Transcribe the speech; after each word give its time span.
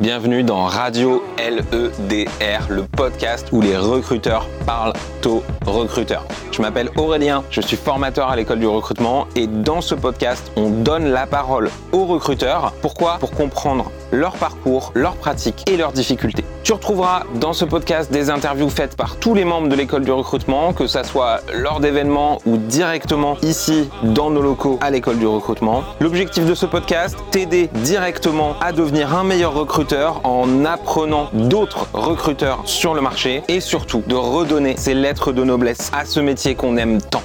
Bienvenue 0.00 0.42
dans 0.42 0.64
Radio 0.64 1.22
LEDR, 1.36 2.70
le 2.70 2.84
podcast 2.84 3.48
où 3.52 3.60
les 3.60 3.76
recruteurs 3.76 4.48
parlent 4.64 4.94
aux 5.26 5.42
recruteurs. 5.66 6.24
Je 6.52 6.62
m'appelle 6.62 6.88
Aurélien, 6.96 7.44
je 7.50 7.60
suis 7.60 7.76
formateur 7.76 8.30
à 8.30 8.36
l'école 8.36 8.60
du 8.60 8.66
recrutement 8.66 9.26
et 9.36 9.46
dans 9.46 9.82
ce 9.82 9.94
podcast, 9.94 10.52
on 10.56 10.70
donne 10.70 11.10
la 11.10 11.26
parole 11.26 11.68
aux 11.92 12.06
recruteurs. 12.06 12.72
Pourquoi? 12.80 13.18
Pour 13.18 13.32
comprendre 13.32 13.92
leur 14.12 14.32
parcours, 14.34 14.92
leurs 14.94 15.16
pratiques 15.16 15.68
et 15.70 15.76
leurs 15.76 15.92
difficultés. 15.92 16.44
Tu 16.62 16.72
retrouveras 16.72 17.24
dans 17.34 17.52
ce 17.52 17.64
podcast 17.64 18.12
des 18.12 18.30
interviews 18.30 18.68
faites 18.68 18.96
par 18.96 19.16
tous 19.16 19.34
les 19.34 19.44
membres 19.44 19.68
de 19.68 19.74
l'école 19.74 20.04
du 20.04 20.12
recrutement, 20.12 20.72
que 20.72 20.86
ça 20.86 21.04
soit 21.04 21.40
lors 21.54 21.80
d'événements 21.80 22.38
ou 22.46 22.56
directement 22.56 23.36
ici 23.42 23.88
dans 24.02 24.30
nos 24.30 24.42
locaux 24.42 24.78
à 24.80 24.90
l'école 24.90 25.18
du 25.18 25.26
recrutement. 25.26 25.82
L'objectif 26.00 26.46
de 26.46 26.54
ce 26.54 26.66
podcast, 26.66 27.16
t'aider 27.30 27.70
directement 27.74 28.54
à 28.60 28.72
devenir 28.72 29.14
un 29.14 29.24
meilleur 29.24 29.54
recruteur 29.54 30.20
en 30.24 30.64
apprenant 30.64 31.28
d'autres 31.32 31.88
recruteurs 31.92 32.62
sur 32.64 32.94
le 32.94 33.00
marché 33.00 33.42
et 33.48 33.60
surtout 33.60 34.02
de 34.06 34.14
redonner 34.14 34.76
ces 34.76 34.94
lettres 34.94 35.32
de 35.32 35.44
noblesse 35.44 35.90
à 35.92 36.04
ce 36.04 36.20
métier 36.20 36.54
qu'on 36.54 36.76
aime 36.76 37.00
tant. 37.00 37.22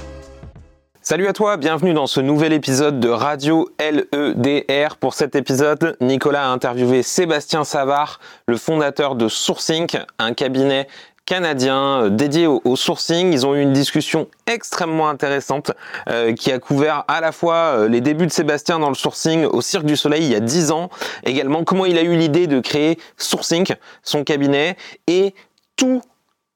Salut 1.08 1.28
à 1.28 1.32
toi, 1.32 1.56
bienvenue 1.56 1.94
dans 1.94 2.08
ce 2.08 2.18
nouvel 2.18 2.52
épisode 2.52 2.98
de 2.98 3.08
Radio 3.08 3.68
LEDR. 3.78 4.96
Pour 4.96 5.14
cet 5.14 5.36
épisode, 5.36 5.96
Nicolas 6.00 6.48
a 6.48 6.48
interviewé 6.48 7.04
Sébastien 7.04 7.62
Savard, 7.62 8.18
le 8.48 8.56
fondateur 8.56 9.14
de 9.14 9.28
Sourcing, 9.28 9.86
un 10.18 10.34
cabinet 10.34 10.88
canadien 11.24 12.02
euh, 12.02 12.10
dédié 12.10 12.48
au, 12.48 12.74
sourcing. 12.74 13.32
Ils 13.32 13.46
ont 13.46 13.54
eu 13.54 13.60
une 13.60 13.72
discussion 13.72 14.26
extrêmement 14.48 15.08
intéressante 15.08 15.70
euh, 16.08 16.34
qui 16.34 16.50
a 16.50 16.58
couvert 16.58 17.04
à 17.06 17.20
la 17.20 17.30
fois 17.30 17.54
euh, 17.54 17.88
les 17.88 18.00
débuts 18.00 18.26
de 18.26 18.32
Sébastien 18.32 18.80
dans 18.80 18.88
le 18.88 18.96
sourcing 18.96 19.44
au 19.44 19.60
Cirque 19.60 19.86
du 19.86 19.96
Soleil 19.96 20.24
il 20.24 20.32
y 20.32 20.34
a 20.34 20.40
10 20.40 20.72
ans, 20.72 20.90
également 21.22 21.62
comment 21.62 21.86
il 21.86 21.98
a 21.98 22.02
eu 22.02 22.16
l'idée 22.16 22.48
de 22.48 22.58
créer 22.58 22.98
Sourcing, 23.16 23.76
son 24.02 24.24
cabinet, 24.24 24.76
et 25.06 25.36
tout, 25.76 26.02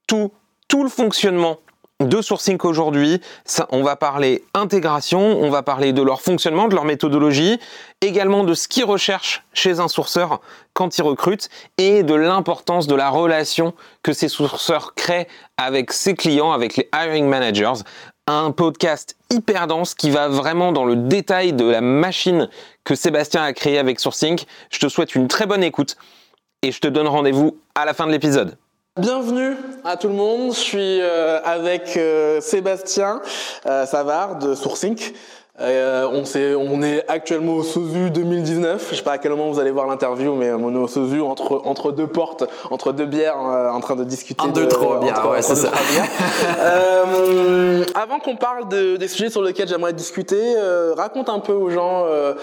tout, 0.09 0.33
tout 0.67 0.83
le 0.83 0.91
fonctionnement 0.91 1.59
de 2.01 2.23
sourcing 2.23 2.59
aujourd'hui. 2.65 3.21
On 3.71 3.83
va 3.83 3.97
parler 3.97 4.43
intégration, 4.55 5.21
on 5.21 5.51
va 5.51 5.63
parler 5.63 5.93
de 5.93 6.03
leur 6.03 6.23
fonctionnement, 6.23 6.69
de 6.69 6.75
leur 6.75 6.85
méthodologie, 6.85 7.61
également 8.01 8.45
de 8.45 8.55
ce 8.55 8.69
qu'ils 8.69 8.85
recherchent 8.85 9.45
chez 9.53 9.81
un 9.81 9.89
sourceur 9.89 10.41
quand 10.73 10.99
ils 10.99 11.03
recrutent 11.03 11.49
et 11.79 12.03
de 12.03 12.15
l'importance 12.15 12.87
de 12.87 12.95
la 12.95 13.11
relation 13.11 13.75
que 14.03 14.13
ces 14.13 14.29
sourceurs 14.29 14.95
créent 14.95 15.29
avec 15.57 15.93
ses 15.93 16.15
clients, 16.15 16.53
avec 16.53 16.77
les 16.77 16.89
hiring 16.95 17.27
managers. 17.27 17.83
Un 18.27 18.53
podcast 18.53 19.17
hyper 19.31 19.67
dense 19.67 19.95
qui 19.95 20.11
va 20.11 20.29
vraiment 20.29 20.73
dans 20.73 20.85
le 20.85 20.97
détail 20.97 21.53
de 21.53 21.65
la 21.65 21.81
machine 21.81 22.49
que 22.85 22.95
Sébastien 22.95 23.43
a 23.43 23.53
créée 23.53 23.79
avec 23.79 23.99
Sourcing. 23.99 24.41
Je 24.71 24.79
te 24.79 24.89
souhaite 24.89 25.15
une 25.15 25.27
très 25.27 25.47
bonne 25.47 25.65
écoute 25.65 25.97
et 26.63 26.71
je 26.73 26.81
te 26.81 26.89
donne 26.89 27.09
rendez-vous 27.09 27.59
à 27.75 27.85
la 27.85 27.93
fin 27.93 28.07
de 28.07 28.13
l'épisode. 28.13 28.57
Bienvenue 28.99 29.55
à 29.85 29.97
tout 29.97 30.09
le 30.09 30.15
monde. 30.15 30.53
Je 30.53 30.59
suis 30.59 31.01
euh, 31.01 31.41
avec 31.45 31.97
euh, 31.97 32.41
Sébastien 32.41 33.23
euh, 33.65 33.87
Savard 33.87 34.41
de 34.41 34.57
Sourcing. 34.57 34.99
Euh, 35.61 36.09
on, 36.11 36.25
est, 36.25 36.55
on 36.55 36.83
est 36.83 37.05
actuellement 37.09 37.57
au 37.57 37.63
SOSU 37.63 38.11
2019. 38.11 38.89
Je 38.91 38.97
sais 38.97 39.03
pas 39.03 39.13
à 39.13 39.19
quel 39.19 39.33
moment 39.33 39.51
vous 39.51 39.61
allez 39.61 39.71
voir 39.71 39.87
l'interview, 39.87 40.35
mais 40.35 40.53
on 40.53 40.75
est 40.75 40.79
au 40.79 40.89
SOSU 40.89 41.21
entre, 41.21 41.61
entre 41.65 41.93
deux 41.93 42.07
portes, 42.07 42.45
entre 42.71 42.93
deux 42.93 43.05
bières, 43.05 43.37
euh, 43.39 43.71
en 43.71 43.81
train 43.81 43.97
de 43.97 44.05
discuter. 44.05 44.43
En 44.43 44.49
deux, 44.49 44.69
trois 44.69 45.01
bières, 45.01 45.29
ouais, 45.31 45.43
c'est 45.43 45.57
ça. 45.57 45.71
euh, 46.61 47.85
avant 47.95 48.19
qu'on 48.21 48.37
parle 48.37 48.69
de, 48.69 48.97
des 48.97 49.09
sujets 49.09 49.29
sur 49.29 49.43
lesquels 49.43 49.69
j'aimerais 49.69 49.93
discuter, 49.93 50.55
euh, 50.57 50.95
raconte 50.97 51.29
un 51.29 51.41
peu 51.41 51.53
aux 51.53 51.69
gens 51.69 52.07
euh, 52.07 52.35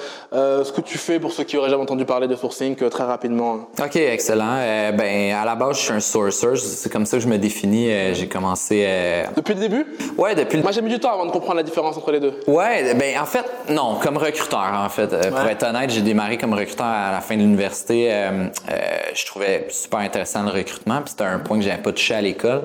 ce 0.63 0.71
que 0.71 0.81
tu 0.81 0.97
fais 0.99 1.19
pour 1.19 1.31
ceux 1.31 1.43
qui 1.43 1.57
auraient 1.57 1.69
jamais 1.69 1.83
entendu 1.83 2.05
parler 2.05 2.27
de 2.27 2.35
sourcing 2.35 2.75
très 2.75 3.03
rapidement. 3.03 3.67
Ok, 3.81 3.95
excellent. 3.95 4.59
ben, 4.95 5.33
à 5.33 5.45
la 5.45 5.55
base, 5.55 5.77
je 5.77 5.81
suis 5.81 5.93
un 5.93 5.99
sourcer. 5.99 6.55
C'est 6.55 6.91
comme 6.91 7.05
ça 7.05 7.17
que 7.17 7.23
je 7.23 7.27
me 7.27 7.37
définis. 7.37 7.89
J'ai 8.13 8.27
commencé. 8.27 8.87
Depuis 9.35 9.55
le 9.55 9.59
début? 9.59 9.85
Ouais, 10.17 10.35
depuis. 10.35 10.61
Moi, 10.61 10.71
j'ai 10.71 10.81
mis 10.81 10.89
du 10.89 10.99
temps 10.99 11.13
avant 11.13 11.25
de 11.25 11.31
comprendre 11.31 11.55
la 11.55 11.63
différence 11.63 11.97
entre 11.97 12.11
les 12.11 12.19
deux. 12.19 12.33
Ouais, 12.47 12.93
ben 12.93 13.06
ben, 13.07 13.21
en 13.21 13.25
fait, 13.25 13.45
non, 13.69 13.99
comme 14.01 14.17
recruteur, 14.17 14.73
en 14.73 14.89
fait. 14.89 15.13
Euh, 15.13 15.29
pour 15.29 15.47
être 15.47 15.63
honnête, 15.63 15.89
j'ai 15.89 16.01
démarré 16.01 16.37
comme 16.37 16.53
recruteur 16.53 16.85
à 16.85 17.11
la 17.11 17.21
fin 17.21 17.35
de 17.35 17.41
l'université. 17.41 18.09
Euh, 18.11 18.47
euh, 18.69 18.77
je 19.13 19.25
trouvais 19.25 19.67
super 19.69 19.99
intéressant 19.99 20.43
le 20.43 20.51
recrutement, 20.51 21.01
puis 21.01 21.11
c'était 21.11 21.23
un 21.23 21.39
point 21.39 21.57
que 21.57 21.63
j'avais 21.63 21.81
pas 21.81 21.91
touché 21.91 22.15
à 22.15 22.21
l'école. 22.21 22.63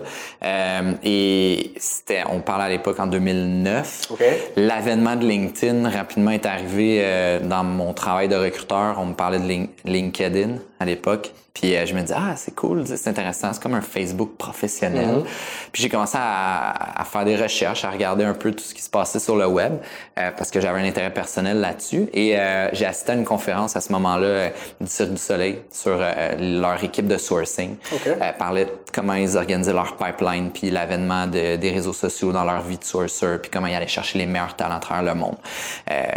et 1.04 1.72
c'était, 1.76 2.24
on 2.28 2.40
parlait 2.40 2.64
à 2.64 2.68
l'époque 2.68 2.98
en 2.98 3.06
2009. 3.06 4.12
L'avènement 4.56 5.16
de 5.16 5.26
LinkedIn 5.26 5.88
rapidement 5.88 6.30
est 6.30 6.46
arrivé 6.46 7.04
dans 7.42 7.64
mon 7.64 7.92
travail 7.92 8.28
de 8.28 8.36
recruteur. 8.36 8.96
On 8.98 9.06
me 9.06 9.14
parlait 9.14 9.38
de 9.38 9.68
LinkedIn 9.84 10.56
à 10.82 10.84
l'époque. 10.84 11.32
Puis 11.54 11.76
euh, 11.76 11.84
je 11.84 11.94
me 11.94 12.00
dis 12.00 12.12
ah 12.14 12.34
c'est 12.36 12.54
cool, 12.54 12.86
c'est 12.86 13.08
intéressant, 13.08 13.52
c'est 13.52 13.62
comme 13.62 13.74
un 13.74 13.82
Facebook 13.82 14.36
professionnel. 14.38 15.16
Mhm. 15.16 15.24
Puis 15.70 15.82
j'ai 15.82 15.88
commencé 15.88 16.16
à, 16.18 17.04
faire 17.04 17.24
des 17.24 17.36
recherches, 17.36 17.84
à 17.84 17.90
regarder 17.90 18.24
un 18.24 18.32
peu 18.32 18.52
tout 18.52 18.64
ce 18.64 18.74
qui 18.74 18.80
se 18.80 18.88
passait 18.88 19.18
sur 19.18 19.36
le 19.36 19.46
web 19.46 19.74
euh, 20.18 20.30
parce 20.36 20.50
que 20.50 20.60
j'avais 20.60 20.80
un 20.80 20.84
intérêt 20.84 21.12
personnel 21.12 21.60
là-dessus. 21.60 22.08
Et 22.14 22.38
euh, 22.38 22.68
j'ai 22.72 22.86
assisté 22.86 23.12
à 23.12 23.14
une 23.16 23.24
conférence 23.24 23.76
à 23.76 23.82
ce 23.82 23.92
moment-là 23.92 24.48
du 24.80 24.86
Cirque 24.86 25.10
du 25.10 25.18
Soleil 25.18 25.58
sur 25.70 25.98
leur 26.38 26.82
équipe 26.82 27.06
de 27.06 27.18
sourcing. 27.18 27.76
Okay. 27.92 28.14
parlait 28.38 28.64
de 28.64 28.70
comment 28.92 29.14
ils 29.14 29.36
organisaient 29.36 29.72
leur 29.72 29.96
pipeline, 29.96 30.50
puis 30.50 30.70
l'avènement 30.70 31.26
de, 31.26 31.56
des 31.56 31.70
réseaux 31.70 31.92
sociaux 31.92 32.32
dans 32.32 32.44
leur 32.44 32.62
vie 32.62 32.78
de 32.78 32.84
sourcer, 32.84 33.38
puis 33.40 33.50
comment 33.50 33.66
ils 33.66 33.74
allaient 33.74 33.86
chercher 33.86 34.18
les 34.18 34.26
meilleurs 34.26 34.56
talents 34.56 34.76
à 34.76 34.80
travers 34.80 35.14
le 35.14 35.18
monde. 35.18 35.36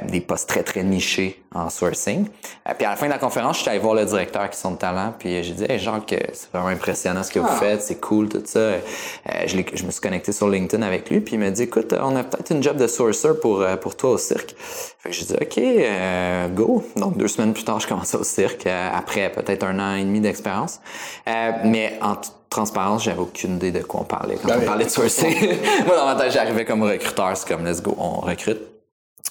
des 0.08 0.22
postes 0.22 0.48
très 0.48 0.64
très 0.64 0.84
nichés 0.84 1.45
en 1.56 1.70
sourcing. 1.70 2.28
puis 2.78 2.86
à 2.86 2.92
la 2.92 2.96
fin 2.96 3.06
de 3.06 3.12
la 3.12 3.18
conférence, 3.18 3.58
je 3.58 3.62
suis 3.62 3.70
allé 3.70 3.80
voir 3.80 3.96
le 3.96 4.06
directeur 4.06 4.50
qui 4.50 4.60
sont 4.60 4.72
de 4.72 4.78
talent. 4.78 5.14
Puis 5.18 5.44
j'ai 5.44 5.54
dit, 5.54 5.66
hey, 5.68 5.80
genre, 5.80 6.06
que 6.06 6.16
c'est 6.34 6.52
vraiment 6.52 6.68
impressionnant 6.68 7.24
ce 7.24 7.32
que 7.32 7.40
vous 7.40 7.48
ah. 7.50 7.56
faites, 7.56 7.82
c'est 7.82 8.00
cool, 8.00 8.30
tout 8.30 8.42
ça. 8.46 8.60
Euh, 8.60 8.80
je, 9.46 9.58
je, 9.74 9.86
me 9.86 9.92
suis 9.92 10.02
connecté 10.02 10.32
sur 10.32 10.50
LinkedIn 10.50 10.84
avec 10.84 11.10
lui, 11.10 11.22
puis 11.22 11.36
il 11.36 11.40
m'a 11.40 11.50
dit, 11.52 11.64
écoute, 11.64 11.96
on 12.00 12.16
a 12.16 12.24
peut-être 12.24 12.52
une 12.52 12.62
job 12.62 12.78
de 12.78 12.88
sourcer 12.88 13.30
pour, 13.42 13.62
euh, 13.62 13.78
pour 13.78 13.96
toi 13.96 14.12
au 14.12 14.18
cirque. 14.18 14.54
Fait 14.58 15.10
que 15.10 15.16
j'ai 15.16 15.26
dit, 15.26 15.36
OK, 15.42 15.58
euh, 15.58 16.48
go. 16.50 16.84
Donc, 16.96 17.18
deux 17.18 17.28
semaines 17.28 17.54
plus 17.54 17.64
tard, 17.64 17.80
je 17.80 17.88
commençais 17.88 18.18
au 18.18 18.24
cirque, 18.24 18.68
après 18.68 19.32
peut-être 19.32 19.64
un 19.64 19.80
an 19.80 19.96
et 19.96 20.04
demi 20.04 20.20
d'expérience. 20.20 20.80
mais 21.26 21.98
en 22.02 22.16
transparence, 22.50 23.04
j'avais 23.04 23.20
aucune 23.20 23.56
idée 23.56 23.72
de 23.72 23.80
quoi 23.80 24.02
on 24.02 24.06
parlait 24.06 24.38
quand 24.42 24.48
ben 24.48 24.60
on 24.62 24.66
parlait 24.66 24.86
de 24.86 24.90
sourcing. 24.90 25.36
Moi, 25.86 25.96
dans 25.96 26.06
ma 26.06 26.16
tête, 26.16 26.32
j'arrivais 26.32 26.66
comme 26.66 26.84
recruteur, 26.84 27.36
c'est 27.36 27.48
comme, 27.48 27.66
let's 27.66 27.82
go, 27.82 27.96
on 27.98 28.22
recrute. 28.22 28.75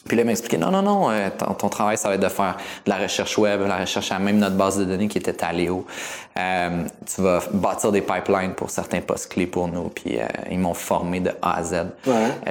Puis 0.06 0.16
là, 0.16 0.22
il 0.22 0.26
m'a 0.26 0.32
expliqué, 0.32 0.58
non, 0.58 0.70
non, 0.70 0.82
non, 0.82 1.10
euh, 1.10 1.30
ton, 1.30 1.68
travail, 1.68 1.96
ça 1.96 2.08
va 2.08 2.14
être 2.14 2.22
de 2.22 2.28
faire 2.28 2.56
de 2.84 2.90
la 2.90 2.98
recherche 2.98 3.38
web, 3.38 3.62
la 3.66 3.78
recherche 3.78 4.12
à 4.12 4.18
même 4.18 4.38
notre 4.38 4.56
base 4.56 4.78
de 4.78 4.84
données 4.84 5.08
qui 5.08 5.18
était 5.18 5.42
à 5.42 5.52
Léo. 5.52 5.86
Euh, 6.38 6.84
tu 7.06 7.22
vas 7.22 7.42
bâtir 7.52 7.90
des 7.90 8.02
pipelines 8.02 8.54
pour 8.54 8.70
certains 8.70 9.00
postes 9.00 9.32
clés 9.32 9.46
pour 9.46 9.68
nous. 9.68 9.88
Puis 9.88 10.18
euh, 10.18 10.26
ils 10.50 10.58
m'ont 10.58 10.74
formé 10.74 11.20
de 11.20 11.30
A 11.40 11.58
à 11.58 11.62
Z. 11.62 11.86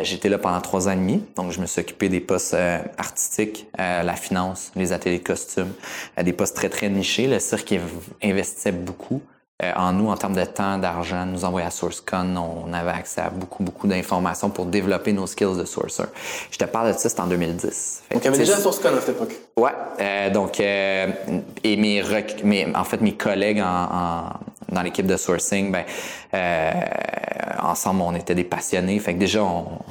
J'étais 0.01 0.29
là 0.29 0.37
pendant 0.37 0.61
trois 0.61 0.87
ans 0.87 0.91
et 0.91 0.95
demi, 0.95 1.23
donc 1.35 1.51
je 1.51 1.59
me 1.59 1.65
suis 1.65 1.81
occupé 1.81 2.09
des 2.09 2.19
postes 2.19 2.55
artistiques, 2.97 3.67
la 3.77 4.15
finance, 4.15 4.71
les 4.75 4.93
ateliers 4.93 5.19
de 5.19 5.23
costumes, 5.23 5.73
des 6.21 6.33
postes 6.33 6.55
très, 6.55 6.69
très 6.69 6.89
nichés. 6.89 7.27
Le 7.27 7.39
cirque 7.39 7.75
investissait 8.21 8.71
beaucoup. 8.71 9.21
Euh, 9.63 9.71
en 9.75 9.93
nous 9.93 10.09
en 10.09 10.17
termes 10.17 10.35
de 10.35 10.43
temps, 10.43 10.77
d'argent, 10.77 11.25
nous 11.25 11.45
envoyer 11.45 11.67
à 11.67 11.71
SourceCon, 11.71 12.35
on 12.35 12.73
avait 12.73 12.91
accès 12.91 13.21
à 13.21 13.29
beaucoup, 13.29 13.63
beaucoup 13.63 13.87
d'informations 13.87 14.49
pour 14.49 14.65
développer 14.65 15.13
nos 15.13 15.27
skills 15.27 15.57
de 15.57 15.65
sourcer. 15.65 16.03
Je 16.51 16.57
te 16.57 16.65
parle 16.65 16.93
de 16.93 16.97
ça, 16.97 17.09
c'était 17.09 17.21
en 17.21 17.27
2010. 17.27 18.03
donc, 18.11 18.21
il 18.21 18.25
y 18.25 18.27
avait 18.27 18.37
déjà 18.37 18.57
SourceCon 18.57 18.89
à 18.89 18.99
cette 18.99 19.15
époque? 19.15 19.35
Ouais. 19.55 19.71
Euh, 19.99 20.29
donc, 20.31 20.59
euh, 20.59 21.07
et 21.63 21.77
mes, 21.77 22.03
mes, 22.43 22.75
en 22.75 22.83
fait, 22.83 23.01
mes 23.01 23.13
collègues 23.13 23.61
en, 23.61 24.23
dans 24.71 24.81
l'équipe 24.81 25.05
de 25.05 25.17
sourcing, 25.17 25.71
ben, 25.71 25.83
euh, 26.33 26.71
ensemble, 27.61 28.01
on 28.01 28.15
était 28.15 28.35
des 28.35 28.43
passionnés. 28.43 28.99
Fait 28.99 29.13
que 29.13 29.19
déjà, 29.19 29.41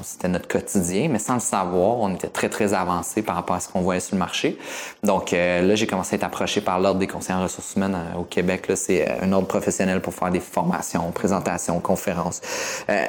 c'était 0.03 0.29
notre 0.29 0.49
quotidien, 0.49 1.09
mais 1.11 1.19
sans 1.19 1.35
le 1.35 1.41
savoir, 1.41 1.99
on 1.99 2.15
était 2.15 2.29
très, 2.29 2.49
très 2.49 2.75
avancé 2.75 3.23
par 3.23 3.37
rapport 3.37 3.57
à 3.57 3.61
ce 3.61 3.69
qu'on 3.69 3.81
voyait 3.81 4.01
sur 4.01 4.15
le 4.15 4.19
marché. 4.19 4.59
Donc 5.03 5.33
euh, 5.33 5.63
là, 5.63 5.75
j'ai 5.75 5.87
commencé 5.87 6.15
à 6.15 6.17
être 6.17 6.25
approché 6.25 6.61
par 6.61 6.79
l'Ordre 6.81 7.01
des 7.01 7.07
conseillers 7.07 7.39
en 7.39 7.43
ressources 7.43 7.75
humaines 7.75 7.97
euh, 7.97 8.21
au 8.21 8.25
Québec. 8.25 8.69
Là, 8.69 8.77
c'est 8.77 9.09
euh, 9.09 9.23
un 9.23 9.33
ordre 9.33 9.49
professionnel 9.49 10.01
pour 10.01 10.15
faire 10.15 10.31
des 10.31 10.41
formations, 10.41 11.11
présentations, 11.13 11.81
conférences. 11.81 12.41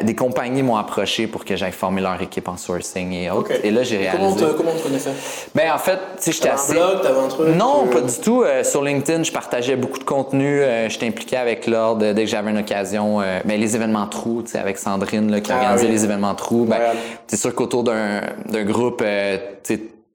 des 0.02 0.16
compagnies 0.16 0.64
m'ont 0.64 0.78
approché 0.78 1.28
pour 1.28 1.46
que 1.46 1.56
j'aille 1.56 1.72
former 1.72 2.02
leur 2.02 2.22
équipe 2.22 2.48
en 2.48 2.58
sourcing 2.58 3.12
et 3.14 3.30
autres. 3.30 3.52
Et 3.64 3.72
là, 3.72 3.84
j'ai 3.84 3.98
réalisé... 3.98 4.40
Comment, 4.40 4.54
comment 4.58 4.72
tu 4.76 4.84
connaissais? 4.84 5.12
Ben, 5.54 5.72
en 5.72 5.78
fait, 5.78 5.98
tu 6.18 6.24
sais, 6.24 6.32
j'étais 6.32 6.50
assez... 6.50 6.74
un 6.74 6.96
blog, 6.96 7.00
un 7.26 7.28
truc? 7.28 7.48
Non, 7.56 7.88
pas 7.88 8.02
du 8.02 8.18
tout. 8.20 8.44
sur 8.64 8.84
LinkedIn, 8.84 9.24
je 9.24 9.32
partageais 9.32 9.76
beaucoup 9.76 10.00
de 10.00 10.04
contenu. 10.04 10.62
j'étais 10.88 11.08
impliqué 11.08 11.38
avec 11.38 11.53
l'Ordre 11.68 12.14
dès 12.14 12.24
que 12.24 12.30
j'avais 12.30 12.52
une 12.52 12.60
occasion. 12.60 13.20
ben, 13.20 13.60
les 13.60 13.76
événements 13.76 14.08
trous, 14.08 14.44
tu 14.44 14.52
sais, 14.52 14.60
avec 14.60 14.78
Sandrine 14.78 15.32
là, 15.32 15.42
qui 15.42 15.52
ah 15.52 15.58
organisait 15.58 15.88
les 15.88 16.04
événements 16.04 16.36
trous. 16.36 16.66
Ben, 16.66 16.80
c'est 17.28 17.38
sûr 17.38 17.54
qu'autour 17.54 17.84
d'un, 17.84 18.22
d'un 18.50 18.64
groupe, 18.64 19.02
euh, 19.04 19.38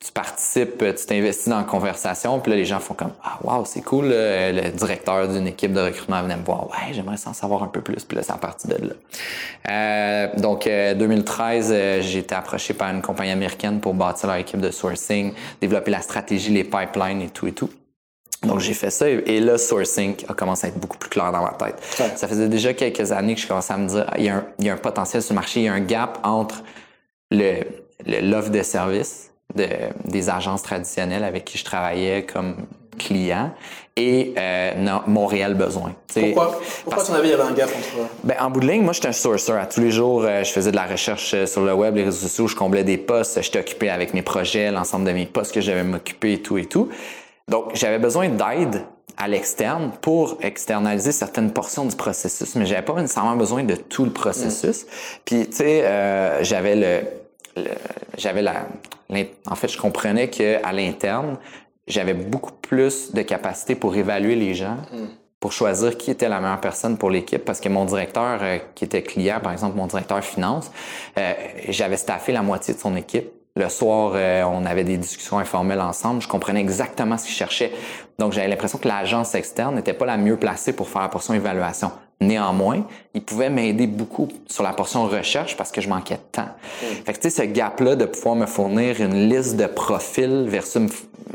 tu 0.01 0.13
participes, 0.13 0.79
tu 0.79 1.07
t'investis 1.07 1.49
dans 1.49 1.59
la 1.59 1.65
conversation, 1.65 2.39
puis 2.39 2.53
là, 2.53 2.57
les 2.57 2.65
gens 2.65 2.79
font 2.79 2.95
comme 2.95 3.13
Ah, 3.25 3.39
wow, 3.43 3.65
c'est 3.65 3.81
cool. 3.83 4.07
Le 4.09 4.71
directeur 4.71 5.27
d'une 5.29 5.49
équipe 5.49 5.73
de 5.73 5.81
recrutement 5.81 6.23
venait 6.23 6.37
me 6.37 6.45
voir. 6.45 6.69
Ouais, 6.69 6.93
j'aimerais 6.93 7.17
s'en 7.17 7.33
savoir 7.33 7.65
un 7.65 7.67
peu 7.67 7.81
plus. 7.81 8.05
Puis 8.05 8.17
là, 8.17 8.23
c'est 8.23 8.33
à 8.33 8.37
partir 8.37 8.71
de 8.71 8.87
là. 8.87 8.95
Euh, 9.71 10.29
donc, 10.37 10.67
2013, 10.67 11.71
euh, 11.73 12.01
j'ai 12.01 12.21
été 12.21 12.35
approché 12.35 12.75
par 12.75 12.91
une 12.91 13.03
compagnie 13.03 13.33
américaine 13.33 13.81
pour 13.81 13.95
bâtir 13.95 14.29
leur 14.29 14.37
équipe 14.37 14.61
de 14.61 14.71
sourcing, 14.71 15.33
développer 15.61 15.91
la 15.91 16.01
stratégie, 16.01 16.53
les 16.53 16.65
pipelines 16.65 17.21
et 17.21 17.31
tout 17.31 17.49
et 17.49 17.53
tout. 17.53 17.71
Donc, 18.45 18.61
j'ai 18.61 18.75
fait 18.75 18.91
ça 18.91 19.09
et 19.09 19.41
là, 19.41 19.59
sourcing 19.59 20.15
a 20.29 20.35
commencé 20.35 20.67
à 20.67 20.71
être 20.71 20.79
beaucoup 20.79 20.97
plus 20.97 21.11
clair 21.11 21.33
dans 21.33 21.43
ma 21.43 21.51
tête. 21.53 21.83
Ça 22.17 22.29
faisait 22.29 22.49
déjà 22.49 22.73
quelques 22.73 23.11
années 23.11 23.35
que 23.35 23.41
je 23.41 23.49
commençais 23.49 23.73
à 23.73 23.77
me 23.77 23.89
dire, 23.89 24.09
il 24.17 24.25
y 24.25 24.29
a 24.29 24.37
un, 24.37 24.45
il 24.61 24.67
y 24.67 24.71
a 24.71 24.75
un 24.75 24.79
potentiel 24.79 25.23
sur 25.23 25.35
le 25.35 25.41
marché, 25.41 25.61
il 25.61 25.65
y 25.65 25.69
a 25.69 25.73
un 25.73 25.81
gap 25.81 26.21
entre 26.23 26.63
le, 27.33 27.65
l'offre 28.07 28.51
de 28.51 28.63
service 28.63 29.33
de, 29.57 29.67
des 30.05 30.31
agences 30.31 30.63
traditionnelles 30.63 31.25
avec 31.25 31.45
qui 31.45 31.59
je 31.59 31.65
travaillais 31.65 32.25
comme 32.25 32.67
client 32.97 33.53
et 33.97 34.35
euh, 34.39 34.75
non, 34.77 35.03
mon 35.07 35.27
réel 35.27 35.55
besoin. 35.55 35.95
Pourquoi? 36.13 36.61
Pourquoi 36.85 37.05
tu 37.05 37.13
avais, 37.13 37.29
il 37.29 37.31
y 37.31 37.35
avait 37.35 37.43
un 37.43 37.53
gap 37.53 37.69
entre... 37.69 38.09
Ben, 38.23 38.37
en 38.41 38.51
bout 38.51 38.61
de 38.61 38.69
ligne, 38.69 38.83
moi, 38.83 38.93
j'étais 38.93 39.09
un 39.09 39.13
sourcer. 39.13 39.53
À 39.53 39.67
tous 39.67 39.81
les 39.81 39.91
jours, 39.91 40.23
euh, 40.23 40.45
je 40.45 40.51
faisais 40.51 40.71
de 40.71 40.77
la 40.77 40.87
recherche 40.87 41.35
euh, 41.35 41.47
sur 41.47 41.63
le 41.65 41.75
web, 41.75 41.97
les 41.97 42.05
réseaux 42.05 42.29
sociaux, 42.29 42.47
je 42.47 42.55
comblais 42.55 42.85
des 42.85 42.99
postes, 42.99 43.41
j'étais 43.43 43.59
occupé 43.59 43.91
avec 43.91 44.15
mes 44.15 44.23
projets, 44.23 44.71
l'ensemble 44.71 45.07
de 45.07 45.13
mes 45.13 45.27
postes 45.27 45.53
que 45.53 45.61
j'avais 45.61 45.83
m'occuper 45.83 46.35
et 46.35 46.43
tout 46.43 46.59
et 46.59 46.67
tout. 46.67 46.89
Donc, 47.49 47.75
j'avais 47.75 47.99
besoin 47.99 48.29
d'aide 48.29 48.85
à 49.17 49.27
l'externe 49.27 49.91
pour 50.01 50.39
externaliser 50.43 51.13
certaines 51.13 51.53
portions 51.53 51.85
du 51.85 51.97
processus, 51.97 52.55
mais 52.55 52.67
j'avais 52.67 52.83
pas 52.83 52.95
nécessairement 52.95 53.37
besoin 53.37 53.65
de 53.65 53.75
tout 53.75 54.05
le 54.05 54.13
processus. 54.13 54.85
Mm. 54.85 54.89
Puis, 55.25 55.47
tu 55.49 55.57
sais, 55.57 55.85
euh, 55.85 56.45
j'avais 56.45 56.77
le, 56.77 57.65
j'avais 58.17 58.43
la, 58.43 58.67
en 59.47 59.55
fait, 59.57 59.69
je 59.69 59.79
comprenais 59.79 60.29
que 60.29 60.65
à 60.65 60.73
l'interne, 60.73 61.37
j'avais 61.89 62.15
beaucoup 62.15 62.53
plus 62.53 63.13
de 63.13 63.23
capacité 63.23 63.75
pour 63.75 63.97
évaluer 63.97 64.37
les 64.37 64.55
gens, 64.55 64.77
mm. 64.93 65.07
pour 65.41 65.51
choisir 65.51 65.97
qui 65.97 66.13
était 66.13 66.29
la 66.29 66.41
meilleure 66.41 66.61
personne 66.61 66.97
pour 66.97 67.11
l'équipe, 67.11 67.45
parce 67.45 67.61
que 67.61 67.69
mon 67.69 67.87
directeur 67.87 68.39
euh, 68.41 68.59
qui 68.77 68.85
était 68.85 69.03
client, 69.03 69.41
par 69.43 69.53
exemple 69.53 69.77
mon 69.77 69.87
directeur 69.87 70.23
finance, 70.23 70.71
euh, 71.17 71.33
j'avais 71.71 71.97
staffé 71.97 72.31
la 72.31 72.43
moitié 72.43 72.75
de 72.75 72.79
son 72.79 72.95
équipe 72.95 73.33
le 73.59 73.69
soir, 73.69 74.13
euh, 74.15 74.43
on 74.45 74.65
avait 74.65 74.85
des 74.85 74.97
discussions 74.97 75.39
informelles 75.39 75.81
ensemble. 75.81 76.23
Je 76.23 76.29
comprenais 76.29 76.61
exactement 76.61 77.19
ce 77.19 77.25
qu'il 77.25 77.35
cherchait. 77.35 77.73
Donc, 78.19 78.33
j'avais 78.33 78.49
l'impression 78.49 78.79
que 78.79 78.89
l'agence 78.89 79.35
externe 79.35 79.75
n'était 79.75 79.93
pas 79.93 80.07
la 80.07 80.17
mieux 80.17 80.37
placée 80.37 80.73
pour 80.73 80.89
faire 80.89 81.03
la 81.03 81.09
portion 81.09 81.35
évaluation. 81.35 81.91
Néanmoins, 82.21 82.85
il 83.15 83.23
pouvait 83.23 83.51
m'aider 83.51 83.87
beaucoup 83.87 84.29
sur 84.47 84.63
la 84.63 84.73
portion 84.73 85.07
recherche 85.07 85.57
parce 85.57 85.71
que 85.71 85.81
je 85.81 85.89
manquais 85.89 86.17
de 86.17 86.33
temps. 86.33 86.49
Mm. 86.83 86.87
Fait 87.05 87.13
que, 87.13 87.19
tu 87.19 87.31
sais, 87.31 87.43
ce 87.43 87.47
gap-là 87.47 87.97
de 87.97 88.07
pouvoir 88.07 88.35
me 88.35 88.47
fournir 88.47 89.01
une 89.01 89.29
liste 89.29 89.57
de 89.57 89.67
profils 89.67 90.47
versus 90.49 90.83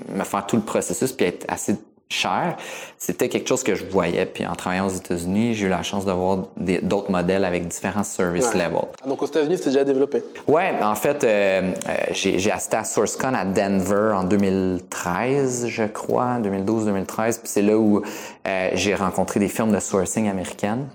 me 0.09 0.23
faire 0.23 0.45
tout 0.45 0.55
le 0.55 0.63
processus 0.63 1.11
puis 1.11 1.25
être 1.25 1.45
assez 1.47 1.75
cher, 2.13 2.55
c'était 2.97 3.29
quelque 3.29 3.47
chose 3.47 3.63
que 3.63 3.75
je 3.75 3.85
voyais. 3.85 4.25
Puis 4.25 4.45
en 4.45 4.55
travaillant 4.55 4.87
aux 4.87 4.95
États-Unis, 4.95 5.55
j'ai 5.55 5.65
eu 5.65 5.69
la 5.69 5.83
chance 5.83 6.05
de 6.05 6.11
voir 6.11 6.47
d'autres 6.57 7.11
modèles 7.11 7.45
avec 7.45 7.67
différents 7.67 8.03
service 8.03 8.53
levels. 8.53 8.87
Ah, 9.03 9.07
donc 9.07 9.21
aux 9.21 9.27
États-Unis, 9.27 9.57
c'était 9.57 9.71
déjà 9.71 9.83
développé? 9.83 10.23
Ouais, 10.47 10.73
en 10.81 10.95
fait, 10.95 11.23
euh, 11.23 11.73
euh, 11.89 11.93
j'ai 12.11 12.51
assisté 12.51 12.77
à 12.77 12.83
SourceCon 12.83 13.33
à 13.33 13.45
Denver 13.45 14.13
en 14.15 14.23
2013, 14.23 15.67
je 15.67 15.83
crois, 15.83 16.39
2012-2013. 16.39 17.39
Puis 17.39 17.41
c'est 17.45 17.61
là 17.61 17.77
où 17.77 18.01
euh, 18.47 18.69
j'ai 18.73 18.95
rencontré 18.95 19.39
des 19.39 19.49
firmes 19.49 19.73
de 19.73 19.79
sourcing 19.79 20.29
américaines. 20.29 20.87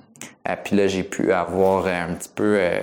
Euh, 0.49 0.55
puis 0.62 0.76
là, 0.76 0.87
j'ai 0.87 1.03
pu 1.03 1.32
avoir 1.32 1.87
un 1.87 2.15
petit 2.15 2.31
peu 2.35 2.56
euh, 2.59 2.81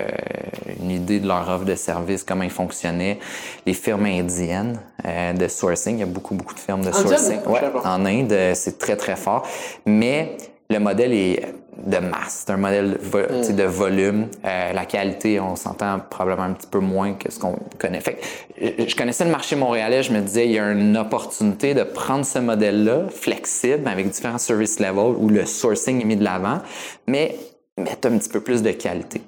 une 0.80 0.90
idée 0.90 1.20
de 1.20 1.26
leur 1.26 1.48
offre 1.48 1.64
de 1.64 1.74
service, 1.74 2.22
comment 2.22 2.44
ils 2.44 2.50
fonctionnaient. 2.50 3.18
Les 3.66 3.74
firmes 3.74 4.06
indiennes 4.06 4.78
euh, 5.06 5.32
de 5.32 5.48
sourcing, 5.48 5.96
il 5.96 6.00
y 6.00 6.02
a 6.02 6.06
beaucoup, 6.06 6.34
beaucoup 6.34 6.54
de 6.54 6.60
firmes 6.60 6.84
de 6.84 6.92
sourcing. 6.92 7.38
Ouais, 7.46 7.60
en 7.84 8.04
Inde, 8.04 8.54
c'est 8.54 8.78
très, 8.78 8.96
très 8.96 9.16
fort. 9.16 9.46
Mais 9.86 10.36
le 10.70 10.78
modèle 10.78 11.12
est 11.12 11.54
de 11.84 11.98
masse, 11.98 12.44
c'est 12.46 12.52
un 12.52 12.56
modèle 12.56 12.98
mm. 13.02 13.54
de 13.54 13.62
volume. 13.64 14.28
la 14.42 14.84
qualité, 14.86 15.38
on 15.38 15.56
s'entend 15.56 16.00
probablement 16.00 16.48
un 16.48 16.52
petit 16.52 16.66
peu 16.66 16.80
moins 16.80 17.12
que 17.12 17.30
ce 17.30 17.38
qu'on 17.38 17.56
connaît. 17.78 18.00
Fait 18.00 18.18
je 18.60 18.96
connaissais 18.96 19.24
le 19.24 19.30
marché 19.30 19.56
montréalais, 19.56 20.02
je 20.02 20.12
me 20.12 20.20
disais, 20.20 20.46
il 20.46 20.52
y 20.52 20.58
a 20.58 20.72
une 20.72 20.96
opportunité 20.96 21.74
de 21.74 21.82
prendre 21.82 22.24
ce 22.24 22.38
modèle-là, 22.38 23.08
flexible, 23.10 23.86
avec 23.86 24.08
différents 24.08 24.38
service 24.38 24.80
levels, 24.80 25.14
où 25.18 25.28
le 25.28 25.44
sourcing 25.44 26.00
est 26.00 26.04
mis 26.04 26.16
de 26.16 26.24
l'avant, 26.24 26.60
mais 27.06 27.36
mettre 27.76 28.08
un 28.08 28.18
petit 28.18 28.30
peu 28.30 28.40
plus 28.40 28.62
de 28.62 28.70
qualité. 28.70 29.20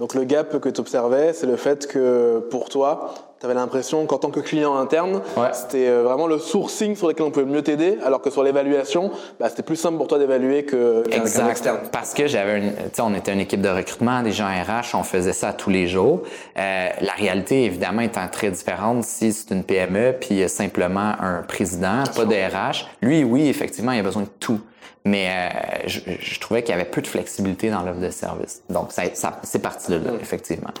Donc 0.00 0.14
le 0.14 0.24
gap 0.24 0.58
que 0.58 0.70
tu 0.70 0.80
observais, 0.80 1.34
c'est 1.34 1.46
le 1.46 1.56
fait 1.56 1.86
que 1.86 2.42
pour 2.50 2.70
toi, 2.70 3.12
tu 3.38 3.44
avais 3.44 3.54
l'impression 3.54 4.06
qu'en 4.06 4.16
tant 4.16 4.30
que 4.30 4.40
client 4.40 4.74
interne, 4.74 5.20
c'était 5.52 5.88
euh, 5.88 6.02
vraiment 6.02 6.26
le 6.26 6.38
sourcing 6.38 6.96
sur 6.96 7.06
lequel 7.06 7.26
on 7.26 7.30
pouvait 7.30 7.44
mieux 7.44 7.60
t'aider, 7.60 7.98
alors 8.02 8.22
que 8.22 8.30
sur 8.30 8.42
l'évaluation, 8.42 9.10
bah, 9.38 9.50
c'était 9.50 9.62
plus 9.62 9.76
simple 9.76 9.98
pour 9.98 10.08
toi 10.08 10.18
d'évaluer 10.18 10.64
que 10.64 11.04
externe. 11.12 11.80
Parce 11.92 12.14
que 12.14 12.26
j'avais, 12.26 12.60
une, 12.60 12.72
on 12.98 13.14
était 13.14 13.34
une 13.34 13.40
équipe 13.40 13.60
de 13.60 13.68
recrutement, 13.68 14.22
des 14.22 14.32
gens 14.32 14.46
RH, 14.46 14.94
on 14.94 15.02
faisait 15.02 15.34
ça 15.34 15.52
tous 15.52 15.68
les 15.68 15.86
jours. 15.86 16.22
Euh, 16.56 16.88
la 16.98 17.12
réalité, 17.12 17.66
évidemment, 17.66 18.00
étant 18.00 18.26
très 18.28 18.50
différente 18.50 19.04
si 19.04 19.34
c'est 19.34 19.50
une 19.54 19.64
PME, 19.64 20.14
puis 20.18 20.48
simplement 20.48 21.12
un 21.20 21.42
président, 21.42 22.04
pas 22.16 22.24
de 22.24 22.34
RH. 22.34 22.86
Lui, 23.02 23.22
oui, 23.22 23.48
effectivement, 23.48 23.92
il 23.92 24.00
a 24.00 24.02
besoin 24.02 24.22
de 24.22 24.28
tout. 24.40 24.60
Mais 25.04 25.28
euh, 25.30 25.88
je, 25.88 26.40
trouvais 26.40 26.62
qu'il 26.62 26.74
y 26.74 26.78
avait 26.78 26.88
peu 26.88 27.00
de 27.00 27.06
flexibilité 27.06 27.70
dans 27.70 27.82
l'offre 27.82 28.00
de 28.00 28.10
service. 28.10 28.62
Donc, 28.68 28.92
ça, 28.92 29.40
c'est 29.42 29.58
parti 29.60 29.90
de 29.92 29.96
là, 29.96 30.12
effectivement. 30.20 30.72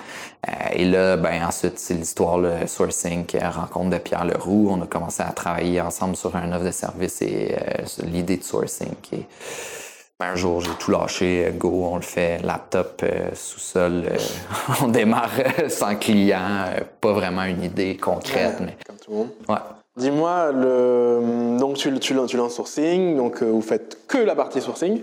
Euh, 0.46 0.52
et 0.72 0.84
là, 0.84 1.16
ben 1.16 1.42
ensuite, 1.42 1.78
c'est 1.78 1.94
l'histoire, 1.94 2.36
le 2.36 2.66
sourcing, 2.66 3.24
rencontre 3.40 3.90
de 3.90 3.98
Pierre 3.98 4.26
Leroux. 4.26 4.68
On 4.70 4.82
a 4.82 4.86
commencé 4.86 5.22
à 5.22 5.32
travailler 5.32 5.80
ensemble 5.80 6.16
sur 6.16 6.36
un 6.36 6.52
offre 6.52 6.66
de 6.66 6.70
service 6.70 7.22
et 7.22 7.56
euh, 7.56 7.84
l'idée 8.04 8.36
de 8.36 8.44
sourcing 8.44 8.92
qui 9.00 9.24
ben, 10.18 10.32
un 10.32 10.34
jour, 10.34 10.60
j'ai 10.60 10.74
tout 10.78 10.90
lâché, 10.90 11.50
go, 11.56 11.86
on 11.86 11.96
le 11.96 12.02
fait, 12.02 12.42
laptop, 12.42 13.02
sous-sol, 13.32 14.04
on 14.82 14.88
démarre 14.88 15.30
sans 15.68 15.96
client, 15.96 16.66
pas 17.00 17.12
vraiment 17.12 17.44
une 17.44 17.62
idée 17.62 17.96
concrète. 17.96 18.60
mais... 18.60 18.76
Comme 18.86 18.96
tout 18.96 19.10
le 19.10 19.16
monde. 19.16 19.30
Ouais. 19.48 19.56
Dis-moi, 19.96 20.52
le... 20.52 21.58
donc 21.58 21.76
tu, 21.76 21.92
tu, 21.98 22.14
tu 22.26 22.36
lances 22.36 22.54
sourcing, 22.54 23.16
donc 23.16 23.42
euh, 23.42 23.46
vous 23.46 23.60
faites 23.60 24.06
que 24.06 24.18
la 24.18 24.36
partie 24.36 24.60
sourcing 24.60 25.02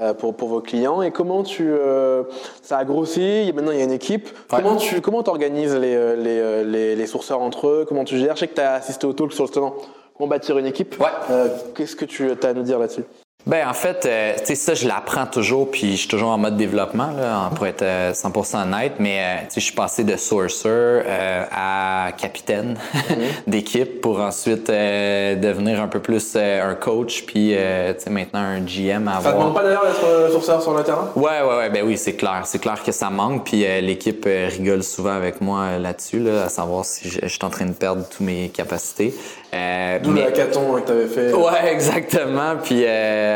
euh, 0.00 0.12
pour, 0.12 0.34
pour 0.36 0.48
vos 0.48 0.60
clients. 0.60 1.00
Et 1.00 1.10
comment 1.10 1.42
tu, 1.42 1.66
euh, 1.66 2.22
ça 2.62 2.78
a 2.78 2.84
grossi 2.84 3.50
Maintenant, 3.54 3.72
il 3.72 3.78
y 3.78 3.80
a 3.80 3.84
une 3.84 3.92
équipe. 3.92 4.28
Comment 4.48 4.76
tu 4.76 5.00
comment 5.00 5.26
organises 5.26 5.74
les, 5.74 6.16
les, 6.16 6.64
les, 6.64 6.96
les, 6.96 7.06
sourceurs 7.06 7.40
entre 7.40 7.68
eux? 7.68 7.84
Comment 7.88 8.04
tu 8.04 8.18
gères? 8.18 8.36
Je 8.36 8.40
sais 8.40 8.48
que 8.48 8.54
tu 8.54 8.60
as 8.60 8.74
assisté 8.74 9.06
au 9.06 9.14
talk 9.14 9.32
sur 9.32 9.46
justement 9.46 9.74
comment 10.14 10.28
bâtir 10.28 10.58
une 10.58 10.66
équipe? 10.66 10.96
Ouais. 11.00 11.46
Qu'est-ce 11.74 11.96
que 11.96 12.04
tu 12.04 12.30
as 12.30 12.46
à 12.46 12.52
nous 12.52 12.62
dire 12.62 12.78
là-dessus? 12.78 13.04
Ben 13.46 13.68
en 13.68 13.74
fait, 13.74 14.04
euh, 14.06 14.32
tu 14.38 14.46
sais 14.46 14.54
ça 14.56 14.74
je 14.74 14.88
l'apprends 14.88 15.26
toujours 15.26 15.70
puis 15.70 15.92
je 15.92 16.00
suis 16.00 16.08
toujours 16.08 16.30
en 16.30 16.38
mode 16.38 16.56
développement 16.56 17.12
là, 17.16 17.48
pour 17.54 17.64
être 17.66 17.84
100% 17.84 17.84
euh, 17.84 18.62
honnête, 18.62 18.94
mais 18.98 19.20
euh, 19.20 19.44
tu 19.44 19.54
sais 19.54 19.60
je 19.60 19.64
suis 19.66 19.74
passé 19.74 20.02
de 20.02 20.16
sourcer 20.16 20.66
euh, 20.66 21.44
à 21.52 22.08
capitaine 22.18 22.76
d'équipe 23.46 24.00
pour 24.00 24.20
ensuite 24.20 24.66
devenir 24.66 25.80
un 25.80 25.86
peu 25.86 26.00
plus 26.00 26.34
un 26.34 26.74
coach 26.74 27.22
puis 27.24 27.50
tu 27.50 28.02
sais 28.02 28.10
maintenant 28.10 28.40
un 28.40 28.60
GM 28.62 29.06
à 29.06 29.20
Ça 29.20 29.32
te 29.32 29.38
manque 29.38 29.54
pas 29.54 29.62
d'ailleurs 29.62 29.84
d'être 29.84 30.32
sourceur 30.32 30.60
sur 30.60 30.74
le 30.74 30.82
terrain? 30.82 31.08
Ouais 31.14 31.40
ouais 31.40 31.56
ouais 31.56 31.70
ben 31.70 31.84
oui, 31.86 31.96
c'est 31.96 32.14
clair, 32.14 32.42
c'est 32.46 32.58
clair 32.58 32.82
que 32.82 32.90
ça 32.90 33.10
manque 33.10 33.44
puis 33.44 33.64
l'équipe 33.80 34.26
rigole 34.26 34.82
souvent 34.82 35.14
avec 35.14 35.40
moi 35.40 35.78
là-dessus 35.78 36.18
là, 36.18 36.46
à 36.46 36.48
savoir 36.48 36.84
si 36.84 37.08
je, 37.08 37.20
je 37.22 37.28
suis 37.28 37.44
en 37.44 37.50
train 37.50 37.66
de 37.66 37.74
perdre 37.74 38.04
toutes 38.08 38.26
mes 38.26 38.48
capacités. 38.48 39.14
Euh, 39.54 39.98
D'où 40.02 40.10
mais... 40.10 40.22
le 40.22 40.26
hackathon 40.28 40.74
que 40.74 40.86
tu 40.86 40.92
avais 40.92 41.06
fait. 41.06 41.32
Ouais, 41.32 41.72
exactement. 41.72 42.56
Puis 42.62 42.84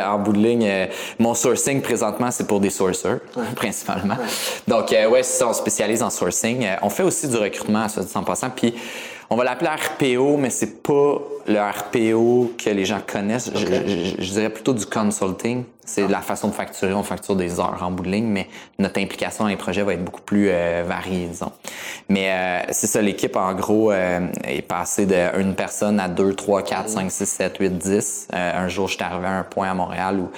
euh, 0.01 0.11
en 0.11 0.19
bout 0.19 0.33
de 0.33 0.39
ligne, 0.39 0.67
euh, 0.67 0.87
mon 1.19 1.35
sourcing 1.35 1.81
présentement, 1.81 2.31
c'est 2.31 2.47
pour 2.47 2.61
des 2.61 2.71
sourcers, 2.71 3.19
principalement. 3.57 4.17
Donc, 4.67 4.93
euh, 4.93 5.09
ouais, 5.09 5.23
ça, 5.23 5.49
on 5.49 5.53
spécialise 5.53 6.03
en 6.03 6.11
sourcing. 6.11 6.65
Euh, 6.65 6.77
on 6.83 6.91
fait 6.91 7.03
aussi 7.03 7.29
du 7.29 7.37
recrutement, 7.37 7.89
ça 7.89 8.03
dit 8.03 8.11
en 8.15 8.25
passant. 8.25 8.51
Puis 8.51 8.75
on 9.33 9.37
va 9.37 9.45
l'appeler 9.45 9.71
RPO, 9.71 10.37
mais 10.37 10.51
c'est 10.51 10.83
pas 10.83 11.19
le 11.47 11.59
RPO 11.59 12.55
que 12.59 12.71
les 12.71 12.85
gens 12.85 13.01
connaissent. 13.07 13.51
Je, 13.55 14.17
je, 14.19 14.33
dirais 14.33 14.51
plutôt 14.51 14.75
du 14.75 14.85
consulting. 14.85 15.65
C'est 15.85 16.07
la 16.07 16.21
façon 16.21 16.49
de 16.49 16.53
facturer. 16.53 16.93
On 16.95 17.05
facture 17.05 17.37
des 17.37 17.59
heures 17.59 17.79
en 17.81 17.93
bout 17.93 18.03
de 18.03 18.11
ligne, 18.11 18.27
mais 18.27 18.49
notre 18.79 19.01
implication 19.01 19.45
dans 19.45 19.51
les 19.51 19.57
projets 19.57 19.83
va 19.83 19.95
être 19.95 20.05
beaucoup 20.05 20.21
plus 20.21 20.49
euh, 20.51 20.85
variée, 20.87 21.27
disons. 21.27 21.53
Mais 22.09 22.31
euh, 22.31 22.73
c'est 22.73 22.89
ça, 22.89 23.01
l'équipe, 23.01 23.37
en 23.37 23.55
gros, 23.55 23.93
euh, 23.93 24.27
est 24.45 24.63
passée 24.63 25.07
d'une 25.07 25.55
personne 25.55 26.01
à 26.01 26.09
deux, 26.09 26.35
trois, 26.35 26.63
quatre, 26.63 26.89
cinq, 26.89 27.11
six, 27.11 27.27
sept, 27.27 27.59
huit, 27.59 27.77
dix. 27.77 28.27
un 28.33 28.69
jour, 28.69 28.89
je 28.89 28.95
suis 28.95 29.03
arrivé 29.03 29.27
à 29.27 29.39
un 29.39 29.45
point 29.45 29.71
à 29.71 29.75
Montréal 29.75 30.19
où 30.19 30.29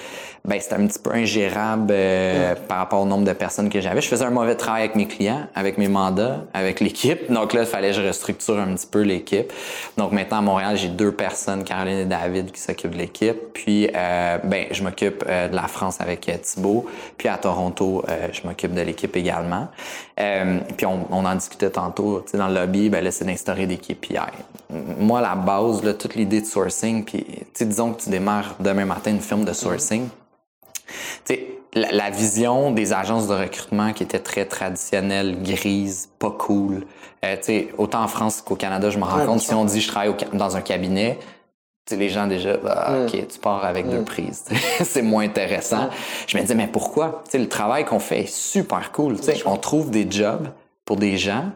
ben 0.44 0.61
c'était 0.61 0.75
un 0.75 0.87
petit 0.88 0.99
peu 0.99 1.12
ingérable 1.12 1.92
euh, 1.92 2.56
par 2.66 2.78
rapport 2.78 3.00
au 3.00 3.06
nombre 3.06 3.25
de 3.25 3.32
personnes 3.32 3.70
que 3.70 3.80
j'avais. 3.80 4.00
Je 4.00 4.08
faisais 4.08 4.25
un 4.25 4.30
mauvais 4.30 4.56
travail 4.56 4.82
avec 4.82 4.96
mes 4.96 5.06
clients, 5.06 5.46
avec 5.54 5.78
mes 5.78 5.87
mandats, 5.87 6.40
avec 6.52 6.80
l'équipe. 6.80 7.30
Donc 7.30 7.52
là, 7.52 7.61
il 7.61 7.66
fallait 7.66 7.90
que 7.90 7.96
je 7.96 8.02
restructure 8.02 8.58
un 8.58 8.75
petit 8.75 8.88
peu 8.88 9.02
l'équipe. 9.02 9.52
Donc 9.96 10.11
maintenant 10.11 10.38
à 10.38 10.42
Montréal, 10.42 10.76
j'ai 10.76 10.88
deux 10.88 11.12
personnes, 11.12 11.62
Caroline 11.62 11.99
et 11.99 12.04
David, 12.06 12.50
qui 12.50 12.61
s'occupent 12.61 12.90
de 12.90 12.99
l'équipe. 12.99 13.52
Puis 13.52 13.88
euh, 13.94 14.38
ben 14.42 14.66
je 14.72 14.82
m'occupe 14.82 15.25
euh, 15.28 15.46
de 15.46 15.54
la 15.54 15.68
France 15.68 16.00
avec 16.00 16.28
Thibault. 16.42 16.87
Puis 17.18 17.28
à 17.28 17.37
Toronto, 17.37 18.04
je 18.32 18.44
m'occupe 18.44 18.75
de 18.75 18.80
l'équipe 18.80 19.16
également. 19.16 19.68
puis 20.16 20.87
on, 20.87 21.06
on, 21.11 21.25
en 21.25 21.34
discutait 21.37 21.70
tantôt, 21.70 22.20
tu 22.25 22.32
sais, 22.32 22.38
dans 22.38 22.49
le 22.49 22.54
lobby, 22.54 22.90
ben 22.90 23.04
là 23.04 23.12
c'est 23.12 23.25
d'instaurer 23.25 23.66
des 23.66 23.76
KPI. 23.76 24.16
Moi, 24.99 25.20
la 25.20 25.34
base, 25.34 25.84
là, 25.84 25.94
toute 25.94 26.14
l'idée 26.14 26.40
de 26.40 26.46
sourcing, 26.46 27.04
puis 27.04 27.25
disons 27.61 27.92
que 27.92 28.02
tu 28.02 28.11
démarres 28.11 28.56
demain 28.58 28.87
matin 28.87 29.11
une 29.11 29.20
firme 29.20 29.44
de 29.44 29.52
sourcing. 29.52 30.08
La, 31.75 31.90
la, 31.90 32.11
vision 32.11 32.70
des 32.70 32.92
agences 32.92 33.28
de 33.28 33.34
recrutement 33.34 33.94
qui 33.94 34.02
était 34.02 34.18
très 34.18 34.44
traditionnelle, 34.44 35.42
grise, 35.42 36.11
pas 36.18 36.30
cool. 36.30 36.84
Euh, 37.25 37.37
autant 37.78 38.02
en 38.02 38.08
France 38.08 38.42
qu'au 38.42 38.56
Canada, 38.56 38.90
je 38.90 38.99
me 38.99 39.04
rends 39.04 39.25
compte, 39.25 39.40
si 39.40 39.54
on 39.54 39.64
dit 39.64 39.80
je 39.80 39.88
travaille 39.88 40.14
dans 40.34 40.54
un 40.54 40.61
cabinet, 40.61 41.18
les 41.90 42.08
gens 42.08 42.26
déjà, 42.26 42.56
Mm. 42.56 43.04
OK, 43.04 43.28
tu 43.28 43.38
pars 43.38 43.64
avec 43.64 43.88
deux 43.88 44.02
prises. 44.02 44.44
c'est 44.84 45.02
moins 45.02 45.25
intéressant. 45.25 45.88
Je 46.26 46.37
me 46.37 46.42
disais, 46.42 46.54
mais 46.54 46.68
pourquoi? 46.68 47.22
Le 47.32 47.49
travail 47.49 47.84
qu'on 47.84 47.99
fait 47.99 48.20
est 48.20 48.34
super 48.34 48.92
cool. 48.92 49.16
On 49.46 49.56
trouve 49.56 49.90
des 49.90 50.11
jobs 50.11 50.49
pour 50.84 50.96
des 50.96 51.16
gens 51.16 51.50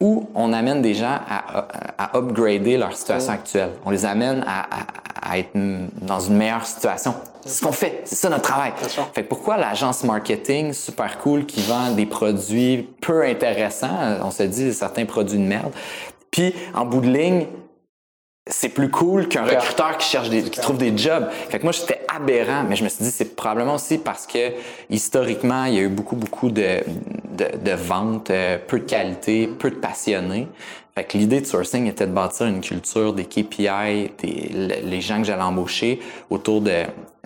où 0.00 0.28
on 0.34 0.52
amène 0.52 0.82
des 0.82 0.94
gens 0.94 1.18
à, 1.28 1.58
à, 1.58 2.04
à 2.04 2.16
upgrader 2.16 2.76
leur 2.76 2.96
situation 2.96 3.32
actuelle. 3.32 3.70
On 3.84 3.90
les 3.90 4.04
amène 4.04 4.44
à 4.46 5.38
être 5.38 5.52
dans 5.54 6.20
une 6.20 6.36
meilleure 6.36 6.66
situation. 6.66 7.14
C'est 7.44 7.58
ce 7.58 7.62
qu'on 7.62 7.72
fait. 7.72 8.02
C'est 8.04 8.14
ça 8.16 8.28
notre 8.28 8.42
travail. 8.42 8.72
Fait 9.14 9.22
que 9.24 9.28
pourquoi 9.28 9.56
l'agence 9.56 10.04
marketing 10.04 10.72
super 10.72 11.18
cool 11.18 11.44
qui 11.46 11.60
vend 11.62 11.90
des 11.92 12.06
produits 12.06 12.88
peu 13.00 13.24
intéressants, 13.24 14.18
on 14.22 14.30
se 14.30 14.44
dit 14.44 14.72
certains 14.72 15.04
produits 15.06 15.38
de 15.38 15.44
merde, 15.44 15.72
puis 16.30 16.54
en 16.74 16.84
bout 16.84 17.00
de 17.00 17.10
ligne, 17.10 17.46
c'est 18.48 18.70
plus 18.70 18.90
cool 18.90 19.28
qu'un 19.28 19.44
recruteur 19.44 19.96
qui 19.98 20.08
cherche 20.08 20.28
des, 20.28 20.42
qui 20.42 20.60
trouve 20.60 20.76
des 20.76 20.96
jobs. 20.96 21.28
Fait 21.48 21.58
que 21.58 21.62
moi, 21.62 21.70
j'étais 21.72 22.00
aberrant, 22.12 22.64
mais 22.68 22.74
je 22.74 22.82
me 22.82 22.88
suis 22.88 23.04
dit, 23.04 23.10
c'est 23.10 23.36
probablement 23.36 23.74
aussi 23.74 23.98
parce 23.98 24.26
que 24.26 24.52
historiquement, 24.90 25.64
il 25.66 25.74
y 25.74 25.78
a 25.78 25.82
eu 25.82 25.88
beaucoup, 25.88 26.16
beaucoup 26.16 26.48
de, 26.50 26.80
de, 27.36 27.56
de 27.64 27.70
ventes, 27.72 28.30
euh, 28.30 28.58
peu 28.66 28.80
de 28.80 28.84
qualité, 28.84 29.46
peu 29.46 29.70
de 29.70 29.76
passionnés. 29.76 30.48
Fait 30.96 31.04
que 31.04 31.16
l'idée 31.16 31.40
de 31.40 31.46
sourcing 31.46 31.86
était 31.86 32.06
de 32.06 32.12
bâtir 32.12 32.46
une 32.46 32.60
culture, 32.60 33.12
des 33.12 33.24
KPI, 33.26 34.10
des, 34.18 34.50
le- 34.52 34.88
les 34.88 35.00
gens 35.00 35.18
que 35.18 35.24
j'allais 35.24 35.42
embaucher 35.42 36.00
autour 36.28 36.60
de, 36.62 36.82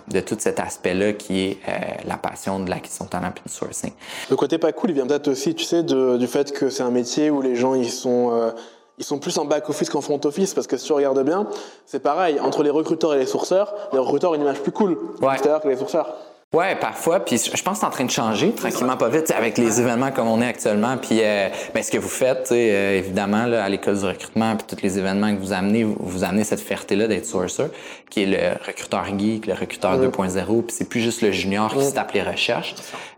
de 0.07 0.19
tout 0.21 0.35
cet 0.39 0.59
aspect-là 0.59 1.13
qui 1.13 1.41
est 1.45 1.57
euh, 1.67 1.71
la 2.05 2.17
passion 2.17 2.59
de 2.59 2.69
l'acquisition 2.69 3.05
de 3.05 3.09
talent 3.09 3.31
puis 3.33 3.43
du 3.45 3.51
sourcing. 3.51 3.91
Le 4.29 4.35
côté 4.35 4.57
pas 4.57 4.71
cool, 4.71 4.91
il 4.91 4.93
vient 4.93 5.07
peut-être 5.07 5.27
aussi, 5.29 5.53
tu 5.55 5.63
sais, 5.65 5.83
de- 5.83 6.17
du 6.17 6.27
fait 6.27 6.51
que 6.51 6.69
c'est 6.69 6.83
un 6.83 6.91
métier 6.91 7.29
où 7.29 7.41
les 7.41 7.55
gens 7.55 7.75
ils 7.75 7.89
sont 7.91 8.31
euh, 8.33 8.51
ils 8.99 9.03
sont 9.03 9.19
plus 9.19 9.37
en 9.37 9.45
back 9.45 9.69
office 9.69 9.89
qu'en 9.91 10.01
front 10.01 10.19
office 10.23 10.53
parce 10.55 10.65
que 10.65 10.75
si 10.77 10.85
tu 10.87 10.93
regardes 10.93 11.21
bien, 11.23 11.45
c'est 11.85 11.99
pareil 11.99 12.39
entre 12.39 12.63
les 12.63 12.71
recruteurs 12.71 13.13
et 13.13 13.19
les 13.19 13.27
sourceurs. 13.27 13.73
Les 13.93 13.99
recruteurs 13.99 14.31
ont 14.31 14.35
une 14.35 14.41
image 14.41 14.61
plus 14.61 14.71
cool 14.71 14.97
Ouais. 15.21 15.35
que 15.37 15.67
les 15.67 15.77
sourceurs. 15.77 16.15
Ouais, 16.53 16.77
parfois. 16.77 17.19
Puis 17.19 17.37
je 17.37 17.61
pense 17.61 17.73
que 17.73 17.79
c'est 17.81 17.85
en 17.85 17.89
train 17.89 18.05
de 18.05 18.09
changer 18.09 18.53
tranquillement, 18.53 18.95
pas 18.95 19.09
vite, 19.09 19.31
avec 19.31 19.57
les 19.57 19.81
événements 19.81 20.11
comme 20.11 20.29
on 20.29 20.41
est 20.41 20.47
actuellement. 20.47 20.95
Puis 20.97 21.19
euh, 21.21 21.49
ben, 21.73 21.83
ce 21.83 21.91
que 21.91 21.97
vous 21.97 22.07
faites, 22.07 22.53
euh, 22.53 22.97
évidemment, 22.97 23.45
là, 23.47 23.65
à 23.65 23.69
l'école 23.69 23.99
du 23.99 24.05
recrutement, 24.05 24.55
puis 24.55 24.65
tous 24.65 24.81
les 24.81 24.97
événements 24.97 25.35
que 25.35 25.41
vous 25.41 25.51
amenez, 25.51 25.83
vous, 25.83 25.97
vous 25.99 26.23
amenez 26.23 26.45
cette 26.45 26.61
fierté-là 26.61 27.07
d'être 27.07 27.25
sourcer, 27.25 27.65
qui 28.09 28.23
est 28.23 28.25
le 28.25 28.65
recruteur 28.65 29.05
geek, 29.19 29.45
le 29.45 29.53
recruteur 29.55 29.99
2.0. 29.99 30.61
Puis 30.63 30.75
c'est 30.75 30.87
plus 30.87 31.01
juste 31.01 31.21
le 31.21 31.33
junior 31.33 31.73
qui 31.73 31.83
se 31.83 31.93
tape 31.93 32.13
les 32.13 32.23
recherches. 32.23 32.75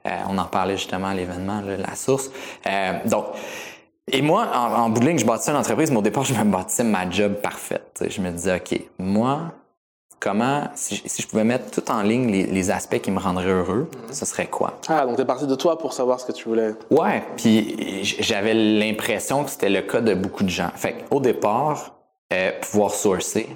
Euh, 0.07 0.09
on 0.27 0.38
en 0.39 0.45
parlait 0.45 0.77
justement 0.77 1.09
à 1.09 1.13
l'événement, 1.13 1.62
la 1.62 1.95
source. 1.95 2.31
Euh, 2.65 2.93
donc, 3.05 3.25
et 4.12 4.24
moi, 4.24 4.48
en, 4.55 4.74
en 4.86 4.89
bout 4.89 5.01
de 5.01 5.05
ligne, 5.05 5.19
je 5.19 5.25
bâtissais 5.25 5.51
une 5.51 5.57
entreprise, 5.57 5.91
mais 5.91 5.98
au 5.98 6.01
départ, 6.01 6.24
je 6.24 6.33
me 6.33 6.43
bâtissais 6.45 6.83
ma 6.83 7.07
job 7.07 7.33
parfaite. 7.36 7.91
Tu 7.93 8.05
sais, 8.05 8.09
Je 8.09 8.21
me 8.21 8.31
disais, 8.31 8.55
OK, 8.55 8.81
moi, 8.98 9.51
comment, 10.19 10.63
si, 10.75 10.95
je- 10.97 11.01
si 11.05 11.21
je 11.21 11.27
pouvais 11.27 11.43
mettre 11.43 11.71
tout 11.71 11.89
en 11.91 12.01
ligne 12.01 12.31
les, 12.31 12.43
les 12.45 12.71
aspects 12.71 12.99
qui 12.99 13.11
me 13.11 13.19
rendraient 13.19 13.45
heureux, 13.51 13.89
ce 14.11 14.25
serait 14.25 14.47
quoi? 14.47 14.79
Ah, 14.88 15.05
donc 15.05 15.17
t'es 15.17 15.25
parti 15.25 15.47
de 15.47 15.55
toi 15.55 15.77
pour 15.77 15.93
savoir 15.93 16.19
ce 16.19 16.25
que 16.25 16.31
tu 16.31 16.47
voulais. 16.49 16.73
Ouais, 16.91 17.23
puis 17.38 18.03
j'avais 18.03 18.53
l'impression 18.53 19.43
que 19.43 19.49
c'était 19.49 19.69
le 19.69 19.81
cas 19.81 20.01
de 20.01 20.13
beaucoup 20.13 20.43
de 20.43 20.49
gens. 20.49 20.71
Fait 20.75 21.05
au 21.11 21.19
départ, 21.19 21.95
euh, 22.33 22.51
pouvoir 22.61 22.91
sourcer 22.91 23.47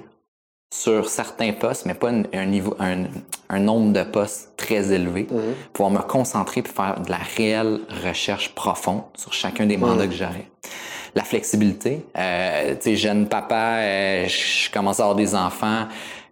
sur 0.72 1.08
certains 1.08 1.52
postes, 1.52 1.86
mais 1.86 1.94
pas 1.94 2.10
un, 2.10 2.22
un 2.32 2.46
niveau, 2.46 2.74
un, 2.80 3.04
un 3.48 3.58
nombre 3.60 3.92
de 3.92 4.02
postes 4.02 4.50
très 4.56 4.90
élevé, 4.92 5.28
pouvoir 5.72 5.92
me 5.92 6.00
concentrer 6.00 6.62
puis 6.62 6.72
faire 6.72 7.00
de 7.00 7.10
la 7.10 7.18
réelle 7.36 7.80
recherche 8.04 8.52
profonde 8.56 9.02
sur 9.16 9.32
chacun 9.32 9.66
des 9.66 9.76
mandats 9.76 10.06
que 10.08 10.14
j'aurais. 10.14 10.48
La 11.14 11.22
flexibilité, 11.22 12.04
euh, 12.18 12.74
tu 12.74 12.80
sais, 12.82 12.96
jeune 12.96 13.28
papa, 13.28 13.76
euh, 13.82 14.26
je 14.26 14.68
commence 14.72 14.98
à 14.98 15.04
avoir 15.04 15.14
des 15.14 15.36
enfants. 15.36 15.86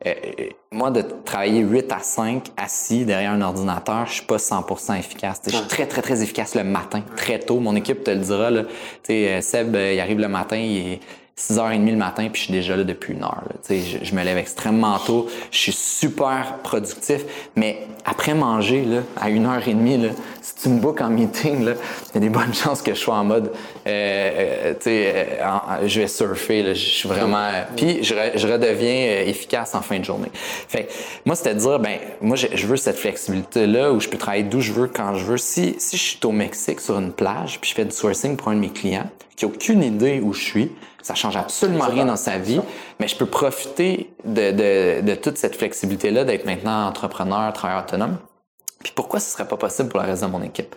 Euh, 0.06 0.14
euh, 0.40 0.48
moi, 0.72 0.90
de 0.90 1.02
travailler 1.24 1.60
8 1.60 1.92
à 1.92 2.00
5 2.00 2.50
assis 2.56 3.04
derrière 3.04 3.32
un 3.32 3.40
ordinateur, 3.40 4.06
je 4.06 4.14
suis 4.14 4.26
pas 4.26 4.38
100% 4.38 4.98
efficace. 4.98 5.40
Je 5.46 5.50
suis 5.50 5.66
très, 5.66 5.86
très, 5.86 6.02
très 6.02 6.22
efficace 6.22 6.54
le 6.54 6.64
matin, 6.64 7.02
très 7.16 7.38
tôt. 7.38 7.60
Mon 7.60 7.76
équipe 7.76 8.02
te 8.02 8.10
le 8.10 8.18
dira. 8.18 8.50
Là. 8.50 8.62
Euh, 9.10 9.40
Seb, 9.40 9.76
il 9.76 10.00
arrive 10.00 10.18
le 10.18 10.28
matin, 10.28 10.56
il 10.56 10.94
est 10.94 11.00
6h30 11.38 11.90
le 11.90 11.96
matin, 11.96 12.28
puis 12.30 12.40
je 12.40 12.44
suis 12.44 12.52
déjà 12.52 12.76
là 12.76 12.84
depuis 12.84 13.14
une 13.14 13.22
heure. 13.24 13.42
là. 13.48 13.54
Tu 13.66 13.80
sais, 13.80 13.98
Je, 14.00 14.04
je 14.04 14.14
me 14.14 14.22
lève 14.22 14.36
extrêmement 14.36 14.98
tôt, 14.98 15.28
je 15.50 15.56
suis 15.58 15.72
super 15.72 16.58
productif, 16.62 17.24
mais 17.56 17.78
après 18.04 18.34
manger, 18.34 18.84
là, 18.84 18.98
à 19.16 19.30
1h30, 19.30 20.02
là, 20.02 20.08
si 20.42 20.54
tu 20.56 20.68
me 20.68 20.78
bookes 20.80 21.00
en 21.00 21.08
meeting, 21.08 21.60
il 21.62 21.66
y 22.14 22.16
a 22.16 22.20
des 22.20 22.28
bonnes 22.28 22.52
chances 22.54 22.82
que 22.82 22.94
je 22.94 22.98
sois 23.00 23.14
en 23.16 23.24
mode, 23.24 23.50
euh, 23.86 23.90
euh, 23.90 24.74
tu 24.74 24.82
sais, 24.82 25.12
euh, 25.40 25.46
en- 25.48 25.86
je 25.88 26.00
vais 26.00 26.06
surfer, 26.08 26.62
là, 26.62 26.74
je 26.74 26.78
suis 26.84 27.08
vraiment... 27.08 27.38
euh, 27.46 27.62
puis 27.76 28.02
je, 28.04 28.14
re- 28.14 28.32
je 28.36 28.46
redeviens 28.46 29.06
euh, 29.08 29.24
efficace 29.26 29.74
en 29.74 29.80
fin 29.80 29.98
de 29.98 30.04
journée. 30.04 30.30
Fait 30.34 30.84
que, 30.84 30.92
moi, 31.24 31.34
c'était 31.34 31.54
de 31.54 31.60
dire, 31.60 31.78
ben 31.78 31.98
moi, 32.20 32.36
je, 32.36 32.48
je 32.54 32.66
veux 32.66 32.76
cette 32.76 32.96
flexibilité-là 32.98 33.92
où 33.92 34.00
je 34.00 34.08
peux 34.08 34.18
travailler 34.18 34.44
d'où 34.44 34.60
je 34.60 34.72
veux, 34.72 34.86
quand 34.86 35.14
je 35.16 35.24
veux. 35.24 35.38
Si, 35.38 35.76
si 35.78 35.96
je 35.96 36.02
suis 36.02 36.18
au 36.24 36.32
Mexique, 36.32 36.80
sur 36.80 36.98
une 36.98 37.12
plage, 37.12 37.58
puis 37.60 37.70
je 37.70 37.74
fais 37.74 37.84
du 37.84 37.92
sourcing 37.92 38.36
pour 38.36 38.48
un 38.48 38.54
de 38.54 38.60
mes 38.60 38.70
clients, 38.70 39.08
qui 39.36 39.44
a 39.44 39.48
aucune 39.48 39.82
idée 39.82 40.20
où 40.22 40.32
je 40.34 40.42
suis, 40.42 40.70
ça 41.02 41.14
change 41.14 41.36
absolument 41.36 41.86
rien 41.86 42.06
dans 42.06 42.16
sa 42.16 42.38
vie, 42.38 42.60
mais 43.00 43.08
je 43.08 43.16
peux 43.16 43.26
profiter 43.26 44.12
de, 44.24 44.50
de, 44.52 45.00
de 45.02 45.14
toute 45.14 45.36
cette 45.36 45.56
flexibilité-là, 45.56 46.24
d'être 46.24 46.46
maintenant 46.46 46.86
entrepreneur, 46.86 47.52
travailleur 47.52 47.84
autonome. 47.84 48.16
Puis 48.82 48.92
pourquoi 48.96 49.20
ce 49.20 49.30
serait 49.30 49.46
pas 49.46 49.56
possible 49.56 49.88
pour 49.90 50.00
le 50.00 50.06
reste 50.06 50.22
de 50.22 50.28
mon 50.28 50.42
équipe? 50.42 50.74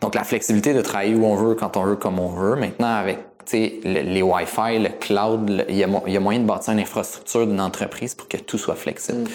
Donc 0.00 0.14
la 0.14 0.24
flexibilité 0.24 0.72
de 0.72 0.80
travailler 0.80 1.14
où 1.14 1.26
on 1.26 1.34
veut, 1.34 1.54
quand 1.54 1.76
on 1.76 1.84
veut, 1.84 1.96
comme 1.96 2.18
on 2.18 2.28
veut. 2.28 2.56
Maintenant, 2.56 2.94
avec 2.94 3.18
le- 3.52 4.00
les 4.02 4.22
Wi-Fi, 4.22 4.78
le 4.78 4.88
cloud, 4.88 5.50
le- 5.50 5.64
il 5.68 5.76
y, 5.76 5.84
a, 5.84 5.86
mo- 5.86 6.02
il 6.06 6.12
y 6.14 6.16
a 6.16 6.20
moyen 6.20 6.40
de 6.40 6.46
bâtir 6.46 6.72
une 6.72 6.80
infrastructure 6.80 7.46
d'une 7.46 7.60
entreprise 7.60 8.14
pour 8.14 8.28
que 8.28 8.38
tout 8.38 8.56
soit 8.56 8.76
flexible. 8.76 9.28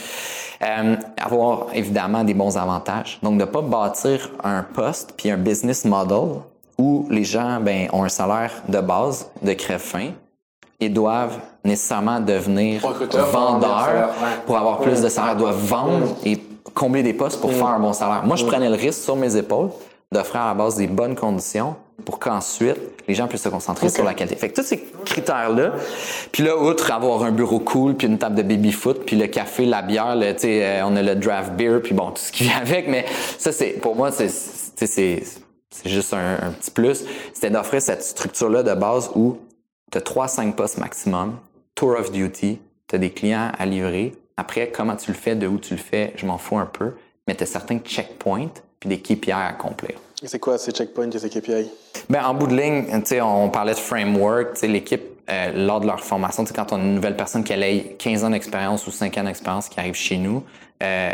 Euh, 0.63 0.95
avoir 1.21 1.67
évidemment 1.75 2.23
des 2.23 2.33
bons 2.33 2.57
avantages. 2.57 3.19
Donc, 3.21 3.37
de 3.37 3.45
pas 3.45 3.61
bâtir 3.61 4.31
un 4.43 4.63
poste 4.63 5.13
puis 5.15 5.29
un 5.29 5.37
business 5.37 5.85
model 5.85 6.39
où 6.79 7.05
les 7.11 7.23
gens 7.23 7.59
ben, 7.59 7.87
ont 7.93 8.03
un 8.03 8.09
salaire 8.09 8.51
de 8.67 8.79
base 8.79 9.29
de 9.43 9.53
crève-fin 9.53 10.11
et 10.79 10.89
doivent 10.89 11.39
nécessairement 11.63 12.19
devenir 12.19 12.81
vendeurs. 13.31 14.13
pour 14.45 14.57
avoir 14.57 14.79
plus 14.79 15.01
de 15.01 15.09
salaire, 15.09 15.35
doivent 15.35 15.65
vendre 15.65 16.15
et 16.23 16.39
combler 16.73 17.03
des 17.03 17.13
postes 17.13 17.41
pour 17.41 17.51
faire 17.51 17.67
un 17.67 17.79
bon 17.79 17.93
salaire. 17.93 18.23
Moi, 18.25 18.35
je 18.35 18.45
prenais 18.45 18.69
le 18.69 18.75
risque 18.75 19.01
sur 19.01 19.15
mes 19.15 19.35
épaules 19.35 19.69
d'offrir 20.11 20.41
à 20.41 20.47
la 20.49 20.53
base 20.53 20.75
des 20.75 20.87
bonnes 20.87 21.15
conditions 21.15 21.75
pour 22.05 22.19
qu'ensuite, 22.19 22.77
les 23.07 23.15
gens 23.15 23.27
puissent 23.27 23.41
se 23.41 23.49
concentrer 23.49 23.89
sur 23.89 24.03
la 24.03 24.13
qualité. 24.13 24.35
Fait 24.35 24.49
que 24.49 24.61
tous 24.61 24.67
ces 24.67 24.81
critères-là, 25.03 25.73
puis 26.31 26.43
là, 26.43 26.55
outre 26.55 26.91
avoir 26.91 27.23
un 27.23 27.31
bureau 27.31 27.59
cool, 27.59 27.95
puis 27.95 28.07
une 28.07 28.19
table 28.19 28.35
de 28.35 28.43
baby-foot, 28.43 29.03
puis 29.05 29.15
le 29.15 29.27
café, 29.27 29.65
la 29.65 29.81
bière, 29.81 30.15
le, 30.15 30.33
euh, 30.45 30.81
on 30.85 30.95
a 30.95 31.01
le 31.01 31.15
draft 31.15 31.53
beer, 31.53 31.79
puis 31.83 31.93
bon, 31.93 32.11
tout 32.11 32.21
ce 32.21 32.31
qui 32.31 32.43
vient 32.43 32.57
avec, 32.61 32.87
mais 32.87 33.05
ça, 33.39 33.51
c'est, 33.51 33.71
pour 33.81 33.95
moi, 33.95 34.11
c'est, 34.11 34.29
juste 35.85 36.13
un, 36.13 36.47
un 36.47 36.51
petit 36.51 36.71
plus. 36.71 37.03
C'était 37.33 37.49
d'offrir 37.49 37.81
cette 37.81 38.03
structure-là 38.03 38.63
de 38.63 38.73
base 38.75 39.09
où 39.15 39.37
tu 39.91 39.97
as 39.97 40.01
3-5 40.01 40.53
postes 40.53 40.77
maximum, 40.77 41.37
tour 41.75 41.97
of 41.97 42.11
duty, 42.11 42.59
tu 42.87 42.95
as 42.95 42.99
des 42.99 43.11
clients 43.11 43.51
à 43.57 43.65
livrer. 43.65 44.15
Après, 44.37 44.71
comment 44.71 44.95
tu 44.95 45.11
le 45.11 45.17
fais, 45.17 45.35
de 45.35 45.47
où 45.47 45.57
tu 45.57 45.73
le 45.73 45.79
fais, 45.79 46.13
je 46.15 46.25
m'en 46.25 46.37
fous 46.37 46.57
un 46.57 46.65
peu, 46.65 46.93
mais 47.27 47.35
tu 47.35 47.43
as 47.43 47.47
certains 47.47 47.79
checkpoints 47.79 48.51
puis 48.79 48.89
des 48.89 48.99
KPI 48.99 49.31
à 49.31 49.47
accomplir. 49.47 49.97
Et 50.21 50.27
c'est 50.27 50.39
quoi 50.39 50.57
ces 50.57 50.71
checkpoints 50.71 51.09
et 51.11 51.19
ces 51.19 51.29
KPI 51.29 51.69
Ben, 52.09 52.23
en 52.25 52.33
bout 52.33 52.47
de 52.47 52.55
ligne, 52.55 52.85
on 53.21 53.49
parlait 53.49 53.73
de 53.73 53.79
framework, 53.79 54.61
l'équipe, 54.61 55.03
euh, 55.29 55.51
lors 55.53 55.81
de 55.81 55.87
leur 55.87 56.03
formation, 56.03 56.45
quand 56.55 56.71
on 56.71 56.77
a 56.77 56.79
une 56.79 56.95
nouvelle 56.95 57.17
personne 57.17 57.43
qui 57.43 57.53
a 57.53 57.79
15 57.97 58.23
ans 58.23 58.29
d'expérience 58.29 58.87
ou 58.87 58.91
5 58.91 59.17
ans 59.17 59.23
d'expérience 59.23 59.67
qui 59.69 59.79
arrive 59.79 59.95
chez 59.95 60.17
nous, 60.17 60.43
euh, 60.83 61.11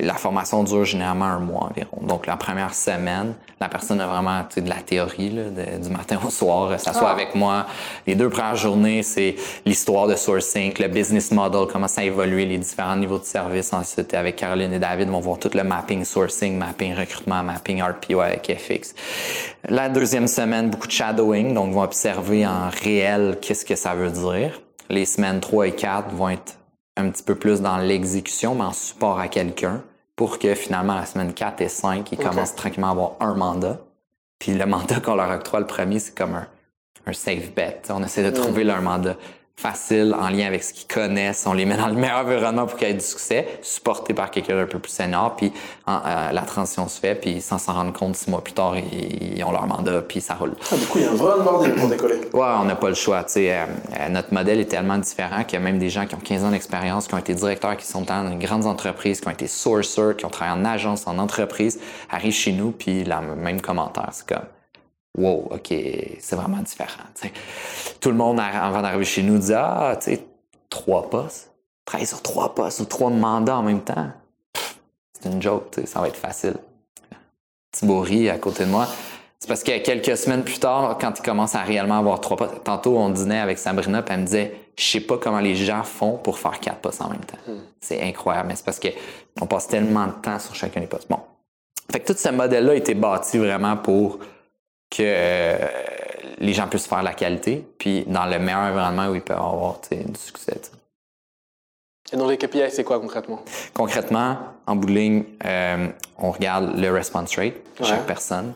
la 0.00 0.14
formation 0.14 0.64
dure 0.64 0.84
généralement 0.86 1.26
un 1.26 1.38
mois 1.38 1.64
environ. 1.70 1.98
Donc, 2.06 2.26
la 2.26 2.36
première 2.36 2.72
semaine, 2.74 3.34
la 3.60 3.68
personne 3.68 4.00
a 4.00 4.06
vraiment 4.06 4.42
tu 4.44 4.54
sais, 4.54 4.60
de 4.62 4.68
la 4.70 4.76
théorie 4.76 5.28
là, 5.30 5.42
de- 5.50 5.82
du 5.82 5.90
matin 5.90 6.18
au 6.26 6.30
soir, 6.30 6.80
s'assoit 6.80 7.10
avec 7.10 7.34
moi. 7.34 7.66
Les 8.06 8.14
deux 8.14 8.30
premières 8.30 8.56
journées, 8.56 9.02
c'est 9.02 9.36
l'histoire 9.66 10.06
de 10.08 10.16
sourcing, 10.16 10.72
le 10.80 10.88
business 10.88 11.30
model, 11.30 11.66
comment 11.70 11.88
ça 11.88 12.00
a 12.00 12.04
évolué, 12.04 12.46
les 12.46 12.56
différents 12.58 12.96
niveaux 12.96 13.18
de 13.18 13.24
service. 13.24 13.72
Ensuite, 13.74 14.14
avec 14.14 14.36
Caroline 14.36 14.72
et 14.72 14.78
David, 14.78 15.08
on 15.10 15.12
va 15.12 15.20
voir 15.20 15.38
tout 15.38 15.50
le 15.52 15.62
mapping 15.62 16.04
sourcing, 16.04 16.56
mapping 16.56 16.94
recrutement, 16.94 17.42
mapping 17.42 17.82
RPO 17.82 18.20
avec 18.20 18.50
FX. 18.58 18.94
La 19.68 19.88
deuxième 19.90 20.26
semaine, 20.26 20.70
beaucoup 20.70 20.86
de 20.86 20.92
shadowing, 20.92 21.52
donc 21.52 21.72
vont 21.74 21.82
observer 21.82 22.46
en 22.46 22.70
réel 22.82 23.38
qu'est-ce 23.42 23.64
que 23.66 23.76
ça 23.76 23.94
veut 23.94 24.10
dire. 24.10 24.60
Les 24.88 25.04
semaines 25.04 25.40
3 25.40 25.68
et 25.68 25.72
4 25.72 26.10
vont 26.14 26.30
être 26.30 26.54
un 26.96 27.10
petit 27.10 27.22
peu 27.22 27.34
plus 27.34 27.60
dans 27.60 27.78
l'exécution, 27.78 28.54
mais 28.54 28.64
en 28.64 28.72
support 28.72 29.18
à 29.18 29.28
quelqu'un, 29.28 29.82
pour 30.16 30.38
que 30.38 30.54
finalement, 30.54 30.94
la 30.94 31.06
semaine 31.06 31.32
4 31.32 31.60
et 31.62 31.68
5, 31.68 32.12
ils 32.12 32.18
commencent 32.18 32.54
tranquillement 32.54 32.88
à 32.88 32.92
avoir 32.92 33.12
un 33.20 33.34
mandat. 33.34 33.80
Puis 34.38 34.52
le 34.52 34.66
mandat 34.66 35.00
qu'on 35.00 35.14
leur 35.14 35.30
octroie, 35.30 35.60
le 35.60 35.66
premier, 35.66 35.98
c'est 35.98 36.16
comme 36.16 36.34
un, 36.34 36.46
un 37.06 37.12
safe 37.12 37.54
bet. 37.54 37.82
On 37.90 38.02
essaie 38.02 38.22
de 38.22 38.36
trouver 38.36 38.64
leur 38.64 38.82
mandat. 38.82 39.16
Facile, 39.56 40.14
en 40.18 40.28
lien 40.28 40.46
avec 40.46 40.64
ce 40.64 40.72
qu'ils 40.72 40.88
connaissent. 40.88 41.44
On 41.46 41.52
les 41.52 41.64
met 41.64 41.76
dans 41.76 41.86
le 41.86 41.94
meilleur 41.94 42.18
environnement 42.18 42.66
pour 42.66 42.78
qu'ils 42.78 42.88
aient 42.88 42.94
du 42.94 43.04
succès, 43.04 43.46
supporté 43.62 44.12
par 44.14 44.30
quelqu'un 44.30 44.56
d'un 44.56 44.66
peu 44.66 44.78
plus 44.78 44.90
senior. 44.90 45.36
Puis 45.36 45.52
euh, 45.88 46.32
la 46.32 46.42
transition 46.42 46.88
se 46.88 46.98
fait, 46.98 47.14
puis 47.14 47.40
sans 47.40 47.58
s'en 47.58 47.74
rendre 47.74 47.92
compte, 47.92 48.16
six 48.16 48.28
mois 48.30 48.42
plus 48.42 48.54
tard, 48.54 48.74
ils, 48.76 49.42
ont 49.44 49.52
leur 49.52 49.66
mandat, 49.66 50.02
puis 50.02 50.20
ça 50.20 50.34
roule. 50.34 50.54
Ah, 50.70 50.76
du 50.76 50.86
coup, 50.86 50.98
il 50.98 51.04
y 51.04 51.06
a 51.06 51.10
un 51.10 51.14
vrai 51.14 51.34
onboarding 51.38 51.74
pour 51.74 51.88
décoller. 51.88 52.20
Ouais, 52.32 52.48
on 52.60 52.64
n'a 52.64 52.76
pas 52.76 52.88
le 52.88 52.94
choix. 52.94 53.24
Euh, 53.36 53.66
euh, 54.00 54.08
notre 54.08 54.34
modèle 54.34 54.58
est 54.58 54.70
tellement 54.70 54.98
différent 54.98 55.44
qu'il 55.44 55.58
y 55.58 55.62
a 55.62 55.64
même 55.64 55.78
des 55.78 55.90
gens 55.90 56.06
qui 56.06 56.14
ont 56.14 56.20
15 56.20 56.44
ans 56.44 56.50
d'expérience, 56.50 57.06
qui 57.06 57.14
ont 57.14 57.18
été 57.18 57.34
directeurs, 57.34 57.76
qui 57.76 57.86
sont 57.86 58.02
dans 58.02 58.30
une 58.30 58.38
grandes 58.38 58.66
entreprises, 58.66 59.20
qui 59.20 59.28
ont 59.28 59.32
été 59.32 59.46
sourcers, 59.46 60.16
qui 60.16 60.24
ont 60.24 60.30
travaillé 60.30 60.60
en 60.60 60.64
agence, 60.64 61.06
en 61.06 61.18
entreprise, 61.18 61.78
arrivent 62.10 62.32
chez 62.32 62.52
nous, 62.52 62.72
puis 62.72 63.04
le 63.04 63.36
même 63.36 63.60
commentaire. 63.60 64.08
C'est 64.12 64.26
comme 64.26 64.46
wow, 65.16 65.48
OK, 65.50 65.68
c'est 65.68 66.36
vraiment 66.36 66.58
différent. 66.58 67.04
Tout 68.00 68.10
le 68.10 68.16
monde, 68.16 68.40
avant 68.40 68.82
d'arriver 68.82 69.04
chez 69.04 69.22
nous, 69.22 69.38
dit 69.38 69.54
Ah, 69.54 69.96
tu 69.98 70.12
sais, 70.12 70.26
trois 70.68 71.08
postes. 71.08 71.50
Travailler 71.84 72.06
sur 72.06 72.22
trois 72.22 72.54
postes 72.54 72.80
ou 72.80 72.84
trois 72.84 73.10
mandats 73.10 73.56
en 73.56 73.62
même 73.62 73.82
temps. 73.82 74.10
C'est 75.20 75.28
une 75.28 75.42
joke, 75.42 75.80
ça 75.84 76.00
va 76.00 76.08
être 76.08 76.16
facile. 76.16 76.54
Thibaut 77.72 78.04
à 78.04 78.38
côté 78.38 78.64
de 78.64 78.70
moi. 78.70 78.86
C'est 79.38 79.48
parce 79.48 79.64
que 79.64 79.76
quelques 79.78 80.16
semaines 80.16 80.44
plus 80.44 80.60
tard, 80.60 80.96
quand 81.00 81.18
il 81.18 81.22
commence 81.22 81.56
à 81.56 81.62
réellement 81.62 81.98
avoir 81.98 82.20
trois 82.20 82.36
postes, 82.36 82.62
tantôt 82.62 82.96
on 82.96 83.10
dînait 83.10 83.40
avec 83.40 83.58
Sabrina, 83.58 84.02
puis 84.02 84.14
elle 84.14 84.20
me 84.20 84.26
disait 84.26 84.54
Je 84.78 84.84
sais 84.84 85.00
pas 85.00 85.18
comment 85.18 85.40
les 85.40 85.56
gens 85.56 85.82
font 85.82 86.16
pour 86.16 86.38
faire 86.38 86.60
quatre 86.60 86.78
postes 86.78 87.02
en 87.02 87.08
même 87.08 87.24
temps. 87.24 87.38
Hmm. 87.48 87.58
C'est 87.80 88.00
incroyable, 88.02 88.48
mais 88.48 88.56
c'est 88.56 88.64
parce 88.64 88.78
qu'on 88.78 89.46
passe 89.46 89.66
tellement 89.66 90.06
de 90.06 90.12
temps 90.12 90.38
sur 90.38 90.54
chacun 90.54 90.80
des 90.80 90.86
postes. 90.86 91.08
Bon. 91.08 91.18
Fait 91.90 92.00
que 92.00 92.12
tout 92.12 92.18
ce 92.18 92.28
modèle-là 92.28 92.72
a 92.72 92.76
été 92.76 92.94
bâti 92.94 93.38
vraiment 93.38 93.76
pour 93.76 94.20
que 94.92 95.02
euh, 95.02 95.56
les 96.38 96.52
gens 96.52 96.68
puissent 96.68 96.86
faire 96.86 97.02
la 97.02 97.14
qualité, 97.14 97.66
puis 97.78 98.04
dans 98.06 98.26
le 98.26 98.38
meilleur 98.38 98.60
environnement 98.60 99.08
où 99.08 99.14
ils 99.14 99.22
peuvent 99.22 99.38
avoir 99.38 99.80
du 99.90 100.20
succès. 100.20 100.60
Et 102.12 102.16
dans 102.16 102.28
les 102.28 102.36
KPI, 102.36 102.70
c'est 102.70 102.84
quoi 102.84 103.00
concrètement? 103.00 103.40
Concrètement, 103.72 104.36
en 104.66 104.76
bout 104.76 104.86
de 104.86 104.92
ligne, 104.92 105.24
euh, 105.46 105.88
on 106.18 106.30
regarde 106.30 106.76
le 106.76 106.90
response 106.92 107.36
rate 107.36 107.54
de 107.80 107.84
chaque 107.84 108.06
personne. 108.06 108.52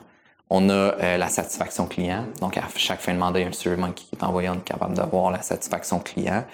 On 0.48 0.68
a 0.68 0.72
euh, 0.72 1.16
la 1.16 1.28
satisfaction 1.28 1.86
client. 1.86 2.24
Donc, 2.40 2.56
à 2.56 2.62
chaque 2.76 3.00
fin 3.00 3.12
de 3.12 3.18
mandat, 3.18 3.40
il 3.40 3.42
y 3.42 3.44
a 3.46 3.48
un 3.48 3.52
survey 3.52 3.82
qui 3.96 4.08
est 4.12 4.22
envoyé. 4.22 4.48
On 4.48 4.54
est 4.54 4.64
capable 4.64 4.94
d'avoir 4.94 5.32
la 5.32 5.42
satisfaction 5.42 5.98
client. 5.98 6.44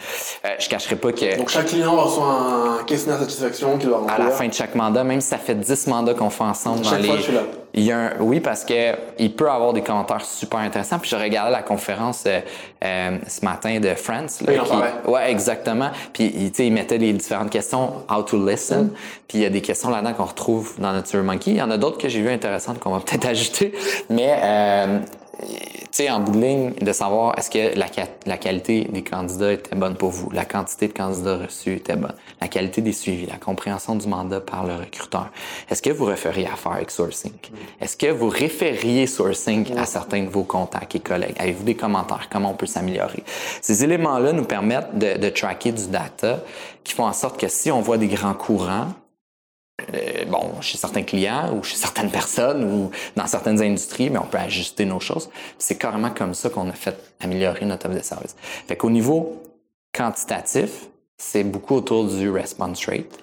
Euh, 0.46 0.48
je 0.58 0.66
cacherai 0.68 0.96
pas 0.96 1.12
que... 1.12 1.36
Donc, 1.36 1.50
chaque 1.50 1.66
client 1.66 1.94
reçoit 1.94 2.24
un 2.24 2.84
questionnaire 2.84 3.18
de 3.18 3.24
satisfaction 3.24 3.76
qu'il 3.76 3.88
doit 3.88 3.98
remplir. 3.98 4.14
À 4.14 4.18
la 4.18 4.30
fin 4.30 4.48
de 4.48 4.54
chaque 4.54 4.74
mandat, 4.76 5.04
même 5.04 5.20
si 5.20 5.28
ça 5.28 5.36
fait 5.36 5.54
10 5.54 5.88
mandats 5.88 6.14
qu'on 6.14 6.30
fait 6.30 6.44
ensemble 6.44 6.84
chaque 6.84 7.00
dans 7.00 7.04
fois, 7.04 7.16
les... 7.16 7.20
Je 7.20 7.24
suis 7.24 7.34
là. 7.34 7.42
Il 7.74 7.84
y 7.84 7.92
a 7.92 7.98
un... 7.98 8.10
Oui, 8.20 8.40
parce 8.40 8.64
que 8.64 8.94
il 9.18 9.34
peut 9.34 9.50
avoir 9.50 9.72
des 9.72 9.82
commentaires 9.82 10.24
super 10.24 10.60
intéressants. 10.60 10.98
Puis 10.98 11.10
je 11.10 11.16
regardais 11.16 11.50
la 11.50 11.62
conférence 11.62 12.24
euh, 12.26 12.40
euh 12.84 13.18
ce 13.26 13.44
matin 13.44 13.80
de 13.80 13.94
France. 13.94 14.42
Là, 14.42 14.52
oui, 14.52 14.58
qui... 14.64 15.10
Ouais, 15.10 15.30
exactement. 15.30 15.90
Puis 16.12 16.52
il 16.58 16.72
mettait 16.72 16.98
les 16.98 17.12
différentes 17.12 17.50
questions, 17.50 18.04
how 18.10 18.22
to 18.22 18.46
listen. 18.46 18.84
Mm. 18.84 18.90
Puis 19.28 19.38
il 19.38 19.40
y 19.40 19.46
a 19.46 19.50
des 19.50 19.62
questions 19.62 19.90
là-dedans 19.90 20.12
qu'on 20.14 20.24
retrouve 20.24 20.74
dans 20.78 20.92
notre 20.92 21.16
Monkey. 21.18 21.52
Il 21.52 21.56
y 21.56 21.62
en 21.62 21.70
a 21.70 21.78
d'autres 21.78 21.98
que 21.98 22.08
j'ai 22.08 22.20
vues 22.20 22.30
intéressantes 22.30 22.78
qu'on 22.78 22.92
va 22.92 23.00
peut-être 23.00 23.26
ajouter. 23.28 23.72
Mais 24.10 24.38
euh, 24.42 24.98
sais, 25.90 26.10
en 26.10 26.20
bout 26.20 26.32
de 26.32 26.40
ligne, 26.40 26.72
de 26.80 26.92
savoir 26.92 27.38
est-ce 27.38 27.50
que 27.50 27.78
la, 27.78 27.86
la, 28.26 28.36
qualité 28.36 28.84
des 28.84 29.02
candidats 29.02 29.52
était 29.52 29.76
bonne 29.76 29.94
pour 29.94 30.10
vous, 30.10 30.30
la 30.30 30.44
quantité 30.44 30.88
de 30.88 30.92
candidats 30.92 31.36
reçus 31.36 31.74
était 31.74 31.96
bonne, 31.96 32.14
la 32.40 32.48
qualité 32.48 32.80
des 32.80 32.92
suivis, 32.92 33.26
la 33.26 33.36
compréhension 33.36 33.94
du 33.94 34.08
mandat 34.08 34.40
par 34.40 34.66
le 34.66 34.74
recruteur. 34.74 35.30
Est-ce 35.70 35.82
que 35.82 35.90
vous 35.90 36.04
référiez 36.04 36.46
à 36.46 36.56
faire 36.56 36.72
avec 36.72 36.90
sourcing? 36.90 37.32
Est-ce 37.80 37.96
que 37.96 38.06
vous 38.06 38.28
référiez 38.28 39.06
sourcing 39.06 39.76
à 39.76 39.86
certains 39.86 40.22
de 40.22 40.30
vos 40.30 40.44
contacts 40.44 40.94
et 40.94 41.00
collègues? 41.00 41.36
Avez-vous 41.38 41.64
des 41.64 41.76
commentaires? 41.76 42.28
Comment 42.30 42.50
on 42.50 42.54
peut 42.54 42.66
s'améliorer? 42.66 43.22
Ces 43.60 43.84
éléments-là 43.84 44.32
nous 44.32 44.44
permettent 44.44 44.96
de, 44.96 45.18
de 45.18 45.28
tracker 45.28 45.72
du 45.72 45.88
data 45.88 46.40
qui 46.84 46.94
font 46.94 47.04
en 47.04 47.12
sorte 47.12 47.38
que 47.38 47.48
si 47.48 47.70
on 47.70 47.80
voit 47.80 47.98
des 47.98 48.08
grands 48.08 48.34
courants, 48.34 48.88
euh, 49.80 50.24
bon, 50.26 50.60
chez 50.60 50.76
certains 50.76 51.02
clients 51.02 51.54
ou 51.56 51.62
chez 51.62 51.76
certaines 51.76 52.10
personnes 52.10 52.64
ou 52.64 52.90
dans 53.16 53.26
certaines 53.26 53.60
industries, 53.62 54.10
mais 54.10 54.18
on 54.18 54.26
peut 54.26 54.38
ajuster 54.38 54.84
nos 54.84 55.00
choses. 55.00 55.30
C'est 55.58 55.76
carrément 55.76 56.10
comme 56.10 56.34
ça 56.34 56.50
qu'on 56.50 56.68
a 56.68 56.72
fait 56.72 56.96
améliorer 57.20 57.64
notre 57.64 57.86
offre 57.86 57.96
de 57.96 58.02
service. 58.02 58.36
Fait 58.66 58.76
qu'au 58.76 58.90
niveau 58.90 59.42
quantitatif, 59.92 60.88
c'est 61.16 61.44
beaucoup 61.44 61.76
autour 61.76 62.06
du 62.06 62.30
response 62.30 62.86
rate. 62.86 63.22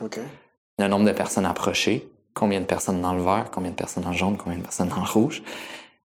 Le 0.80 0.88
nombre 0.88 1.06
de 1.06 1.12
personnes 1.12 1.46
approchées, 1.46 2.08
combien 2.34 2.62
de 2.62 2.66
personnes 2.66 3.02
dans 3.02 3.14
le 3.14 3.22
vert, 3.22 3.48
combien 3.52 3.72
de 3.72 3.76
personnes 3.76 4.04
dans 4.04 4.12
le 4.12 4.18
jaune, 4.18 4.38
combien 4.38 4.58
de 4.58 4.64
personnes 4.64 4.90
dans 4.90 5.02
le 5.02 5.10
rouge. 5.10 5.44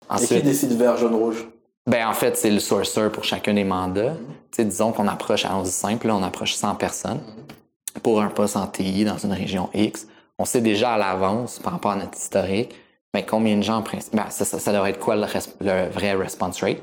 Ensuite, 0.09 0.31
Et 0.31 0.35
qui 0.37 0.43
décide 0.43 0.77
vert, 0.77 0.97
jaune, 0.97 1.15
rouge? 1.15 1.47
Ben, 1.87 2.07
en 2.07 2.13
fait, 2.13 2.37
c'est 2.37 2.51
le 2.51 2.59
sourcer 2.59 3.09
pour 3.11 3.23
chacun 3.23 3.53
des 3.53 3.63
mandats. 3.63 4.13
Mm-hmm. 4.57 4.67
disons 4.67 4.91
qu'on 4.91 5.07
approche, 5.07 5.45
à 5.45 5.61
dit 5.63 5.71
simple, 5.71 6.07
là, 6.07 6.15
on 6.15 6.23
approche 6.23 6.53
100 6.53 6.75
personnes 6.75 7.19
mm-hmm. 7.19 7.99
pour 8.01 8.21
un 8.21 8.27
poste 8.27 8.57
en 8.57 8.67
TI 8.67 9.05
dans 9.05 9.17
une 9.17 9.33
région 9.33 9.69
X 9.73 10.07
on 10.39 10.45
sait 10.45 10.61
déjà 10.61 10.93
à 10.93 10.97
l'avance 10.97 11.59
par 11.59 11.73
rapport 11.73 11.91
à 11.91 11.95
notre 11.95 12.17
historique, 12.17 12.75
mais 13.13 13.25
combien 13.25 13.57
de 13.57 13.63
gens, 13.63 13.83
ben, 14.13 14.29
ça, 14.29 14.45
ça, 14.45 14.73
devrait 14.73 14.91
être 14.91 14.99
quoi 14.99 15.15
le, 15.15 15.25
le 15.61 15.89
vrai 15.89 16.13
response 16.13 16.61
rate? 16.61 16.81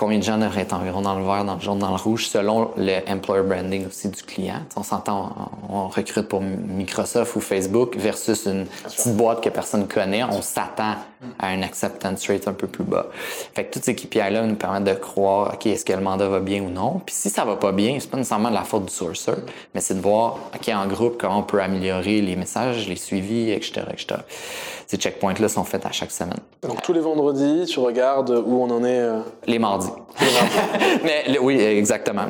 Combien 0.00 0.16
de 0.16 0.22
gens 0.22 0.38
devraient 0.38 0.62
être 0.62 0.72
environ 0.72 1.02
dans 1.02 1.14
le 1.14 1.22
vert, 1.22 1.44
dans 1.44 1.56
le 1.56 1.60
jaune, 1.60 1.78
dans 1.78 1.90
le 1.90 1.96
rouge, 1.96 2.26
selon 2.26 2.70
le 2.78 3.00
employer 3.06 3.42
branding 3.42 3.86
aussi 3.86 4.08
du 4.08 4.22
client. 4.22 4.62
on 4.74 4.82
s'entend, 4.82 5.50
on, 5.68 5.88
recrute 5.88 6.26
pour 6.26 6.40
Microsoft 6.40 7.36
ou 7.36 7.40
Facebook 7.40 7.96
versus 7.98 8.46
une 8.46 8.64
petite 8.64 9.14
boîte 9.14 9.42
que 9.42 9.50
personne 9.50 9.86
connaît. 9.86 10.24
On 10.24 10.40
s'attend 10.40 10.94
à 11.38 11.48
un 11.48 11.60
acceptance 11.60 12.26
rate 12.28 12.48
un 12.48 12.54
peu 12.54 12.66
plus 12.66 12.84
bas. 12.84 13.08
Fait 13.54 13.64
que 13.64 13.74
toutes 13.74 13.84
ces 13.84 13.94
KPI-là 13.94 14.46
nous 14.46 14.54
permettent 14.54 14.84
de 14.84 14.94
croire, 14.94 15.52
OK, 15.52 15.66
est-ce 15.66 15.84
que 15.84 15.92
le 15.92 16.00
mandat 16.00 16.28
va 16.28 16.40
bien 16.40 16.62
ou 16.62 16.70
non? 16.70 17.02
Puis 17.04 17.14
si 17.14 17.28
ça 17.28 17.44
va 17.44 17.56
pas 17.56 17.72
bien, 17.72 17.98
c'est 18.00 18.10
pas 18.10 18.16
nécessairement 18.16 18.48
de 18.48 18.54
la 18.54 18.64
faute 18.64 18.86
du 18.86 18.94
sourcer, 18.94 19.32
mais 19.74 19.82
c'est 19.82 19.94
de 19.94 20.00
voir, 20.00 20.38
OK, 20.54 20.68
en 20.70 20.86
groupe, 20.86 21.18
comment 21.20 21.40
on 21.40 21.42
peut 21.42 21.60
améliorer 21.60 22.22
les 22.22 22.36
messages, 22.36 22.88
les 22.88 22.96
suivis, 22.96 23.50
etc., 23.50 23.82
etc 23.92 24.22
ces 24.90 24.96
checkpoints-là 24.96 25.48
sont 25.48 25.62
faits 25.62 25.86
à 25.86 25.92
chaque 25.92 26.10
semaine. 26.10 26.40
Donc 26.62 26.82
tous 26.82 26.92
les 26.92 26.98
vendredis, 26.98 27.64
tu 27.66 27.78
regardes 27.78 28.30
où 28.44 28.60
on 28.60 28.68
en 28.70 28.82
est 28.82 28.98
euh, 28.98 29.20
Les 29.46 29.60
mardis. 29.60 29.86
Mais 31.04 31.38
oui, 31.38 31.60
exactement. 31.60 32.26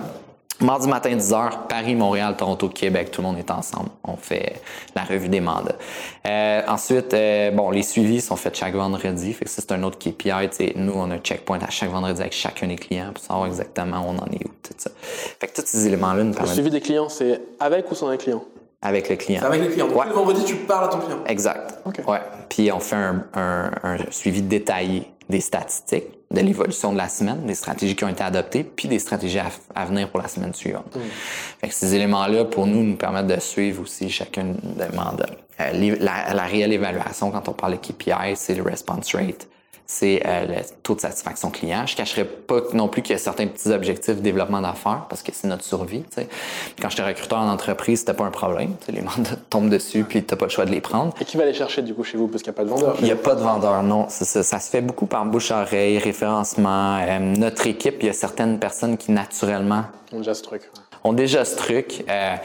Mardi 0.60 0.86
matin, 0.88 1.16
10h, 1.16 1.68
Paris, 1.70 1.94
Montréal, 1.94 2.34
Toronto, 2.36 2.68
Québec, 2.68 3.10
tout 3.10 3.22
le 3.22 3.28
monde 3.28 3.38
est 3.38 3.50
ensemble. 3.50 3.88
On 4.04 4.16
fait 4.16 4.60
la 4.94 5.04
revue 5.04 5.30
des 5.30 5.40
mandats. 5.40 5.76
Euh, 6.26 6.60
ensuite, 6.68 7.14
euh, 7.14 7.50
bon, 7.50 7.70
les 7.70 7.82
suivis 7.82 8.20
sont 8.20 8.36
faits 8.36 8.58
chaque 8.58 8.74
vendredi. 8.74 9.32
Fait 9.32 9.46
que 9.46 9.50
ça, 9.50 9.62
c'est 9.62 9.72
un 9.72 9.82
autre 9.82 9.96
KPI. 9.96 10.74
nous, 10.76 10.92
on 10.94 11.10
a 11.10 11.14
un 11.14 11.18
checkpoint 11.18 11.60
à 11.60 11.70
chaque 11.70 11.88
vendredi 11.88 12.20
avec 12.20 12.34
chacun 12.34 12.66
des 12.66 12.76
clients 12.76 13.10
pour 13.14 13.24
savoir 13.24 13.46
exactement 13.46 14.00
où 14.00 14.10
on 14.10 14.18
en 14.18 14.26
est 14.26 14.44
où, 14.44 14.50
tout 14.62 14.74
ça. 14.76 14.90
Fait 15.00 15.46
que 15.46 15.58
tous 15.58 15.66
ces 15.66 15.86
éléments-là 15.86 16.24
nous 16.24 16.34
permettent... 16.34 16.50
Le 16.50 16.54
suivi 16.54 16.70
des 16.70 16.82
clients, 16.82 17.08
c'est 17.08 17.40
avec 17.58 17.90
ou 17.90 17.94
sans 17.94 18.10
les 18.10 18.18
clients? 18.18 18.44
Avec 18.82 19.10
le 19.10 19.16
client. 19.16 19.42
avec 19.42 19.60
le 19.60 19.68
client. 19.68 19.88
Donc, 19.88 20.06
le 20.06 20.12
vendredi, 20.12 20.42
tu 20.44 20.56
parles 20.56 20.86
à 20.86 20.88
ton 20.88 20.98
client. 20.98 21.18
Exact. 21.26 21.80
Ouais. 22.06 22.20
Puis 22.48 22.72
on 22.72 22.80
fait 22.80 22.96
un, 22.96 23.24
un, 23.34 23.70
un, 23.82 23.98
suivi 24.10 24.40
détaillé 24.40 25.04
des 25.28 25.40
statistiques, 25.40 26.06
de 26.30 26.40
l'évolution 26.40 26.92
de 26.92 26.96
la 26.96 27.08
semaine, 27.08 27.44
des 27.46 27.54
stratégies 27.54 27.94
qui 27.94 28.04
ont 28.04 28.08
été 28.08 28.22
adoptées, 28.22 28.64
puis 28.64 28.88
des 28.88 28.98
stratégies 28.98 29.38
à, 29.74 29.84
venir 29.84 30.08
pour 30.08 30.20
la 30.20 30.28
semaine 30.28 30.54
suivante. 30.54 30.96
Mm. 30.96 31.00
Fait 31.60 31.68
que 31.68 31.74
ces 31.74 31.94
éléments-là, 31.94 32.46
pour 32.46 32.66
nous, 32.66 32.82
nous 32.82 32.96
permettent 32.96 33.26
de 33.26 33.38
suivre 33.38 33.82
aussi 33.82 34.08
chacun 34.08 34.54
des 34.62 34.96
mandats. 34.96 35.26
Euh, 35.60 35.96
la, 36.00 36.32
la, 36.34 36.42
réelle 36.44 36.72
évaluation, 36.72 37.30
quand 37.30 37.48
on 37.48 37.52
parle 37.52 37.72
de 37.72 37.78
KPI, 37.78 38.34
c'est 38.34 38.54
le 38.54 38.62
response 38.62 39.14
rate 39.14 39.46
c'est 39.90 40.22
euh, 40.24 40.46
le 40.46 40.54
taux 40.84 40.94
de 40.94 41.00
satisfaction 41.00 41.50
client. 41.50 41.84
Je 41.84 41.96
cacherai 41.96 42.24
pas 42.24 42.60
non 42.74 42.86
plus 42.86 43.02
qu'il 43.02 43.12
y 43.12 43.16
a 43.16 43.18
certains 43.18 43.48
petits 43.48 43.70
objectifs 43.70 44.14
de 44.14 44.20
développement 44.20 44.60
d'affaires 44.60 45.06
parce 45.08 45.20
que 45.24 45.32
c'est 45.34 45.48
notre 45.48 45.64
survie. 45.64 46.02
T'sais. 46.02 46.28
Quand 46.80 46.90
j'étais 46.90 47.02
recruteur 47.02 47.40
en 47.40 47.48
entreprise, 47.48 47.98
c'était 47.98 48.14
pas 48.14 48.22
un 48.22 48.30
problème. 48.30 48.76
T'sais. 48.76 48.92
Les 48.92 49.00
mandats 49.00 49.34
tombent 49.50 49.68
dessus 49.68 50.04
puis 50.04 50.22
t'as 50.22 50.36
pas 50.36 50.44
le 50.44 50.50
choix 50.52 50.64
de 50.64 50.70
les 50.70 50.80
prendre. 50.80 51.12
Et 51.20 51.24
qui 51.24 51.36
va 51.36 51.44
les 51.44 51.54
chercher 51.54 51.82
du 51.82 51.92
coup 51.92 52.04
chez 52.04 52.16
vous 52.16 52.28
parce 52.28 52.44
qu'il 52.44 52.52
n'y 52.52 52.56
a 52.56 52.58
pas 52.58 52.64
de 52.64 52.68
vendeur? 52.68 52.94
Il 53.00 53.04
n'y 53.04 53.10
a 53.10 53.16
pas 53.16 53.34
de 53.34 53.40
vendeur, 53.40 53.82
non. 53.82 54.08
Ça, 54.08 54.44
ça, 54.44 54.60
se 54.60 54.70
fait 54.70 54.80
beaucoup 54.80 55.06
par 55.06 55.26
bouche-oreille, 55.26 55.98
référencement. 55.98 56.98
Euh, 57.00 57.18
notre 57.18 57.66
équipe, 57.66 57.96
il 58.00 58.06
y 58.06 58.10
a 58.10 58.12
certaines 58.12 58.60
personnes 58.60 58.96
qui 58.96 59.10
naturellement 59.10 59.86
ont 60.12 60.18
déjà 60.18 60.34
ce 60.34 60.44
truc. 60.44 60.70
Ont 61.02 61.14
déjà 61.14 61.44
ce 61.44 61.56
truc. 61.56 62.04
Euh, 62.08 62.36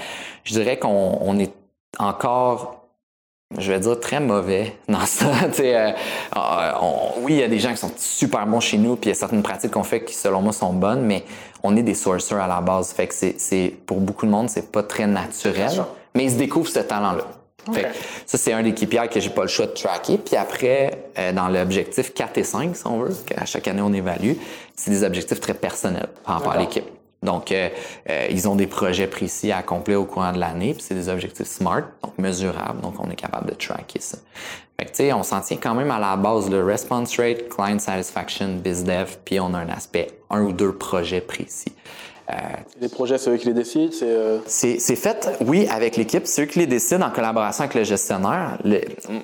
je 0.43 0.53
dirais 0.53 0.79
qu'on 0.79 1.19
on 1.21 1.37
est 1.37 1.53
encore 1.99 2.84
je 3.57 3.71
vais 3.71 3.79
dire, 3.79 3.99
très 3.99 4.19
mauvais 4.19 4.75
dans 4.87 4.99
ça. 5.05 5.31
Euh, 5.59 5.91
oui, 7.19 7.33
il 7.33 7.39
y 7.39 7.43
a 7.43 7.47
des 7.47 7.59
gens 7.59 7.71
qui 7.71 7.77
sont 7.77 7.91
super 7.97 8.45
bons 8.47 8.59
chez 8.59 8.77
nous, 8.77 8.95
puis 8.95 9.09
il 9.09 9.13
y 9.13 9.15
a 9.15 9.19
certaines 9.19 9.43
pratiques 9.43 9.71
qu'on 9.71 9.83
fait 9.83 10.03
qui, 10.03 10.13
selon 10.13 10.41
moi, 10.41 10.53
sont 10.53 10.73
bonnes, 10.73 11.01
mais 11.01 11.23
on 11.63 11.75
est 11.75 11.83
des 11.83 11.93
sourcers 11.93 12.37
à 12.37 12.47
la 12.47 12.61
base. 12.61 12.91
Fait 12.91 13.07
que 13.07 13.13
c'est, 13.13 13.73
pour 13.85 13.99
beaucoup 13.99 14.25
de 14.25 14.31
monde, 14.31 14.49
c'est 14.49 14.71
pas 14.71 14.83
très 14.83 15.07
naturel, 15.07 15.83
mais 16.13 16.25
ils 16.25 16.31
se 16.31 16.37
découvrent 16.37 16.69
ce 16.69 16.79
talent-là. 16.79 17.25
Fait 17.73 17.87
ça, 18.27 18.37
c'est 18.37 18.53
un 18.53 18.61
des 18.61 18.75
KPI 18.75 19.09
que 19.09 19.19
j'ai 19.19 19.31
pas 19.31 19.41
le 19.41 19.47
choix 19.47 19.65
de 19.65 19.71
tracker. 19.71 20.19
Puis 20.19 20.35
après, 20.35 21.09
euh, 21.17 21.31
dans 21.31 21.47
l'objectif 21.47 22.13
4 22.13 22.37
et 22.37 22.43
5, 22.43 22.75
si 22.75 22.85
on 22.85 22.99
veut, 22.99 23.15
qu'à 23.25 23.45
chaque 23.45 23.67
année 23.67 23.81
on 23.81 23.91
évalue, 23.91 24.33
c'est 24.75 24.91
des 24.91 25.03
objectifs 25.03 25.39
très 25.39 25.55
personnels 25.55 26.09
par 26.23 26.35
rapport 26.35 26.51
à 26.51 26.59
l'équipe. 26.59 26.85
Donc, 27.25 27.51
euh, 27.51 27.69
euh, 28.09 28.27
ils 28.29 28.47
ont 28.47 28.55
des 28.55 28.67
projets 28.67 29.07
précis 29.07 29.51
à 29.51 29.57
accomplir 29.57 29.99
au 29.99 30.05
courant 30.05 30.31
de 30.31 30.39
l'année, 30.39 30.73
puis 30.73 30.83
c'est 30.83 30.95
des 30.95 31.09
objectifs 31.09 31.47
SMART, 31.47 31.83
donc 32.03 32.17
mesurables, 32.17 32.79
donc 32.81 32.93
on 32.99 33.09
est 33.09 33.15
capable 33.15 33.49
de 33.49 33.55
tracker 33.55 33.99
ça. 33.99 34.17
Fait 34.79 34.85
que, 34.85 35.13
on 35.13 35.23
s'en 35.23 35.41
tient 35.41 35.57
quand 35.57 35.73
même 35.73 35.91
à 35.91 35.99
la 35.99 36.15
base, 36.15 36.49
le 36.49 36.63
response 36.63 37.17
rate, 37.17 37.49
client 37.49 37.79
satisfaction, 37.79 38.57
biz 38.63 38.83
dev, 38.83 39.09
puis 39.23 39.39
on 39.39 39.53
a 39.53 39.59
un 39.59 39.69
aspect, 39.69 40.07
un 40.29 40.41
ou 40.41 40.51
deux 40.51 40.73
projets 40.73 41.21
précis. 41.21 41.73
Les 42.81 42.89
projets, 42.89 43.17
c'est 43.17 43.29
eux 43.29 43.37
qui 43.37 43.47
les 43.47 43.53
décident 43.53 43.91
euh, 44.01 44.39
C'est 44.47 44.79
c'est 44.79 44.95
fait, 44.95 45.29
oui, 45.41 45.67
avec 45.69 45.95
l'équipe. 45.95 46.25
C'est 46.25 46.43
eux 46.43 46.45
qui 46.45 46.59
les 46.59 46.67
décident 46.67 47.05
en 47.05 47.11
collaboration 47.11 47.63
avec 47.63 47.75
le 47.75 47.83
gestionnaire. 47.83 48.57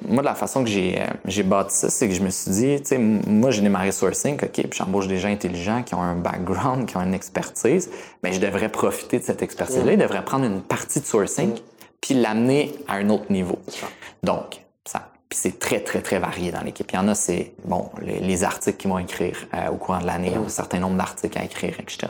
moi, 0.08 0.22
de 0.22 0.26
la 0.26 0.36
façon 0.36 0.64
que 0.64 0.70
j'ai 0.70 1.00
euh, 1.00 1.06
j'ai 1.26 1.44
bâti 1.44 1.76
ça, 1.76 1.90
c'est 1.90 2.08
que 2.08 2.14
je 2.14 2.22
me 2.22 2.30
suis 2.30 2.52
dit, 2.52 2.82
tu 2.82 2.90
sais, 2.90 2.98
moi, 2.98 3.52
j'ai 3.52 3.62
démarré 3.62 3.92
sourcing, 3.92 4.36
OK, 4.36 4.50
puis 4.52 4.70
j'embauche 4.72 5.08
des 5.08 5.18
gens 5.18 5.30
intelligents 5.30 5.84
qui 5.84 5.96
ont 5.96 6.02
un 6.02 6.16
background, 6.16 6.86
qui 6.86 6.96
ont 6.98 7.02
une 7.02 7.14
expertise, 7.14 7.90
mais 8.24 8.34
je 8.34 8.40
devrais 8.40 8.70
profiter 8.70 9.20
de 9.20 9.24
cette 9.24 9.42
expertise-là. 9.42 9.94
Ils 9.94 9.98
devraient 9.98 10.24
prendre 10.24 10.46
une 10.46 10.62
partie 10.62 11.00
de 11.00 11.06
sourcing 11.06 11.50
mm. 11.50 11.60
puis 12.00 12.14
l'amener 12.14 12.74
à 12.88 12.96
un 12.96 13.10
autre 13.10 13.32
niveau. 13.32 13.58
Donc, 14.24 14.61
puis 15.32 15.40
c'est 15.40 15.60
très, 15.60 15.80
très, 15.80 16.02
très 16.02 16.20
varié 16.20 16.52
dans 16.52 16.60
l'équipe. 16.60 16.92
Il 16.92 16.96
y 16.98 17.00
en 17.00 17.08
a, 17.08 17.16
c'est, 17.16 17.54
bon, 17.64 17.90
les, 18.02 18.44
articles 18.44 18.76
qu'ils 18.76 18.92
vont 18.92 19.00
écrire 19.00 19.38
euh, 19.54 19.70
au 19.70 19.78
courant 19.78 20.00
de 20.00 20.06
l'année, 20.06 20.34
un 20.36 20.50
certain 20.50 20.80
nombre 20.80 20.98
d'articles 20.98 21.38
à 21.38 21.46
écrire, 21.46 21.74
etc. 21.80 22.08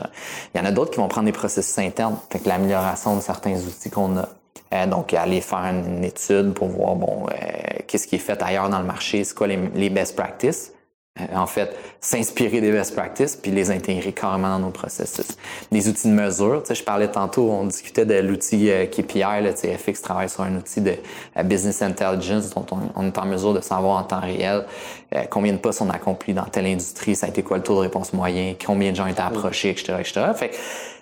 Il 0.52 0.58
y 0.58 0.60
en 0.60 0.64
a 0.64 0.72
d'autres 0.72 0.90
qui 0.90 0.96
vont 0.96 1.06
prendre 1.06 1.26
des 1.26 1.32
processus 1.32 1.78
internes, 1.78 2.16
fait 2.30 2.40
que 2.40 2.48
l'amélioration 2.48 3.14
de 3.14 3.20
certains 3.20 3.54
outils 3.54 3.90
qu'on 3.90 4.16
a. 4.16 4.28
Euh, 4.74 4.86
donc, 4.88 5.14
aller 5.14 5.40
faire 5.40 5.60
une 5.60 6.02
étude 6.02 6.52
pour 6.52 6.66
voir, 6.66 6.96
bon, 6.96 7.26
euh, 7.28 7.34
qu'est-ce 7.86 8.08
qui 8.08 8.16
est 8.16 8.18
fait 8.18 8.42
ailleurs 8.42 8.68
dans 8.68 8.80
le 8.80 8.86
marché, 8.86 9.22
c'est 9.22 9.36
quoi 9.36 9.46
les, 9.46 9.70
les 9.76 9.88
best 9.88 10.16
practices. 10.16 10.72
Euh, 11.20 11.24
en 11.36 11.46
fait, 11.46 11.76
s'inspirer 12.00 12.62
des 12.62 12.72
best 12.72 12.94
practices 12.94 13.36
puis 13.36 13.50
les 13.50 13.70
intégrer 13.70 14.12
carrément 14.12 14.48
dans 14.48 14.66
nos 14.66 14.70
processus. 14.70 15.36
Des 15.70 15.86
outils 15.86 16.08
de 16.08 16.14
mesure, 16.14 16.62
tu 16.62 16.68
sais, 16.68 16.74
je 16.74 16.82
parlais 16.82 17.08
tantôt, 17.08 17.50
on 17.50 17.64
discutait 17.64 18.06
de 18.06 18.14
l'outil 18.14 18.70
euh, 18.70 18.86
KPI, 18.86 19.20
là, 19.20 19.52
tu 19.52 19.60
sais, 19.60 19.76
FX 19.76 20.00
travaille 20.00 20.30
sur 20.30 20.42
un 20.42 20.56
outil 20.56 20.80
de 20.80 20.94
euh, 21.36 21.42
business 21.42 21.82
intelligence 21.82 22.48
dont 22.54 22.64
on, 22.96 23.06
est 23.06 23.18
en 23.18 23.26
mesure 23.26 23.52
de 23.52 23.60
savoir 23.60 23.98
en 23.98 24.04
temps 24.04 24.20
réel 24.20 24.64
combien 25.28 25.52
de 25.52 25.58
postes 25.58 25.82
on 25.82 25.90
accomplit 25.90 26.32
dans 26.32 26.44
telle 26.44 26.64
industrie, 26.64 27.14
ça 27.14 27.26
a 27.26 27.28
été 27.28 27.42
quoi 27.42 27.58
le 27.58 27.62
taux 27.62 27.74
de 27.74 27.80
réponse 27.80 28.14
moyen, 28.14 28.54
combien 28.64 28.92
de 28.92 28.96
gens 28.96 29.04
ont 29.04 29.08
été 29.08 29.20
approchés, 29.20 29.68
etc., 29.68 29.96
etc. 30.00 30.22
Fait 30.34 30.50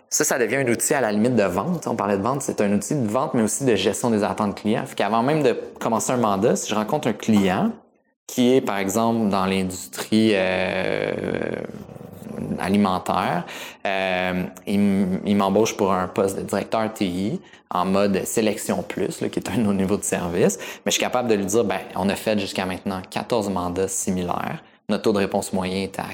ça, 0.09 0.25
ça 0.25 0.39
devient 0.41 0.57
un 0.57 0.67
outil 0.67 0.93
à 0.93 1.01
la 1.01 1.13
limite 1.13 1.37
de 1.37 1.45
vente. 1.45 1.87
On 1.87 1.95
parlait 1.95 2.17
de 2.17 2.23
vente, 2.23 2.43
c'est 2.43 2.61
un 2.61 2.73
outil 2.73 2.97
de 2.97 3.07
vente, 3.07 3.35
mais 3.35 3.43
aussi 3.43 3.65
de 3.65 3.77
gestion 3.77 4.11
des 4.11 4.25
attentes 4.25 4.57
clients. 4.61 4.85
Fait 4.85 4.97
qu'avant 4.97 5.23
même 5.23 5.45
de 5.45 5.57
commencer 5.79 6.11
un 6.11 6.17
mandat, 6.17 6.57
si 6.57 6.69
je 6.69 6.75
rencontre 6.75 7.07
un 7.07 7.13
client, 7.13 7.71
qui 8.31 8.55
est, 8.55 8.61
par 8.61 8.79
exemple, 8.79 9.29
dans 9.29 9.45
l'industrie 9.45 10.31
euh, 10.35 11.13
alimentaire. 12.61 13.45
Euh, 13.85 14.45
il, 14.69 15.37
m'embauche 15.37 15.77
pour 15.77 15.93
un 15.93 16.07
poste 16.07 16.37
de 16.37 16.43
directeur 16.43 16.93
TI 16.93 17.41
en 17.71 17.85
mode 17.85 18.25
sélection 18.25 18.83
plus, 18.83 19.21
là, 19.21 19.29
qui 19.29 19.41
est 19.41 19.51
un 19.51 19.63
autre 19.63 19.73
niveau 19.73 19.97
de 19.97 20.05
service. 20.05 20.59
Mais 20.59 20.91
je 20.91 20.93
suis 20.93 21.01
capable 21.01 21.29
de 21.29 21.35
lui 21.35 21.45
dire, 21.45 21.65
ben, 21.65 21.81
on 21.97 22.09
a 22.09 22.15
fait 22.15 22.39
jusqu'à 22.39 22.67
maintenant 22.67 23.03
14 23.11 23.51
mandats 23.51 23.89
similaires. 23.89 24.63
Notre 24.89 25.03
taux 25.03 25.13
de 25.13 25.19
réponse 25.19 25.53
moyen 25.53 25.83
est 25.83 25.99
à 25.99 26.05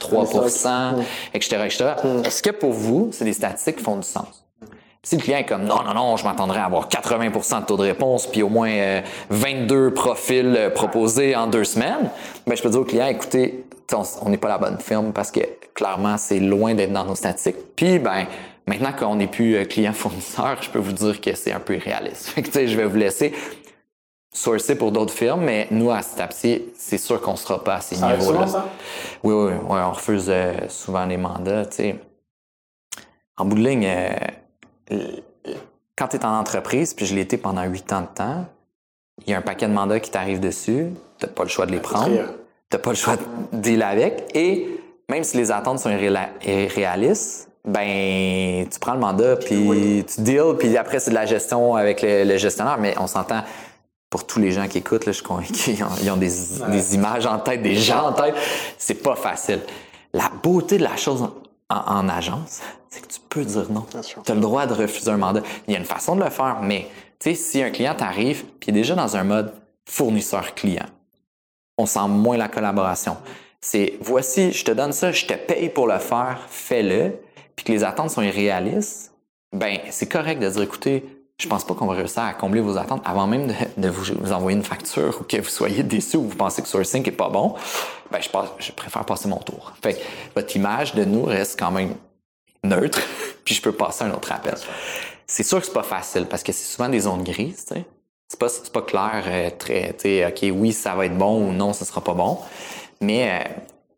43% 0.00 0.94
etc., 1.34 1.56
etc. 1.64 1.84
Est-ce 2.24 2.42
que 2.42 2.50
pour 2.50 2.72
vous, 2.72 3.10
c'est 3.12 3.24
des 3.24 3.32
statistiques 3.32 3.76
qui 3.76 3.84
font 3.84 3.96
du 3.96 4.02
sens? 4.02 4.47
Si 5.02 5.16
le 5.16 5.22
client 5.22 5.38
est 5.38 5.46
comme 5.46 5.64
non, 5.64 5.82
non, 5.84 5.94
non, 5.94 6.16
je 6.16 6.24
m'attendrais 6.24 6.58
à 6.58 6.64
avoir 6.64 6.88
80% 6.88 7.60
de 7.60 7.66
taux 7.66 7.76
de 7.76 7.82
réponse 7.82 8.26
puis 8.26 8.42
au 8.42 8.48
moins 8.48 9.02
22 9.30 9.74
euh, 9.74 9.90
profils 9.90 10.54
euh, 10.56 10.70
proposés 10.70 11.36
en 11.36 11.46
deux 11.46 11.64
semaines, 11.64 12.10
ben, 12.46 12.56
je 12.56 12.62
peux 12.62 12.70
dire 12.70 12.80
au 12.80 12.84
client, 12.84 13.06
écoutez, 13.06 13.64
on 14.22 14.28
n'est 14.28 14.38
pas 14.38 14.48
la 14.48 14.58
bonne 14.58 14.78
firme 14.78 15.12
parce 15.12 15.30
que 15.30 15.40
clairement, 15.72 16.18
c'est 16.18 16.40
loin 16.40 16.74
d'être 16.74 16.92
dans 16.92 17.04
nos 17.04 17.14
statistiques. 17.14 17.76
Puis, 17.76 18.00
ben, 18.00 18.26
maintenant 18.66 18.92
qu'on 18.92 19.14
n'est 19.14 19.28
plus 19.28 19.54
euh, 19.54 19.64
client-fournisseur, 19.64 20.60
je 20.60 20.70
peux 20.70 20.80
vous 20.80 20.92
dire 20.92 21.20
que 21.20 21.34
c'est 21.34 21.52
un 21.52 21.60
peu 21.60 21.76
irréaliste. 21.76 22.26
Fait 22.30 22.42
que, 22.42 22.66
je 22.66 22.76
vais 22.76 22.84
vous 22.84 22.96
laisser 22.96 23.32
sourcer 24.34 24.76
pour 24.76 24.90
d'autres 24.90 25.14
firmes, 25.14 25.44
mais 25.44 25.68
nous, 25.70 25.92
à 25.92 26.02
Stapsi, 26.02 26.64
c'est 26.76 26.98
sûr 26.98 27.20
qu'on 27.20 27.32
ne 27.32 27.36
sera 27.36 27.62
pas 27.62 27.76
à 27.76 27.80
ces 27.80 27.96
niveaux-là. 27.96 28.46
Oui, 29.22 29.32
oui, 29.32 29.52
oui, 29.52 29.78
on 29.80 29.92
refuse 29.92 30.30
souvent 30.68 31.06
les 31.06 31.16
mandats. 31.16 31.62
En 33.36 33.44
bout 33.44 33.56
de 33.56 33.68
ligne, 33.68 33.88
quand 35.96 36.08
tu 36.08 36.16
es 36.16 36.24
en 36.24 36.38
entreprise, 36.38 36.94
puis 36.94 37.06
je 37.06 37.14
l'ai 37.14 37.22
été 37.22 37.36
pendant 37.36 37.64
huit 37.64 37.92
ans 37.92 38.02
de 38.02 38.06
temps, 38.14 38.46
il 39.26 39.30
y 39.30 39.34
a 39.34 39.38
un 39.38 39.42
paquet 39.42 39.66
de 39.66 39.72
mandats 39.72 40.00
qui 40.00 40.10
t'arrivent 40.10 40.40
dessus, 40.40 40.86
tu 41.18 41.26
n'as 41.26 41.32
pas 41.32 41.42
le 41.42 41.48
choix 41.48 41.66
de 41.66 41.72
les 41.72 41.80
prendre, 41.80 42.06
tu 42.06 42.76
n'as 42.76 42.78
pas 42.78 42.90
le 42.90 42.96
choix 42.96 43.16
de 43.16 43.58
dealer 43.58 43.82
avec, 43.82 44.24
et 44.34 44.68
même 45.08 45.24
si 45.24 45.36
les 45.36 45.50
attentes 45.50 45.80
sont 45.80 45.90
irréalistes, 45.90 47.50
ben 47.64 48.66
tu 48.70 48.78
prends 48.78 48.94
le 48.94 49.00
mandat, 49.00 49.36
puis 49.36 50.04
tu 50.06 50.20
deals, 50.22 50.56
puis 50.58 50.76
après 50.76 51.00
c'est 51.00 51.10
de 51.10 51.16
la 51.16 51.26
gestion 51.26 51.74
avec 51.74 52.02
le, 52.02 52.36
gestionnaire, 52.36 52.78
mais 52.78 52.94
on 52.98 53.06
s'entend 53.06 53.42
pour 54.10 54.26
tous 54.26 54.38
les 54.38 54.52
gens 54.52 54.66
qui 54.68 54.78
écoutent, 54.78 55.04
là, 55.04 55.12
je 55.12 55.22
qu'ils 55.22 55.84
ont, 55.84 56.14
ont 56.14 56.16
des, 56.16 56.30
des, 56.70 56.94
images 56.94 57.26
en 57.26 57.38
tête, 57.38 57.62
des 57.62 57.74
gens 57.74 58.08
en 58.08 58.12
tête, 58.12 58.34
c'est 58.78 59.02
pas 59.02 59.16
facile. 59.16 59.60
La 60.14 60.30
beauté 60.42 60.78
de 60.78 60.84
la 60.84 60.96
chose 60.96 61.28
en, 61.68 62.08
agence, 62.08 62.60
c'est 62.88 63.02
que 63.02 63.12
tu 63.12 63.20
peux 63.28 63.44
dire 63.44 63.70
non. 63.70 63.86
Tu 64.24 64.32
as 64.32 64.34
le 64.34 64.40
droit 64.40 64.66
de 64.66 64.74
refuser 64.74 65.10
un 65.10 65.16
mandat. 65.16 65.42
Il 65.66 65.72
y 65.72 65.76
a 65.76 65.78
une 65.78 65.84
façon 65.84 66.16
de 66.16 66.24
le 66.24 66.30
faire, 66.30 66.60
mais 66.62 66.88
tu 67.18 67.30
sais, 67.30 67.34
si 67.34 67.62
un 67.62 67.70
client 67.70 67.94
t'arrive 67.94 68.44
puis 68.60 68.70
est 68.70 68.72
déjà 68.72 68.94
dans 68.94 69.16
un 69.16 69.24
mode 69.24 69.52
fournisseur-client, 69.86 70.86
on 71.76 71.86
sent 71.86 72.08
moins 72.08 72.36
la 72.36 72.48
collaboration. 72.48 73.16
C'est 73.60 73.94
voici, 74.00 74.52
je 74.52 74.64
te 74.64 74.70
donne 74.70 74.92
ça, 74.92 75.12
je 75.12 75.26
te 75.26 75.34
paye 75.34 75.68
pour 75.68 75.86
le 75.86 75.98
faire, 75.98 76.40
fais-le, 76.48 77.14
puis 77.56 77.64
que 77.64 77.72
les 77.72 77.84
attentes 77.84 78.10
sont 78.10 78.22
irréalistes, 78.22 79.12
ben 79.52 79.78
c'est 79.90 80.08
correct 80.08 80.40
de 80.40 80.48
dire 80.48 80.62
écoutez, 80.62 81.04
je 81.40 81.48
pense 81.48 81.64
pas 81.64 81.74
qu'on 81.74 81.86
va 81.86 81.94
réussir 81.94 82.22
à 82.22 82.34
combler 82.34 82.60
vos 82.60 82.76
attentes 82.76 83.02
avant 83.04 83.26
même 83.26 83.52
de, 83.76 83.88
vous, 83.88 84.32
envoyer 84.32 84.56
une 84.56 84.64
facture 84.64 85.18
ou 85.20 85.24
que 85.24 85.36
vous 85.36 85.48
soyez 85.48 85.82
déçu 85.82 86.16
ou 86.16 86.24
vous 86.24 86.36
pensez 86.36 86.62
que 86.62 86.68
sourcing 86.68 87.06
est 87.06 87.12
pas 87.12 87.28
bon. 87.28 87.54
Ben, 88.10 88.20
je, 88.20 88.28
je 88.58 88.72
préfère 88.72 89.04
passer 89.04 89.28
mon 89.28 89.38
tour. 89.38 89.72
Fait 89.80 90.00
votre 90.34 90.54
image 90.56 90.94
de 90.94 91.04
nous 91.04 91.24
reste 91.24 91.58
quand 91.58 91.70
même 91.70 91.94
neutre, 92.64 93.00
puis 93.44 93.54
je 93.54 93.62
peux 93.62 93.72
passer 93.72 94.04
un 94.04 94.12
autre 94.12 94.32
appel. 94.32 94.54
C'est 95.26 95.42
sûr 95.42 95.60
que 95.60 95.66
c'est 95.66 95.72
pas 95.72 95.82
facile 95.82 96.26
parce 96.26 96.42
que 96.42 96.52
c'est 96.52 96.64
souvent 96.64 96.88
des 96.88 97.00
zones 97.00 97.24
grises, 97.24 97.66
tu 97.66 97.74
sais. 97.74 97.84
C'est 98.30 98.72
pas, 98.72 98.82
clair, 98.82 99.24
euh, 99.26 99.50
très, 99.58 100.26
OK, 100.26 100.44
oui, 100.52 100.72
ça 100.72 100.94
va 100.94 101.06
être 101.06 101.16
bon 101.16 101.48
ou 101.48 101.52
non, 101.52 101.72
ce 101.72 101.86
sera 101.86 102.02
pas 102.02 102.12
bon. 102.12 102.38
Mais 103.00 103.30
euh, 103.30 103.50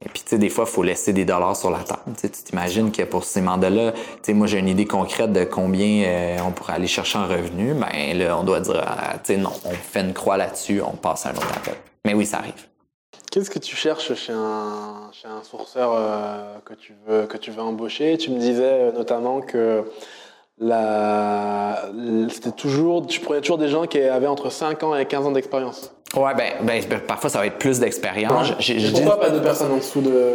et 0.02 0.08
puis, 0.08 0.22
tu 0.22 0.30
sais, 0.30 0.38
des 0.38 0.48
fois, 0.48 0.64
il 0.66 0.72
faut 0.72 0.82
laisser 0.82 1.12
des 1.12 1.26
dollars 1.26 1.54
sur 1.56 1.70
la 1.70 1.80
table. 1.80 2.00
tu 2.18 2.30
t'imagines 2.30 2.90
que 2.90 3.02
pour 3.02 3.24
ces 3.24 3.42
mandats-là, 3.42 3.92
moi, 4.28 4.46
j'ai 4.46 4.58
une 4.58 4.68
idée 4.68 4.86
concrète 4.86 5.30
de 5.32 5.44
combien 5.44 6.04
euh, 6.04 6.38
on 6.46 6.52
pourrait 6.52 6.72
aller 6.74 6.86
chercher 6.86 7.18
en 7.18 7.26
revenu. 7.26 7.74
Ben 7.74 8.16
là, 8.16 8.38
on 8.38 8.42
doit 8.42 8.60
dire, 8.60 8.82
ah, 8.86 9.16
non, 9.36 9.52
on 9.66 9.72
fait 9.72 10.00
une 10.00 10.14
croix 10.14 10.38
là-dessus, 10.38 10.80
on 10.80 10.96
passe 10.96 11.26
un 11.26 11.32
autre 11.32 11.52
appel. 11.54 11.74
Mais 12.06 12.14
oui, 12.14 12.24
ça 12.24 12.38
arrive. 12.38 12.66
Qu'est-ce 13.30 13.50
que 13.50 13.60
tu 13.60 13.76
cherches 13.76 14.12
chez 14.14 14.32
un, 14.32 15.10
chez 15.12 15.28
un 15.28 15.42
sourceur 15.44 15.92
euh, 15.94 16.56
que, 16.64 16.74
tu 16.74 16.94
veux, 17.06 17.26
que 17.26 17.36
tu 17.36 17.52
veux 17.52 17.62
embaucher? 17.62 18.18
Tu 18.18 18.30
me 18.30 18.38
disais 18.38 18.62
euh, 18.64 18.92
notamment 18.92 19.40
que 19.40 19.84
la... 20.58 21.90
c'était 22.28 22.50
toujours, 22.50 23.06
tu 23.06 23.20
prenais 23.20 23.40
toujours 23.40 23.58
des 23.58 23.68
gens 23.68 23.86
qui 23.86 24.00
avaient 24.00 24.26
entre 24.26 24.50
5 24.50 24.82
ans 24.82 24.96
et 24.96 25.06
15 25.06 25.26
ans 25.26 25.30
d'expérience. 25.30 25.92
Ouais, 26.16 26.34
ben, 26.34 26.54
ben, 26.62 26.82
ben, 26.90 27.00
parfois 27.00 27.30
ça 27.30 27.38
va 27.38 27.46
être 27.46 27.58
plus 27.58 27.78
d'expérience. 27.78 28.50
Pourquoi 28.92 29.20
pas 29.20 29.30
de 29.30 29.38
personnes 29.38 29.72
en 29.72 29.76
dessous 29.76 30.00
de. 30.00 30.34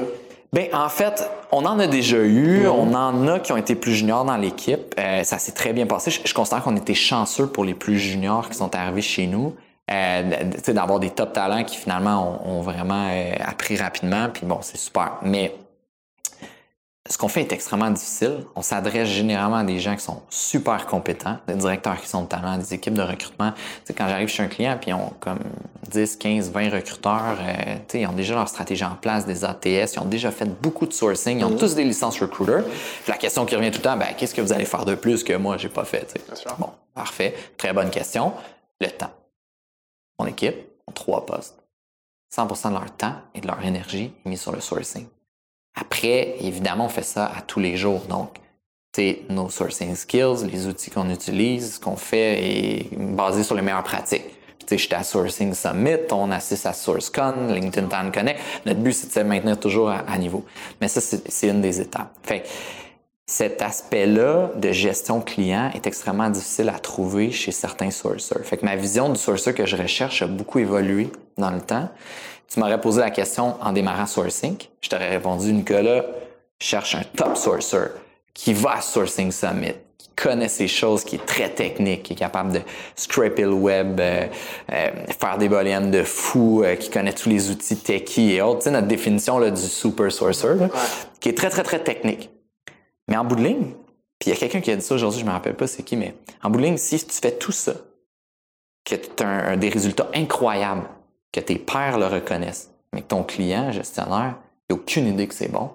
Ben, 0.53 0.69
en 0.71 0.87
fait, 0.87 1.29
on 1.51 1.65
en 1.65 1.77
a 1.79 1.87
déjà 1.87 2.17
eu. 2.17 2.65
On 2.67 2.93
en 2.93 3.27
a 3.27 3.39
qui 3.39 3.51
ont 3.51 3.57
été 3.57 3.75
plus 3.75 3.91
juniors 3.91 4.23
dans 4.23 4.37
l'équipe. 4.37 4.95
Euh, 4.97 5.23
ça 5.23 5.37
s'est 5.37 5.51
très 5.51 5.73
bien 5.73 5.85
passé. 5.85 6.11
Je, 6.11 6.33
considère 6.33 6.63
qu'on 6.63 6.77
était 6.77 6.93
chanceux 6.93 7.47
pour 7.47 7.65
les 7.65 7.73
plus 7.73 7.99
juniors 7.99 8.47
qui 8.47 8.55
sont 8.55 8.73
arrivés 8.73 9.01
chez 9.01 9.27
nous. 9.27 9.53
Euh, 9.91 10.43
d'avoir 10.67 10.99
des 10.99 11.11
top 11.11 11.33
talents 11.33 11.63
qui 11.63 11.77
finalement 11.77 12.41
ont, 12.43 12.61
vraiment 12.61 13.07
euh, 13.11 13.33
appris 13.39 13.77
rapidement. 13.77 14.29
Puis 14.33 14.45
bon, 14.45 14.57
c'est 14.63 14.77
super. 14.77 15.17
Mais 15.21 15.55
ce 17.07 17.19
qu'on 17.19 17.27
fait 17.27 17.41
est 17.41 17.51
extrêmement 17.51 17.91
difficile. 17.91 18.45
On 18.55 18.63
s'adresse 18.63 19.07
généralement 19.07 19.57
à 19.57 19.63
des 19.63 19.79
gens 19.79 19.95
qui 19.95 20.03
sont 20.03 20.23
super 20.31 20.87
compétents, 20.87 21.37
des 21.47 21.53
directeurs 21.53 22.01
qui 22.01 22.07
sont 22.07 22.23
de 22.23 22.27
talent, 22.27 22.57
des 22.57 22.73
équipes 22.73 22.95
de 22.95 23.03
recrutement. 23.03 23.53
Quand 23.95 24.07
j'arrive 24.07 24.27
chez 24.27 24.41
un 24.41 24.47
client, 24.47 24.75
puis 24.81 24.89
ils 24.89 24.95
ont 24.95 25.13
comme 25.19 25.37
10, 25.91 26.15
15, 26.15 26.51
20 26.51 26.69
recruteurs, 26.71 27.37
euh, 27.39 27.75
ils 27.93 28.07
ont 28.07 28.13
déjà 28.13 28.33
leur 28.33 28.49
stratégie 28.49 28.83
en 28.83 28.95
place, 28.95 29.27
des 29.27 29.45
ATS, 29.45 29.93
ils 29.93 29.99
ont 29.99 30.05
déjà 30.05 30.31
fait 30.31 30.45
beaucoup 30.45 30.87
de 30.87 30.93
sourcing, 30.93 31.37
ils 31.37 31.45
ont 31.45 31.51
mhm. 31.51 31.57
tous 31.57 31.75
des 31.75 31.83
licences 31.83 32.19
recruiter. 32.19 32.63
la 33.07 33.17
question 33.17 33.45
qui 33.45 33.55
revient 33.55 33.69
tout 33.69 33.77
le 33.77 33.83
temps, 33.83 33.97
ben, 33.97 34.07
qu'est-ce 34.17 34.33
que 34.33 34.41
vous 34.41 34.51
allez 34.51 34.65
faire 34.65 34.85
de 34.85 34.95
plus 34.95 35.23
que 35.23 35.33
moi, 35.33 35.57
j'ai 35.57 35.69
pas 35.69 35.85
fait? 35.85 36.11
Bon, 36.57 36.69
parfait. 36.95 37.35
Très 37.55 37.71
bonne 37.71 37.91
question. 37.91 38.33
Le 38.81 38.87
temps. 38.87 39.11
Mon 40.19 40.25
équipe 40.25 40.55
a 40.87 40.91
trois 40.91 41.25
postes. 41.25 41.61
100% 42.35 42.69
de 42.69 42.73
leur 42.73 42.91
temps 42.95 43.15
et 43.33 43.41
de 43.41 43.47
leur 43.47 43.63
énergie 43.63 44.11
est 44.25 44.29
mis 44.29 44.37
sur 44.37 44.51
le 44.51 44.59
sourcing. 44.59 45.07
Après, 45.75 46.35
évidemment, 46.39 46.85
on 46.85 46.89
fait 46.89 47.03
ça 47.03 47.25
à 47.25 47.41
tous 47.41 47.59
les 47.59 47.77
jours. 47.77 48.01
Donc, 48.09 48.37
c'est 48.95 49.23
nos 49.29 49.49
sourcing 49.49 49.95
skills, 49.95 50.47
les 50.49 50.67
outils 50.67 50.89
qu'on 50.89 51.09
utilise, 51.09 51.75
ce 51.75 51.79
qu'on 51.79 51.97
fait 51.97 52.43
est 52.43 52.97
basé 52.97 53.43
sur 53.43 53.55
les 53.55 53.61
meilleures 53.61 53.83
pratiques. 53.83 54.23
Tu 54.59 54.65
sais, 54.69 54.77
j'étais 54.77 54.95
à 54.95 55.03
Sourcing 55.03 55.53
Summit, 55.53 56.11
on 56.11 56.31
assiste 56.31 56.65
à 56.65 56.73
SourceCon, 56.73 57.53
LinkedIn 57.53 57.87
Time 57.87 58.11
Connect. 58.11 58.39
Notre 58.65 58.79
but, 58.79 58.93
c'est 58.93 59.07
de 59.07 59.11
se 59.11 59.19
maintenir 59.19 59.59
toujours 59.59 59.89
à, 59.89 60.17
niveau. 60.17 60.43
Mais 60.81 60.87
ça, 60.87 61.01
c'est 61.01 61.47
une 61.47 61.61
des 61.61 61.81
étapes. 61.81 62.15
Cet 63.27 63.61
aspect-là 63.61 64.51
de 64.55 64.71
gestion 64.71 65.19
client 65.19 65.71
est 65.73 65.87
extrêmement 65.87 66.29
difficile 66.29 66.69
à 66.69 66.77
trouver 66.77 67.31
chez 67.31 67.51
certains 67.51 67.89
sourcers. 67.89 68.43
Fait 68.43 68.57
que 68.57 68.65
ma 68.65 68.75
vision 68.75 69.09
du 69.09 69.19
sourcer 69.19 69.53
que 69.53 69.65
je 69.65 69.75
recherche 69.75 70.21
a 70.21 70.27
beaucoup 70.27 70.59
évolué 70.59 71.09
dans 71.37 71.49
le 71.49 71.61
temps. 71.61 71.89
Tu 72.47 72.59
m'aurais 72.59 72.79
posé 72.79 73.01
la 73.01 73.09
question 73.09 73.55
en 73.61 73.71
démarrant 73.73 74.05
sourcing. 74.05 74.57
Je 74.79 74.89
t'aurais 74.89 75.09
répondu, 75.09 75.51
Nicolas, 75.53 76.05
cherche 76.59 76.93
un 76.95 77.03
top 77.15 77.35
sourcer 77.35 77.87
qui 78.33 78.53
va 78.53 78.73
à 78.73 78.81
Sourcing 78.81 79.31
Summit, 79.31 79.73
qui 79.97 80.09
connaît 80.15 80.49
ces 80.49 80.67
choses, 80.67 81.03
qui 81.03 81.15
est 81.15 81.25
très 81.25 81.49
technique, 81.49 82.03
qui 82.03 82.13
est 82.13 82.17
capable 82.17 82.51
de 82.51 82.61
scraper 82.95 83.43
le 83.43 83.53
web, 83.53 83.99
euh, 83.99 84.27
euh, 84.71 84.91
faire 85.19 85.37
des 85.37 85.47
volumes 85.47 85.89
de 85.89 86.03
fou, 86.03 86.61
euh, 86.63 86.75
qui 86.75 86.89
connaît 86.89 87.13
tous 87.13 87.29
les 87.29 87.49
outils 87.49 87.77
techie 87.77 88.33
et 88.33 88.41
autres. 88.41 88.59
Tu 88.59 88.63
sais, 88.65 88.71
notre 88.71 88.87
définition 88.87 89.39
là, 89.39 89.49
du 89.49 89.61
super 89.61 90.11
sourcer, 90.11 90.55
là, 90.55 90.69
qui 91.19 91.29
est 91.29 91.37
très, 91.37 91.49
très, 91.49 91.63
très 91.63 91.79
technique. 91.79 92.29
Mais 93.07 93.17
en 93.17 93.25
bout 93.25 93.35
de 93.35 93.43
ligne, 93.43 93.73
puis 94.19 94.29
il 94.29 94.33
y 94.33 94.33
a 94.33 94.35
quelqu'un 94.35 94.61
qui 94.61 94.71
a 94.71 94.75
dit 94.75 94.81
ça 94.81 94.95
aujourd'hui, 94.95 95.19
je 95.19 95.25
me 95.25 95.31
rappelle 95.31 95.55
pas 95.55 95.67
c'est 95.67 95.83
qui, 95.83 95.97
mais 95.97 96.15
en 96.43 96.49
bout 96.49 96.59
de 96.59 96.65
ligne, 96.65 96.77
si 96.77 96.97
tu 97.05 97.15
fais 97.15 97.37
tout 97.37 97.51
ça, 97.51 97.73
que 98.83 98.95
tu 98.95 99.23
as 99.23 99.57
des 99.57 99.69
résultats 99.69 100.09
incroyables, 100.13 100.87
que 101.31 101.39
tes 101.39 101.57
pairs 101.57 101.97
le 101.97 102.07
reconnaissent, 102.07 102.71
mais 102.93 103.01
que 103.01 103.07
ton 103.07 103.23
client, 103.23 103.71
gestionnaire, 103.71 104.37
n'a 104.69 104.75
aucune 104.75 105.07
idée 105.07 105.27
que 105.27 105.33
c'est 105.33 105.51
bon, 105.51 105.71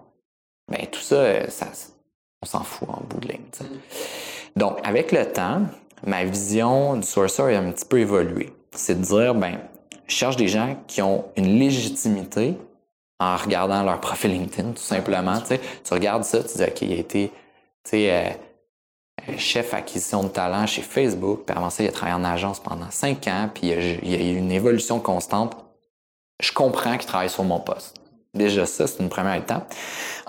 ben 0.68 0.86
tout 0.86 1.00
ça, 1.00 1.50
ça 1.50 1.66
on 2.42 2.46
s'en 2.46 2.62
fout 2.62 2.88
en 2.88 3.02
bout 3.08 3.20
de 3.20 3.28
ligne. 3.28 3.44
Donc, 4.56 4.78
avec 4.82 5.12
le 5.12 5.30
temps, 5.30 5.62
ma 6.06 6.24
vision 6.24 6.96
du 6.96 7.06
sourcer 7.06 7.54
a 7.54 7.60
un 7.60 7.70
petit 7.70 7.84
peu 7.84 7.98
évolué. 8.00 8.52
C'est 8.72 8.98
de 8.98 9.04
dire, 9.04 9.34
ben, 9.34 9.58
je 10.06 10.14
cherche 10.14 10.36
des 10.36 10.48
gens 10.48 10.76
qui 10.86 11.02
ont 11.02 11.26
une 11.36 11.58
légitimité 11.58 12.56
en 13.20 13.36
regardant 13.36 13.82
leur 13.82 14.00
profil 14.00 14.32
LinkedIn, 14.32 14.72
tout 14.72 14.82
simplement. 14.82 15.40
Tu 15.42 15.94
regardes 15.94 16.24
ça, 16.24 16.42
tu 16.42 16.56
dis, 16.56 16.64
OK, 16.64 16.82
il 16.82 16.92
a 16.92 16.96
été 16.96 17.30
euh, 17.94 18.30
chef 19.36 19.74
acquisition 19.74 20.22
de 20.22 20.28
talent 20.28 20.66
chez 20.66 20.82
Facebook, 20.82 21.42
puis 21.46 21.56
avant 21.56 21.68
ça, 21.68 21.82
il 21.82 21.88
a 21.88 21.92
travaillé 21.92 22.16
en 22.16 22.24
agence 22.24 22.60
pendant 22.60 22.90
cinq 22.90 23.28
ans, 23.28 23.50
puis 23.52 23.68
il 23.68 24.10
y 24.10 24.14
a 24.14 24.18
eu 24.18 24.36
une 24.36 24.50
évolution 24.50 24.98
constante. 25.00 25.54
Je 26.42 26.52
comprends 26.52 26.96
qu'il 26.96 27.06
travaille 27.06 27.28
sur 27.28 27.44
mon 27.44 27.60
poste. 27.60 27.99
Déjà 28.32 28.64
ça, 28.64 28.86
c'est 28.86 29.02
une 29.02 29.08
première 29.08 29.34
étape. 29.34 29.74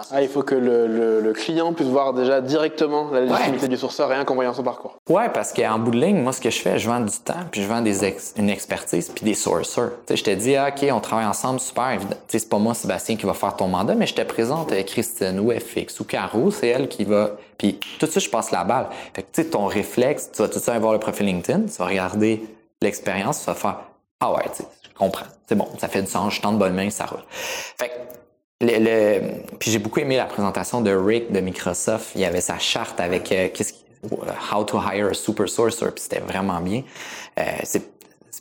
Ah, 0.09 0.23
il 0.23 0.27
faut 0.27 0.41
que 0.41 0.55
le, 0.55 1.21
le, 1.21 1.33
client 1.33 1.71
puisse 1.71 1.87
voir 1.87 2.13
déjà 2.13 2.41
directement 2.41 3.11
la 3.11 3.21
légitimité 3.21 3.67
du 3.67 3.77
sourceur 3.77 4.09
rien 4.09 4.25
qu'en 4.25 4.33
voyant 4.33 4.55
son 4.55 4.63
parcours. 4.63 4.97
Ouais, 5.07 5.29
parce 5.29 5.53
qu'en 5.53 5.77
bout 5.77 5.91
de 5.91 5.99
ligne, 5.99 6.19
moi, 6.19 6.33
ce 6.33 6.41
que 6.41 6.49
je 6.49 6.59
fais, 6.59 6.79
je 6.79 6.89
vends 6.89 6.99
du 6.99 7.15
temps, 7.23 7.45
puis 7.51 7.61
je 7.61 7.67
vends 7.67 7.81
des 7.81 8.03
une 8.37 8.49
expertise, 8.49 9.09
puis 9.09 9.23
des 9.23 9.35
sourceurs. 9.35 9.91
Tu 10.07 10.07
sais, 10.07 10.17
je 10.17 10.23
te 10.23 10.31
dis, 10.31 10.55
ah, 10.55 10.69
OK, 10.69 10.89
on 10.91 10.99
travaille 10.99 11.27
ensemble, 11.27 11.59
super. 11.59 11.99
Tu 11.99 12.07
sais, 12.27 12.39
c'est 12.39 12.49
pas 12.49 12.57
moi, 12.57 12.73
Sébastien, 12.73 13.15
qui 13.17 13.27
va 13.27 13.35
faire 13.35 13.55
ton 13.55 13.67
mandat, 13.67 13.93
mais 13.93 14.07
je 14.07 14.15
te 14.15 14.21
présente 14.23 14.71
euh, 14.71 14.81
Christine 14.81 15.39
ou 15.39 15.51
FX 15.51 15.99
ou 15.99 16.03
Caro, 16.03 16.49
c'est 16.49 16.69
elle 16.69 16.87
qui 16.87 17.03
va. 17.03 17.31
Puis 17.59 17.79
tout 17.99 18.07
de 18.07 18.11
suite, 18.11 18.23
je 18.23 18.29
passe 18.31 18.49
la 18.49 18.63
balle. 18.63 18.87
Fait 19.13 19.21
que, 19.21 19.27
tu 19.31 19.43
sais, 19.43 19.49
ton 19.49 19.67
réflexe, 19.67 20.31
tu 20.33 20.41
vas 20.41 20.47
tout 20.47 20.55
de 20.55 20.59
suite 20.59 20.69
aller 20.69 20.79
voir 20.79 20.93
le 20.93 20.99
profil 20.99 21.27
LinkedIn, 21.27 21.67
tu 21.67 21.77
vas 21.77 21.85
regarder 21.85 22.43
l'expérience, 22.81 23.41
tu 23.41 23.45
vas 23.45 23.53
faire, 23.53 23.81
ah 24.19 24.33
ouais, 24.33 24.43
tu 24.55 24.63
sais, 24.63 24.67
C'est 25.47 25.55
bon, 25.55 25.67
ça 25.77 25.87
fait 25.87 26.01
du 26.01 26.09
sens, 26.09 26.35
je 26.35 26.41
tente 26.41 26.59
bonne 26.59 26.73
main, 26.73 26.89
ça 26.89 27.05
roule. 27.05 27.23
Fait 27.29 27.91
le, 28.61 28.77
le, 28.79 29.21
puis 29.59 29.71
j'ai 29.71 29.79
beaucoup 29.79 29.99
aimé 29.99 30.17
la 30.17 30.25
présentation 30.25 30.81
de 30.81 30.91
Rick 30.91 31.31
de 31.31 31.39
Microsoft. 31.39 32.11
Il 32.15 32.21
y 32.21 32.25
avait 32.25 32.41
sa 32.41 32.59
charte 32.59 32.99
avec 32.99 33.31
euh, 33.31 33.49
qu'est-ce 33.53 33.73
How 34.51 34.63
to 34.63 34.79
hire 34.79 35.09
a 35.09 35.13
super 35.13 35.47
sourcer, 35.47 35.85
puis 35.91 36.01
c'était 36.01 36.21
vraiment 36.21 36.59
bien. 36.59 36.81
Euh, 37.39 37.43
c'est 37.63 37.83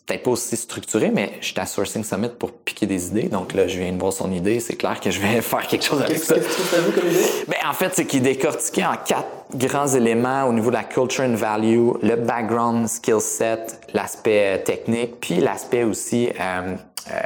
peut-être 0.06 0.22
pas 0.22 0.30
aussi 0.30 0.56
structuré, 0.56 1.10
mais 1.10 1.32
j'étais 1.40 1.60
à 1.60 1.66
Sourcing 1.66 2.04
Summit 2.04 2.30
pour 2.38 2.52
piquer 2.52 2.86
des 2.86 3.08
idées. 3.08 3.24
Donc 3.24 3.54
là, 3.54 3.66
je 3.66 3.78
viens 3.78 3.92
de 3.92 3.98
voir 3.98 4.12
son 4.12 4.30
idée. 4.30 4.60
C'est 4.60 4.76
clair 4.76 5.00
que 5.00 5.10
je 5.10 5.20
vais 5.20 5.40
faire 5.42 5.66
quelque 5.66 5.84
chose 5.84 6.00
avec 6.00 6.18
ça. 6.18 6.34
Qu'est-ce 6.34 6.46
que 6.46 6.68
tu 6.68 6.74
as 6.74 6.80
vu 6.80 6.92
comme 6.92 7.10
idée? 7.10 7.24
Ben, 7.48 7.68
en 7.68 7.72
fait, 7.72 7.92
c'est 7.94 8.06
qu'il 8.06 8.22
décortiquait 8.22 8.84
en 8.84 8.96
quatre 8.96 9.28
grands 9.54 9.88
éléments 9.88 10.44
au 10.44 10.52
niveau 10.52 10.70
de 10.70 10.76
la 10.76 10.84
culture 10.84 11.24
and 11.24 11.34
value, 11.34 11.90
le 12.02 12.14
background, 12.16 12.88
skill 12.88 13.20
set, 13.20 13.80
l'aspect 13.92 14.62
technique, 14.64 15.20
puis 15.20 15.36
l'aspect 15.36 15.82
aussi 15.82 16.28
euh, 16.40 16.76
euh, 17.10 17.16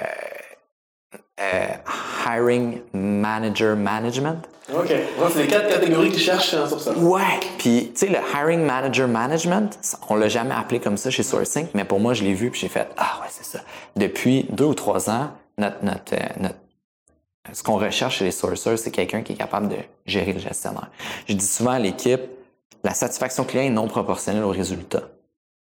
hiring 1.39 2.81
manager 2.93 3.77
management. 3.77 4.47
OK. 4.73 4.89
c'est 5.33 5.43
les 5.43 5.47
quatre 5.47 5.69
catégories 5.69 6.11
qui 6.11 6.21
cherchent 6.21 6.55
un 6.55 6.67
sourceur. 6.67 6.97
Ouais. 7.03 7.41
Puis, 7.59 7.91
tu 7.93 7.99
sais, 7.99 8.09
le 8.09 8.19
hiring 8.35 8.65
manager 8.65 9.07
management, 9.07 9.79
on 10.09 10.15
l'a 10.15 10.29
jamais 10.29 10.55
appelé 10.55 10.81
comme 10.81 10.97
ça 10.97 11.11
chez 11.11 11.23
Sourcing, 11.23 11.67
mais 11.75 11.85
pour 11.85 12.01
moi, 12.01 12.15
je 12.15 12.25
l'ai 12.25 12.33
vu 12.33 12.51
puis 12.51 12.61
j'ai 12.61 12.69
fait 12.69 12.89
Ah 12.97 13.21
ouais, 13.21 13.29
c'est 13.31 13.45
ça. 13.45 13.61
Depuis 13.97 14.47
deux 14.51 14.65
ou 14.65 14.75
trois 14.75 15.11
ans, 15.11 15.33
notre, 15.59 15.85
notre, 15.85 16.15
euh, 16.15 16.27
notre 16.41 16.57
ce 17.53 17.63
qu'on 17.63 17.77
recherche 17.77 18.19
chez 18.19 18.25
les 18.25 18.31
sourceurs, 18.31 18.79
c'est 18.79 18.91
quelqu'un 18.91 19.23
qui 19.23 19.33
est 19.33 19.37
capable 19.37 19.69
de 19.69 19.77
gérer 20.07 20.33
le 20.33 20.39
gestionnaire. 20.39 20.91
Je 21.29 21.35
dis 21.35 21.47
souvent 21.47 21.73
à 21.73 21.79
l'équipe, 21.79 22.23
la 22.83 22.95
satisfaction 22.95 23.45
client 23.45 23.65
est 23.65 23.71
non 23.71 23.87
proportionnelle 23.87 24.45
au 24.45 24.51
résultat. 24.51 25.03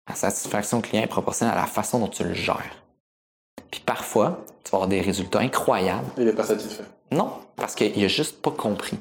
La 0.07 0.15
satisfaction 0.15 0.81
client 0.81 1.03
est 1.03 1.07
proportionnelle 1.07 1.55
à 1.55 1.61
la 1.61 1.67
façon 1.67 1.99
dont 1.99 2.07
tu 2.07 2.23
le 2.23 2.33
gères. 2.33 2.78
Puis 3.71 3.81
parfois, 3.85 4.43
tu 4.63 4.71
vas 4.71 4.77
avoir 4.77 4.87
des 4.87 5.01
résultats 5.01 5.39
incroyables. 5.39 6.07
Il 6.17 6.25
n'est 6.25 6.33
pas 6.33 6.43
satisfait. 6.43 6.83
Non, 7.11 7.31
parce 7.55 7.75
qu'il 7.75 7.99
n'a 7.99 8.07
juste 8.07 8.41
pas 8.41 8.51
compris. 8.51 8.97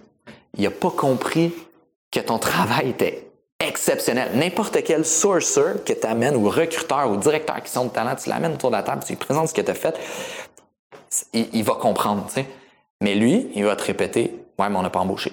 Il 0.57 0.65
n'a 0.65 0.71
pas 0.71 0.91
compris 0.91 1.53
que 2.11 2.21
ton 2.21 2.39
travail 2.39 2.91
était 2.91 3.29
exceptionnel. 3.61 4.31
N'importe 4.35 4.83
quel 4.85 5.05
sourcer 5.05 5.75
que 5.85 5.93
tu 5.93 6.07
amènes, 6.07 6.37
ou 6.37 6.49
recruteur, 6.49 7.11
ou 7.11 7.17
directeur 7.17 7.63
qui 7.63 7.71
sont 7.71 7.87
de 7.87 7.91
talent, 7.91 8.15
tu 8.15 8.29
l'amènes 8.29 8.55
autour 8.55 8.71
de 8.71 8.77
la 8.77 8.83
table, 8.83 9.03
tu 9.05 9.13
lui 9.13 9.17
présentes 9.17 9.49
ce 9.49 9.55
que 9.55 9.61
tu 9.61 9.71
as 9.71 9.75
fait, 9.75 9.99
il, 11.33 11.65
va 11.65 11.75
comprendre. 11.75 12.27
Mais 13.01 13.15
lui, 13.15 13.51
il 13.55 13.65
va 13.65 13.77
te 13.77 13.85
répéter, 13.85 14.35
ouais, 14.59 14.69
mais 14.69 14.77
on 14.77 14.83
n'a 14.83 14.91
pas 14.91 15.01
embauché. 15.01 15.33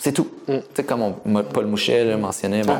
C'est 0.00 0.12
tout. 0.12 0.30
Mm. 0.48 0.58
Tu 0.58 0.64
sais, 0.74 0.84
comme 0.84 1.14
Paul 1.52 1.66
Mouchet 1.66 2.04
le 2.04 2.16
mentionnait. 2.16 2.62
Bon. 2.62 2.78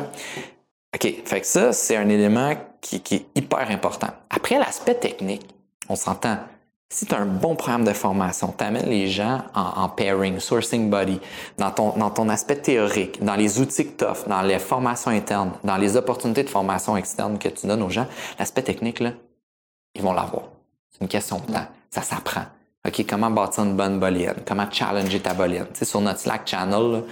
OK, 0.95 1.13
fait 1.25 1.41
que 1.41 1.47
ça, 1.47 1.71
c'est 1.71 1.95
un 1.95 2.09
élément 2.09 2.55
qui, 2.81 3.01
qui, 3.01 3.15
est 3.15 3.25
hyper 3.35 3.69
important. 3.69 4.09
Après, 4.29 4.57
l'aspect 4.57 4.95
technique, 4.95 5.47
on 5.89 5.95
s'entend. 5.95 6.37
Si 6.89 7.05
tu 7.05 7.13
as 7.13 7.19
un 7.19 7.25
bon 7.25 7.55
programme 7.55 7.85
de 7.85 7.93
formation, 7.93 8.53
tu 8.57 8.63
amènes 8.63 8.89
les 8.89 9.07
gens 9.07 9.43
en, 9.53 9.87
pairing, 9.87 10.39
sourcing 10.39 10.89
body, 10.89 11.21
dans 11.57 11.71
ton, 11.71 11.97
dans 11.97 12.09
ton 12.09 12.27
aspect 12.27 12.57
théorique, 12.57 13.23
dans 13.23 13.35
les 13.35 13.61
outils 13.61 13.85
que 13.85 13.97
tu 13.99 14.03
offres, 14.03 14.27
dans 14.27 14.41
les 14.41 14.59
formations 14.59 15.11
internes, 15.11 15.53
dans 15.63 15.77
les 15.77 15.95
opportunités 15.95 16.43
de 16.43 16.49
formation 16.49 16.97
externe 16.97 17.39
que 17.39 17.47
tu 17.47 17.65
donnes 17.65 17.81
aux 17.81 17.89
gens, 17.89 18.07
l'aspect 18.37 18.63
technique, 18.63 18.99
là, 18.99 19.13
ils 19.95 20.01
vont 20.01 20.11
l'avoir. 20.11 20.43
C'est 20.89 21.01
une 21.01 21.07
question 21.07 21.39
de 21.39 21.53
temps. 21.53 21.67
Ça 21.89 22.01
s'apprend. 22.01 22.43
OK, 22.87 23.05
comment 23.07 23.29
bâtir 23.29 23.63
une 23.63 23.75
bonne 23.75 23.99
bolienne? 23.99 24.37
Comment 24.45 24.69
challenger 24.71 25.19
ta 25.19 25.35
bolienne? 25.35 25.67
Tu 25.71 25.79
sais, 25.79 25.85
sur 25.85 26.01
notre 26.01 26.19
Slack 26.19 26.47
channel, 26.47 27.03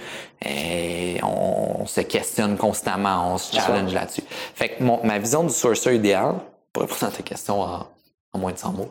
et 0.44 1.16
eh, 1.16 1.24
on, 1.24 1.86
se 1.86 2.00
questionne 2.00 2.56
constamment, 2.56 3.34
on 3.34 3.38
se 3.38 3.54
challenge 3.54 3.94
là-dessus. 3.94 4.24
Fait 4.28 4.70
que 4.70 4.82
mon, 4.82 5.00
ma 5.04 5.18
vision 5.18 5.44
du 5.44 5.52
sourcer 5.52 5.94
idéal, 5.94 6.34
pour 6.72 6.82
répondre 6.82 7.04
à 7.04 7.16
ta 7.16 7.22
question 7.22 7.60
en, 7.60 7.86
moins 8.34 8.52
de 8.52 8.58
100 8.58 8.72
mots, 8.72 8.90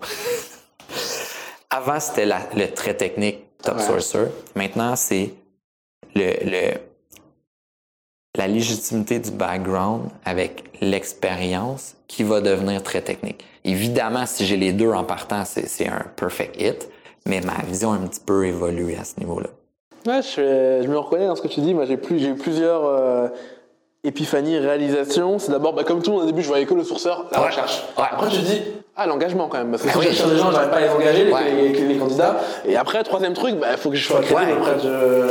avant 1.69 1.99
c'était 1.99 2.25
le 2.25 2.73
très 2.73 2.93
technique 2.93 3.39
top 3.61 3.81
sourcer. 3.81 4.27
Maintenant, 4.55 4.95
c'est 4.95 5.33
le, 6.15 6.33
le, 6.43 6.77
la 8.35 8.47
légitimité 8.47 9.19
du 9.19 9.31
background 9.31 10.09
avec 10.23 10.63
l'expérience 10.79 11.95
qui 12.07 12.23
va 12.23 12.39
devenir 12.39 12.81
très 12.83 13.01
technique. 13.01 13.45
Évidemment, 13.69 14.25
si 14.25 14.45
j'ai 14.45 14.57
les 14.57 14.73
deux 14.73 14.91
en 14.91 15.03
partant, 15.03 15.43
c'est 15.45 15.87
un 15.87 16.05
perfect 16.15 16.59
hit, 16.59 16.89
mais 17.25 17.41
ma 17.41 17.63
vision 17.67 17.91
a 17.91 17.95
un 17.95 18.07
petit 18.07 18.19
peu 18.19 18.47
évolué 18.47 18.97
à 18.99 19.03
ce 19.03 19.19
niveau-là. 19.19 19.49
Ouais, 20.07 20.21
je, 20.21 20.81
je, 20.83 20.87
me 20.87 20.97
reconnais 20.97 21.27
dans 21.27 21.35
ce 21.35 21.41
que 21.41 21.47
tu 21.47 21.59
dis. 21.59 21.73
Moi, 21.73 21.85
j'ai 21.85 21.97
plus, 21.97 22.23
eu 22.23 22.35
plusieurs 22.35 22.85
euh, 22.85 23.27
épiphanies, 24.03 24.57
réalisations. 24.57 25.37
C'est 25.39 25.51
d'abord, 25.51 25.73
bah, 25.73 25.83
comme 25.83 26.01
tout 26.01 26.11
le 26.11 26.17
monde 26.17 26.25
au 26.25 26.27
début, 26.27 26.41
je 26.41 26.47
voyais 26.47 26.65
que 26.65 26.73
le 26.73 26.83
sourceur, 26.83 27.25
la 27.31 27.41
recherche. 27.41 27.83
Après, 27.97 28.31
je 28.31 28.39
dis, 28.39 28.61
ah, 28.95 29.05
l'engagement 29.05 29.47
quand 29.49 29.57
même. 29.57 29.71
Parce 29.71 29.83
que 29.83 29.89
ah 29.89 30.01
si 30.01 30.07
je 30.07 30.13
cherche 30.13 30.29
des 30.31 30.37
gens, 30.37 30.51
j'arrive 30.51 30.69
pas 30.69 30.77
à 30.77 30.81
les 30.81 30.89
engager, 30.89 31.25
les, 31.25 31.87
les, 31.87 31.97
candidats. 31.97 32.39
Et 32.65 32.75
après, 32.75 33.03
troisième 33.03 33.33
truc, 33.33 33.51
il 33.53 33.59
bah, 33.59 33.77
faut 33.77 33.89
que 33.89 33.97
je 33.97 34.07
sois 34.07 34.21
crédible 34.21 34.57
auprès 34.59 34.75
de. 34.75 35.27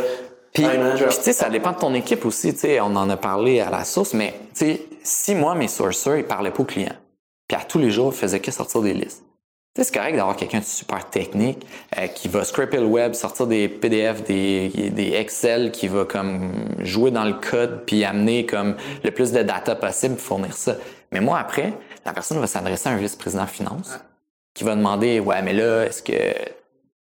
Puis, 0.52 0.64
tu 0.64 1.10
sais, 1.10 1.32
ça 1.32 1.48
dépend 1.48 1.72
de 1.72 1.78
ton 1.78 1.94
équipe 1.94 2.24
aussi. 2.24 2.52
Tu 2.52 2.60
sais, 2.60 2.80
on 2.80 2.94
en 2.96 3.08
a 3.10 3.16
parlé 3.16 3.60
à 3.60 3.70
la 3.70 3.84
source, 3.84 4.14
mais 4.14 4.34
tu 4.54 4.66
sais, 4.66 4.82
si 5.02 5.34
moi, 5.34 5.54
mes 5.54 5.68
sourceurs, 5.68 6.16
ils 6.16 6.24
parlaient 6.24 6.50
pas 6.50 6.62
aux 6.62 6.66
clients, 6.66 6.96
puis 7.48 7.56
à 7.60 7.64
tous 7.64 7.78
les 7.78 7.90
jours, 7.90 8.12
ils 8.14 8.18
faisaient 8.18 8.40
que 8.40 8.50
sortir 8.50 8.82
des 8.82 8.94
listes. 8.94 9.24
Tu 9.74 9.82
sais, 9.82 9.84
c'est 9.84 9.94
correct 9.94 10.16
d'avoir 10.16 10.36
quelqu'un 10.36 10.60
de 10.60 10.64
super 10.64 11.08
technique 11.08 11.64
euh, 11.98 12.06
qui 12.08 12.28
va 12.28 12.44
scraper 12.44 12.78
le 12.78 12.86
web, 12.86 13.14
sortir 13.14 13.46
des 13.46 13.68
PDF, 13.68 14.22
des, 14.24 14.90
des 14.90 15.14
Excel, 15.14 15.70
qui 15.70 15.88
va 15.88 16.04
comme 16.04 16.52
jouer 16.80 17.10
dans 17.10 17.24
le 17.24 17.34
code 17.34 17.84
puis 17.86 18.04
amener 18.04 18.44
comme 18.44 18.76
le 19.02 19.10
plus 19.10 19.32
de 19.32 19.42
data 19.42 19.74
possible 19.74 20.16
pour 20.16 20.24
fournir 20.24 20.52
ça. 20.52 20.76
Mais 21.12 21.20
moi, 21.20 21.38
après, 21.38 21.72
la 22.04 22.12
personne 22.12 22.38
va 22.38 22.46
s'adresser 22.46 22.88
à 22.88 22.92
un 22.92 22.96
vice-président 22.96 23.46
finance 23.46 23.98
qui 24.54 24.64
va 24.64 24.74
demander, 24.74 25.20
ouais, 25.20 25.40
mais 25.42 25.52
là, 25.52 25.84
est-ce 25.84 26.02
que 26.02 26.12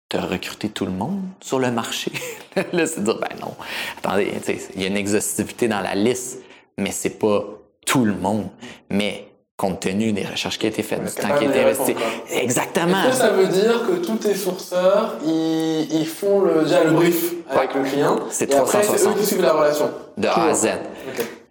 tu 0.10 0.17
as 0.17 0.21
recruté 0.21 0.69
tout 0.69 0.86
le 0.86 0.91
monde 0.91 1.21
sur 1.39 1.60
le 1.60 1.71
marché? 1.71 2.12
là, 2.73 2.86
c'est 2.86 3.04
dire, 3.04 3.19
ben 3.19 3.36
non. 3.41 3.56
Attendez, 3.97 4.32
il 4.75 4.82
y 4.82 4.86
a 4.86 4.88
une 4.88 4.97
exhaustivité 4.97 5.67
dans 5.67 5.82
la 5.82 5.95
liste, 5.95 6.41
mais 6.78 6.91
c'est 6.91 7.17
pas 7.17 7.43
tout 7.86 8.06
le 8.06 8.13
monde. 8.13 8.49
Mais 8.89 9.29
compte 9.60 9.82
tenu 9.82 10.13
des 10.13 10.26
recherches 10.26 10.58
qui 10.58 10.67
ont 10.67 10.69
été 10.69 10.84
faites, 10.84 11.04
du 11.04 11.22
temps 11.22 11.38
qui 11.38 11.45
a 11.45 11.50
été 11.50 11.60
investi. 11.60 11.93
Exactement. 12.32 13.12
Ça 13.12 13.32
veut 13.32 13.48
dire 13.48 13.86
que 13.86 14.06
tous 14.06 14.15
tes 14.15 14.34
sourceurs, 14.34 15.15
ils, 15.26 15.86
ils 15.91 16.08
font 16.08 16.39
le, 16.39 16.63
déjà 16.63 16.86
le 16.86 16.91
brief 16.91 17.34
avec 17.50 17.76
le 17.76 17.84
client 17.84 18.19
C'est 18.30 18.48
360. 18.48 18.98
c'est 18.98 19.10
eux 19.10 19.13
qui 19.19 19.26
suivent 19.26 19.41
la 19.41 19.52
relation? 19.52 19.91
De 20.17 20.28
A 20.30 20.45
à 20.45 20.54
Z. 20.54 20.69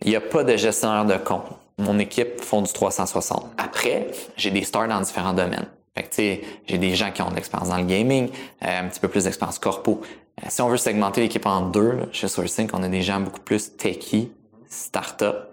Il 0.01 0.09
n'y 0.09 0.17
a 0.17 0.23
pas 0.23 0.43
de 0.43 0.57
gestionnaire 0.57 1.05
de 1.05 1.23
compte. 1.23 1.45
Mon 1.77 1.99
équipe 1.99 2.41
font 2.41 2.63
du 2.63 2.73
360. 2.73 3.45
Après, 3.59 4.09
j'ai 4.39 4.51
des 4.51 4.65
stars 4.65 4.89
dans 4.89 5.01
différents 5.03 5.35
domaines. 5.35 5.67
Fait 5.95 6.05
que, 6.05 6.09
tu 6.09 6.15
sais, 6.15 6.41
j'ai 6.67 6.79
des 6.79 6.95
gens 6.95 7.11
qui 7.11 7.21
ont 7.21 7.29
de 7.29 7.35
l'expérience 7.35 7.69
dans 7.69 7.77
le 7.77 7.85
gaming, 7.85 8.31
euh, 8.65 8.81
un 8.81 8.89
petit 8.89 9.01
peu 9.01 9.09
plus 9.09 9.25
d'expérience 9.25 9.59
corpo. 9.59 10.01
Euh, 10.41 10.47
si 10.49 10.63
on 10.63 10.69
veut 10.69 10.79
segmenter 10.79 11.21
l'équipe 11.21 11.45
en 11.45 11.61
deux, 11.61 11.93
là, 11.93 12.03
chez 12.13 12.29
Sourcing, 12.29 12.71
on 12.73 12.83
a 12.83 12.89
des 12.89 13.03
gens 13.03 13.21
beaucoup 13.21 13.41
plus 13.41 13.77
techy, 13.77 14.33
start-up, 14.67 15.51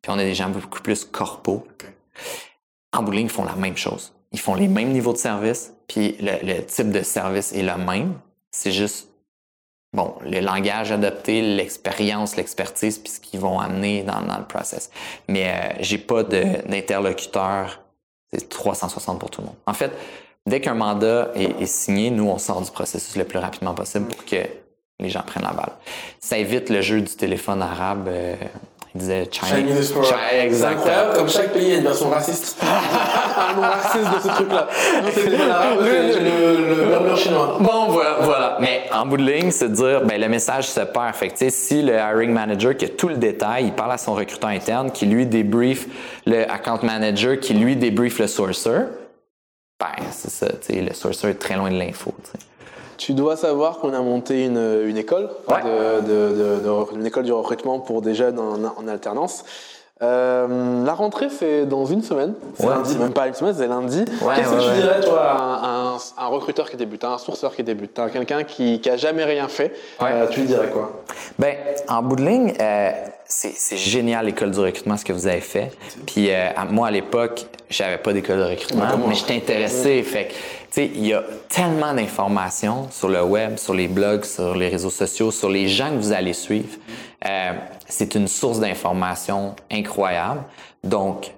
puis 0.00 0.10
on 0.10 0.18
a 0.18 0.24
des 0.24 0.34
gens 0.34 0.48
beaucoup 0.48 0.80
plus 0.80 1.04
corpo. 1.04 1.66
En 2.98 3.02
bout 3.04 3.12
ils 3.12 3.30
font 3.30 3.44
la 3.44 3.54
même 3.54 3.76
chose. 3.76 4.12
Ils 4.32 4.40
font 4.40 4.56
les 4.56 4.66
mêmes 4.66 4.90
niveaux 4.90 5.12
de 5.12 5.18
service, 5.18 5.72
puis 5.86 6.16
le, 6.20 6.60
type 6.62 6.90
de 6.90 7.02
service 7.02 7.52
est 7.52 7.62
le 7.62 7.76
même. 7.76 8.14
C'est 8.50 8.72
juste, 8.72 9.08
bon, 9.92 10.16
le 10.24 10.40
langage 10.40 10.90
adopté, 10.90 11.40
l'expérience, 11.40 12.34
l'expertise, 12.34 12.98
puis 12.98 13.12
ce 13.12 13.20
qu'ils 13.20 13.38
vont 13.38 13.60
amener 13.60 14.02
dans, 14.02 14.18
le 14.18 14.44
process. 14.46 14.90
Mais 15.28 15.48
euh, 15.48 15.76
j'ai 15.78 15.98
pas 15.98 16.24
d'interlocuteur, 16.24 17.80
c'est 18.32 18.48
360 18.48 19.20
pour 19.20 19.30
tout 19.30 19.42
le 19.42 19.46
monde. 19.46 19.56
En 19.66 19.74
fait, 19.74 19.92
dès 20.44 20.60
qu'un 20.60 20.74
mandat 20.74 21.30
est, 21.36 21.66
signé, 21.66 22.10
nous, 22.10 22.28
on 22.28 22.38
sort 22.38 22.60
du 22.62 22.70
processus 22.72 23.14
le 23.14 23.24
plus 23.24 23.38
rapidement 23.38 23.74
possible 23.74 24.08
pour 24.08 24.24
que 24.24 24.44
les 24.98 25.08
gens 25.08 25.22
prennent 25.22 25.44
la 25.44 25.52
balle. 25.52 25.72
Ça 26.18 26.36
évite 26.36 26.68
le 26.68 26.80
jeu 26.80 27.00
du 27.00 27.14
téléphone 27.14 27.62
arabe. 27.62 28.08
euh, 28.08 28.34
disait 28.98 29.28
Chinese. 29.30 29.54
Chinese 29.54 29.74
diaspora. 29.74 30.04
Chi- 30.04 30.14
C'est 30.30 30.44
Exactement. 30.46 30.80
incroyable, 30.82 31.12
comme 31.16 31.28
chaque 31.28 31.52
pays 31.52 31.72
a 31.72 31.76
une 31.76 31.82
version 31.84 32.10
raciste. 32.10 32.56
un 32.62 33.54
nom 33.56 33.62
raciste 33.62 34.14
de 34.14 34.20
ce 34.22 34.28
truc-là. 34.34 34.68
Le 35.80 36.86
murmure 36.86 37.16
chinois. 37.16 37.56
Bon, 37.60 37.86
voilà, 37.88 38.16
voilà. 38.22 38.56
Mais 38.60 38.82
en 38.92 39.06
bout 39.06 39.16
de 39.16 39.22
ligne, 39.30 39.50
c'est 39.50 39.68
de 39.68 39.74
dire, 39.74 40.02
ben, 40.04 40.20
le 40.20 40.28
message 40.28 40.68
se 40.68 40.80
perd. 40.80 41.14
Fait 41.14 41.28
que, 41.28 41.50
si 41.50 41.82
le 41.82 41.94
hiring 41.94 42.32
manager 42.32 42.76
qui 42.76 42.84
a 42.84 42.88
tout 42.88 43.08
le 43.08 43.16
détail, 43.16 43.66
il 43.66 43.72
parle 43.72 43.92
à 43.92 43.98
son 43.98 44.14
recruteur 44.14 44.50
interne, 44.50 44.90
qui 44.90 45.06
lui 45.06 45.26
débrief 45.26 45.86
le 46.26 46.50
account 46.50 46.80
manager, 46.82 47.38
qui 47.40 47.54
lui 47.54 47.76
débrief 47.76 48.18
le 48.18 48.26
sourcer, 48.26 48.80
ben, 49.80 49.86
c'est 50.10 50.30
ça, 50.30 50.46
le 50.68 50.92
sourcer 50.92 51.28
est 51.30 51.34
très 51.34 51.56
loin 51.56 51.70
de 51.70 51.78
l'info, 51.78 52.12
tu 52.98 53.14
dois 53.14 53.36
savoir 53.36 53.78
qu'on 53.78 53.94
a 53.94 54.00
monté 54.00 54.44
une, 54.44 54.82
une 54.86 54.96
école, 54.98 55.30
Ouais. 55.48 55.62
de, 55.62 56.00
de- 56.06 56.34
de- 56.56 56.60
de 56.64 56.68
recru- 56.68 56.96
une 56.96 57.06
école 57.06 57.24
du 57.24 57.32
recrutement 57.32 57.78
pour 57.80 58.02
des 58.02 58.14
jeunes 58.14 58.38
en, 58.38 58.56
en 58.64 58.88
alternance. 58.88 59.44
Euh, 60.00 60.84
la 60.84 60.94
rentrée, 60.94 61.26
c'est 61.28 61.66
dans 61.66 61.84
une 61.84 62.02
semaine. 62.02 62.34
C'est 62.54 62.64
Ouais. 62.66 62.74
lundi, 62.74 62.96
même 62.98 63.12
pas 63.12 63.26
une 63.26 63.34
semaine, 63.34 63.54
c'est 63.58 63.66
lundi. 63.66 64.04
Ouais, 64.22 64.34
Qu'est-ce 64.36 64.50
ouais, 64.50 64.56
que 64.58 64.74
tu 64.76 64.80
dirais, 64.80 65.00
toi, 65.00 65.20
à 65.22 65.42
un, 65.42 65.94
un- 65.94 65.98
un 66.18 66.26
recruteur 66.28 66.70
qui 66.70 66.76
débute, 66.76 67.02
à 67.02 67.14
un 67.14 67.18
sourceur 67.18 67.54
qui 67.56 67.64
débute, 67.64 67.98
à 67.98 68.08
quelqu'un 68.08 68.44
qui, 68.44 68.80
qui 68.80 68.90
a 68.90 68.96
jamais 68.96 69.24
rien 69.24 69.48
fait 69.48 69.72
Ouais. 70.00 70.10
euh, 70.12 70.26
Tu 70.30 70.40
lui 70.40 70.46
dirais 70.46 70.68
quoi? 70.70 71.02
Ben, 71.38 71.56
en 71.88 72.02
bout 72.02 72.14
de 72.14 72.22
ligne, 72.24 72.52
euh, 72.60 72.90
c'est 73.24 73.52
c'est 73.56 73.76
génial 73.76 74.26
l'école 74.26 74.52
du 74.52 74.60
recrutement 74.60 74.96
ce 74.96 75.04
que 75.04 75.12
vous 75.12 75.26
avez 75.26 75.40
fait. 75.40 75.72
Puis 76.06 76.30
euh, 76.32 76.46
moi 76.70 76.86
à 76.86 76.90
l'époque, 76.92 77.46
j'avais 77.68 77.98
pas 77.98 78.12
d'école 78.12 78.38
de 78.38 78.44
recrutement, 78.44 78.84
mais 79.08 79.14
j'étais 79.16 79.34
intéressé. 79.36 80.02
Fait 80.04 80.28
il 80.76 81.06
y 81.06 81.14
a 81.14 81.22
tellement 81.48 81.94
d'informations 81.94 82.90
sur 82.90 83.08
le 83.08 83.22
web, 83.22 83.56
sur 83.56 83.74
les 83.74 83.88
blogs, 83.88 84.24
sur 84.24 84.54
les 84.54 84.68
réseaux 84.68 84.90
sociaux, 84.90 85.30
sur 85.30 85.48
les 85.48 85.68
gens 85.68 85.90
que 85.90 85.96
vous 85.96 86.12
allez 86.12 86.32
suivre. 86.32 86.76
Euh, 87.26 87.52
c'est 87.86 88.14
une 88.14 88.28
source 88.28 88.60
d'information 88.60 89.56
incroyable. 89.70 90.42
Donc, 90.84 91.32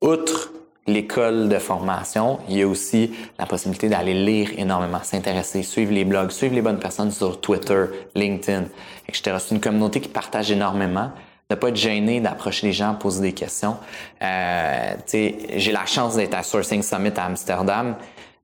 outre 0.00 0.50
l'école 0.86 1.48
de 1.48 1.58
formation, 1.58 2.38
il 2.48 2.58
y 2.58 2.62
a 2.62 2.66
aussi 2.66 3.12
la 3.38 3.46
possibilité 3.46 3.88
d'aller 3.88 4.14
lire 4.14 4.50
énormément, 4.56 5.02
s'intéresser, 5.02 5.62
suivre 5.62 5.92
les 5.92 6.04
blogs, 6.04 6.30
suivre 6.30 6.54
les 6.54 6.62
bonnes 6.62 6.80
personnes 6.80 7.12
sur 7.12 7.40
Twitter, 7.40 7.84
LinkedIn, 8.14 8.64
etc. 9.08 9.36
C'est 9.38 9.54
une 9.54 9.60
communauté 9.60 10.00
qui 10.00 10.08
partage 10.08 10.50
énormément. 10.50 11.10
Ne 11.50 11.56
pas 11.56 11.68
être 11.68 11.76
gêné 11.76 12.20
d'approcher 12.20 12.66
les 12.66 12.72
gens, 12.72 12.94
poser 12.94 13.20
des 13.20 13.32
questions. 13.32 13.76
Euh, 14.22 14.94
j'ai 15.12 15.72
la 15.72 15.86
chance 15.86 16.16
d'être 16.16 16.34
à 16.34 16.42
Sourcing 16.42 16.82
Summit 16.82 17.12
à 17.16 17.26
Amsterdam. 17.26 17.96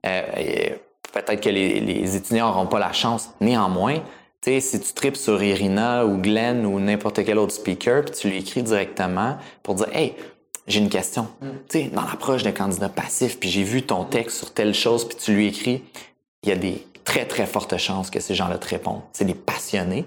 Euh, 0.06 0.76
Peut-être 1.11 1.40
que 1.40 1.48
les, 1.48 1.80
les 1.80 2.16
étudiants 2.16 2.48
n'auront 2.48 2.66
pas 2.66 2.78
la 2.78 2.92
chance. 2.92 3.30
Néanmoins, 3.40 4.02
si 4.61 4.80
tu 4.80 4.92
tripes 4.94 5.16
sur 5.16 5.42
Irina 5.42 6.06
ou 6.06 6.18
Glenn 6.18 6.64
ou 6.64 6.80
n'importe 6.80 7.24
quel 7.24 7.38
autre 7.38 7.52
speaker, 7.52 8.04
puis 8.04 8.14
tu 8.14 8.28
lui 8.28 8.38
écris 8.38 8.62
directement 8.62 9.37
pour 9.62 9.74
dire 9.74 9.88
Hey, 9.92 10.14
j'ai 10.66 10.80
une 10.80 10.88
question. 10.88 11.28
Tu 11.68 11.80
sais, 11.80 11.84
dans 11.84 12.02
l'approche 12.02 12.42
d'un 12.42 12.52
candidat 12.52 12.88
passif, 12.88 13.38
puis 13.38 13.48
j'ai 13.48 13.62
vu 13.62 13.82
ton 13.82 14.04
texte 14.04 14.38
sur 14.38 14.52
telle 14.52 14.74
chose, 14.74 15.06
puis 15.08 15.16
tu 15.16 15.32
lui 15.32 15.46
écris, 15.46 15.82
il 16.42 16.48
y 16.48 16.52
a 16.52 16.56
des 16.56 16.87
très, 17.04 17.24
très 17.24 17.46
fortes 17.46 17.76
chances 17.78 18.11
que 18.11 18.20
ces 18.20 18.34
gens-là 18.34 18.58
te 18.58 18.68
répondent. 18.68 19.00
C'est 19.12 19.24
des 19.24 19.34
passionnés. 19.34 20.04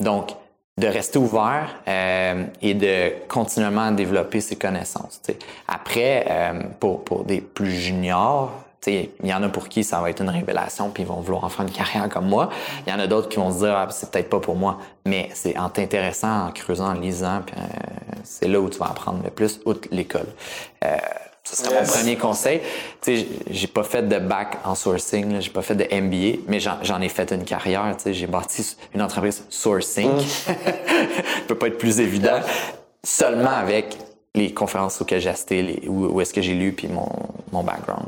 Donc, 0.00 0.32
de 0.78 0.86
rester 0.86 1.18
ouvert 1.18 1.74
euh, 1.86 2.44
et 2.62 2.74
de 2.74 3.12
continuellement 3.28 3.90
développer 3.92 4.40
ses 4.40 4.56
connaissances. 4.56 5.20
Après, 5.68 6.26
euh, 6.30 6.62
pour, 6.80 7.04
pour 7.04 7.24
des 7.24 7.42
plus 7.42 7.72
juniors, 7.72 8.61
il 8.86 9.08
y 9.24 9.32
en 9.34 9.42
a 9.42 9.48
pour 9.48 9.68
qui 9.68 9.84
ça 9.84 10.00
va 10.00 10.10
être 10.10 10.20
une 10.22 10.28
révélation 10.30 10.90
puis 10.90 11.02
ils 11.04 11.06
vont 11.06 11.20
vouloir 11.20 11.44
en 11.44 11.48
faire 11.48 11.64
une 11.66 11.72
carrière 11.72 12.08
comme 12.08 12.28
moi. 12.28 12.48
Il 12.86 12.92
y 12.92 12.96
en 12.96 12.98
a 12.98 13.06
d'autres 13.06 13.28
qui 13.28 13.36
vont 13.36 13.52
se 13.52 13.58
dire 13.58 13.74
ah, 13.76 13.86
c'est 13.90 14.10
peut-être 14.10 14.28
pas 14.30 14.40
pour 14.40 14.56
moi, 14.56 14.78
mais 15.06 15.28
c'est 15.34 15.56
en 15.58 15.68
t'intéressant, 15.68 16.46
en 16.46 16.50
creusant, 16.50 16.88
en 16.88 16.94
lisant, 16.94 17.42
puis 17.46 17.54
euh, 17.58 17.62
c'est 18.24 18.48
là 18.48 18.60
où 18.60 18.68
tu 18.68 18.78
vas 18.78 18.86
apprendre 18.86 19.20
le 19.24 19.30
plus, 19.30 19.60
outre 19.64 19.88
l'école. 19.90 20.26
Euh, 20.84 20.96
ce 21.44 21.56
serait 21.56 21.74
Yes. 21.74 21.88
mon 21.88 21.94
premier 21.98 22.16
conseil. 22.16 22.60
Tu 23.00 23.18
sais, 23.18 23.26
j'ai 23.50 23.66
pas 23.66 23.82
fait 23.82 24.02
de 24.08 24.18
bac 24.20 24.58
en 24.64 24.76
sourcing, 24.76 25.40
j'ai 25.40 25.50
pas 25.50 25.62
fait 25.62 25.74
de 25.74 25.84
MBA, 25.84 26.42
mais 26.46 26.60
j'en 26.60 27.00
ai 27.00 27.08
fait 27.08 27.32
une 27.32 27.42
carrière. 27.44 27.84
Tu 27.96 28.04
sais, 28.04 28.14
j'ai 28.14 28.28
bâti 28.28 28.76
une 28.94 29.02
entreprise 29.02 29.44
sourcing. 29.50 30.08
peut 31.48 31.56
pas 31.56 31.66
être 31.66 31.78
plus 31.78 32.00
évident. 32.00 32.38
Seulement 33.04 33.50
avec 33.50 33.96
les 34.34 34.52
conférences 34.54 35.00
auxquelles 35.00 35.20
j'ai 35.20 35.30
assisté, 35.30 35.62
les- 35.62 35.88
où, 35.88 36.06
où 36.14 36.20
est-ce 36.20 36.32
que 36.32 36.40
j'ai 36.42 36.54
lu, 36.54 36.72
puis 36.72 36.86
mon, 36.88 37.08
mon 37.50 37.62
background. 37.64 38.06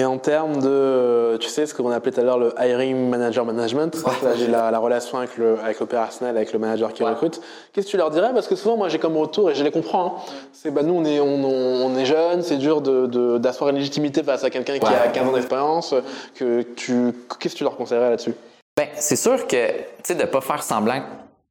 Et 0.00 0.04
en 0.06 0.16
termes 0.16 0.62
de, 0.62 1.36
tu 1.40 1.50
sais, 1.50 1.66
ce 1.66 1.74
qu'on 1.74 1.90
appelait 1.90 2.10
tout 2.12 2.20
à 2.20 2.24
l'heure 2.24 2.38
le 2.38 2.54
hiring 2.58 3.10
manager 3.10 3.44
management, 3.44 3.94
là, 4.22 4.30
j'ai 4.34 4.46
la, 4.46 4.70
la 4.70 4.78
relation 4.78 5.18
avec 5.18 5.36
le- 5.36 5.58
avec 5.62 5.78
l'opérationnel, 5.78 6.38
avec 6.38 6.54
le 6.54 6.58
manager 6.58 6.90
qui 6.94 7.02
recrute. 7.02 7.38
Qu'est-ce 7.74 7.84
que 7.84 7.90
tu 7.90 7.96
leur 7.98 8.08
dirais? 8.08 8.30
Parce 8.32 8.48
que 8.48 8.56
souvent, 8.56 8.78
moi, 8.78 8.88
j'ai 8.88 8.98
comme 8.98 9.18
retour, 9.18 9.50
et 9.50 9.54
je 9.54 9.62
les 9.62 9.70
comprends, 9.70 10.06
hein, 10.06 10.32
c'est 10.54 10.70
bah, 10.70 10.82
nous, 10.82 10.94
on 10.94 11.04
est, 11.04 11.20
on, 11.20 11.44
on- 11.44 11.98
est 11.98 12.06
jeunes, 12.06 12.40
c'est 12.42 12.56
dur 12.56 12.80
de- 12.80 13.04
de- 13.08 13.36
d'asseoir 13.36 13.68
une 13.68 13.76
légitimité 13.76 14.22
face 14.22 14.42
à 14.42 14.48
quelqu'un 14.48 14.78
qui 14.78 14.86
a 14.86 15.08
15 15.08 15.28
ans 15.28 15.32
d'expérience. 15.32 15.94
Que 16.34 16.62
tu, 16.62 17.12
Qu'est-ce 17.38 17.52
que 17.54 17.58
tu 17.58 17.64
leur 17.64 17.76
conseillerais 17.76 18.08
là-dessus? 18.08 18.32
Ben, 18.78 18.86
c'est 18.94 19.16
sûr 19.16 19.46
que, 19.46 19.66
tu 19.68 19.74
sais, 20.04 20.14
de 20.14 20.24
pas 20.24 20.40
faire 20.40 20.62
semblant 20.62 21.02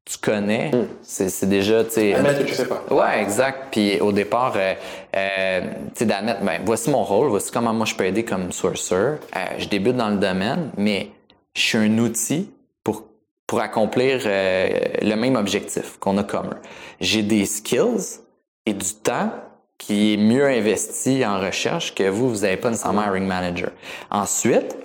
tu 0.09 0.17
connais, 0.17 0.71
c'est 1.03 1.29
c'est 1.29 1.45
déjà, 1.45 1.83
tu 1.83 1.91
sais... 1.91 2.15
Admettre 2.15 2.39
que 2.39 2.45
tu 2.45 2.55
sais 2.55 2.67
pas. 2.67 2.83
Ouais, 2.89 3.21
exact. 3.21 3.67
Puis 3.69 3.99
au 4.01 4.11
départ, 4.11 4.53
euh, 4.55 4.73
euh, 5.15 5.61
tu 5.61 5.99
sais, 5.99 6.05
d'admettre, 6.05 6.43
ben, 6.43 6.61
voici 6.65 6.89
mon 6.89 7.03
rôle, 7.03 7.27
voici 7.27 7.51
comment 7.51 7.73
moi 7.73 7.85
je 7.85 7.93
peux 7.93 8.05
aider 8.05 8.25
comme 8.25 8.51
sourcer. 8.51 8.95
Euh, 8.95 9.17
je 9.59 9.67
débute 9.67 9.95
dans 9.95 10.09
le 10.09 10.17
domaine, 10.17 10.71
mais 10.77 11.11
je 11.53 11.61
suis 11.61 11.77
un 11.77 11.95
outil 11.99 12.49
pour, 12.83 13.03
pour 13.45 13.61
accomplir 13.61 14.21
euh, 14.25 14.69
le 14.99 15.15
même 15.15 15.35
objectif 15.35 15.97
qu'on 15.99 16.17
a 16.17 16.23
commun. 16.23 16.57
J'ai 16.99 17.21
des 17.21 17.45
skills 17.45 18.21
et 18.65 18.73
du 18.73 18.93
temps 18.95 19.31
qui 19.77 20.13
est 20.13 20.17
mieux 20.17 20.45
investi 20.45 21.23
en 21.23 21.39
recherche 21.39 21.93
que 21.93 22.09
vous, 22.09 22.29
vous 22.29 22.41
n'avez 22.41 22.57
pas 22.57 22.71
nécessairement 22.71 23.01
un 23.01 23.11
ring 23.11 23.27
manager. 23.27 23.69
Ensuite, 24.09 24.75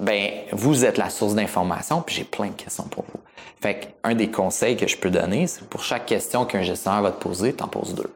ben 0.00 0.30
vous 0.52 0.84
êtes 0.84 0.98
la 0.98 1.10
source 1.10 1.34
d'information, 1.34 2.02
puis 2.02 2.14
j'ai 2.16 2.24
plein 2.24 2.48
de 2.48 2.52
questions 2.52 2.84
pour 2.84 3.04
vous. 3.04 3.20
Fait 3.60 3.74
que 3.80 3.86
un 4.02 4.14
des 4.14 4.30
conseils 4.30 4.76
que 4.76 4.86
je 4.86 4.96
peux 4.96 5.10
donner, 5.10 5.46
c'est 5.46 5.64
pour 5.64 5.82
chaque 5.82 6.06
question 6.06 6.44
qu'un 6.44 6.62
gestionnaire 6.62 7.02
va 7.02 7.10
te 7.10 7.22
poser, 7.22 7.52
t'en 7.52 7.68
poses 7.68 7.94
deux. 7.94 8.12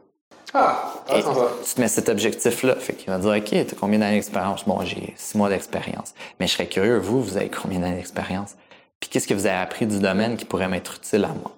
Ah, 0.55 0.95
Et 1.09 1.13
intéressant 1.13 1.35
ça. 1.35 1.51
tu 1.67 1.75
te 1.75 1.81
mets 1.81 1.89
cet 1.89 2.09
objectif-là. 2.09 2.75
Fait 2.77 2.95
qu'il 2.95 3.11
va 3.11 3.19
dire, 3.19 3.31
OK, 3.31 3.67
t'as 3.67 3.77
combien 3.79 3.99
d'années 3.99 4.17
d'expérience? 4.17 4.65
Bon, 4.67 4.81
j'ai 4.83 5.13
six 5.17 5.37
mois 5.37 5.51
d'expérience. 5.51 6.15
Mais 6.41 6.47
je 6.47 6.53
serais 6.53 6.67
curieux, 6.67 6.99
vous, 6.99 7.23
vous 7.23 7.37
avez 7.37 7.51
combien 7.51 7.81
d'années 7.81 7.97
d'expérience? 7.97 8.57
Puis 8.99 9.11
qu'est-ce 9.11 9.29
que 9.29 9.35
vous 9.35 9.47
avez 9.47 9.59
appris 9.59 9.87
du 9.87 9.99
domaine 10.01 10.37
qui 10.37 10.45
pourrait 10.47 10.69
m'être 10.69 10.97
utile 10.97 11.25
à 11.25 11.29
moi? 11.29 11.53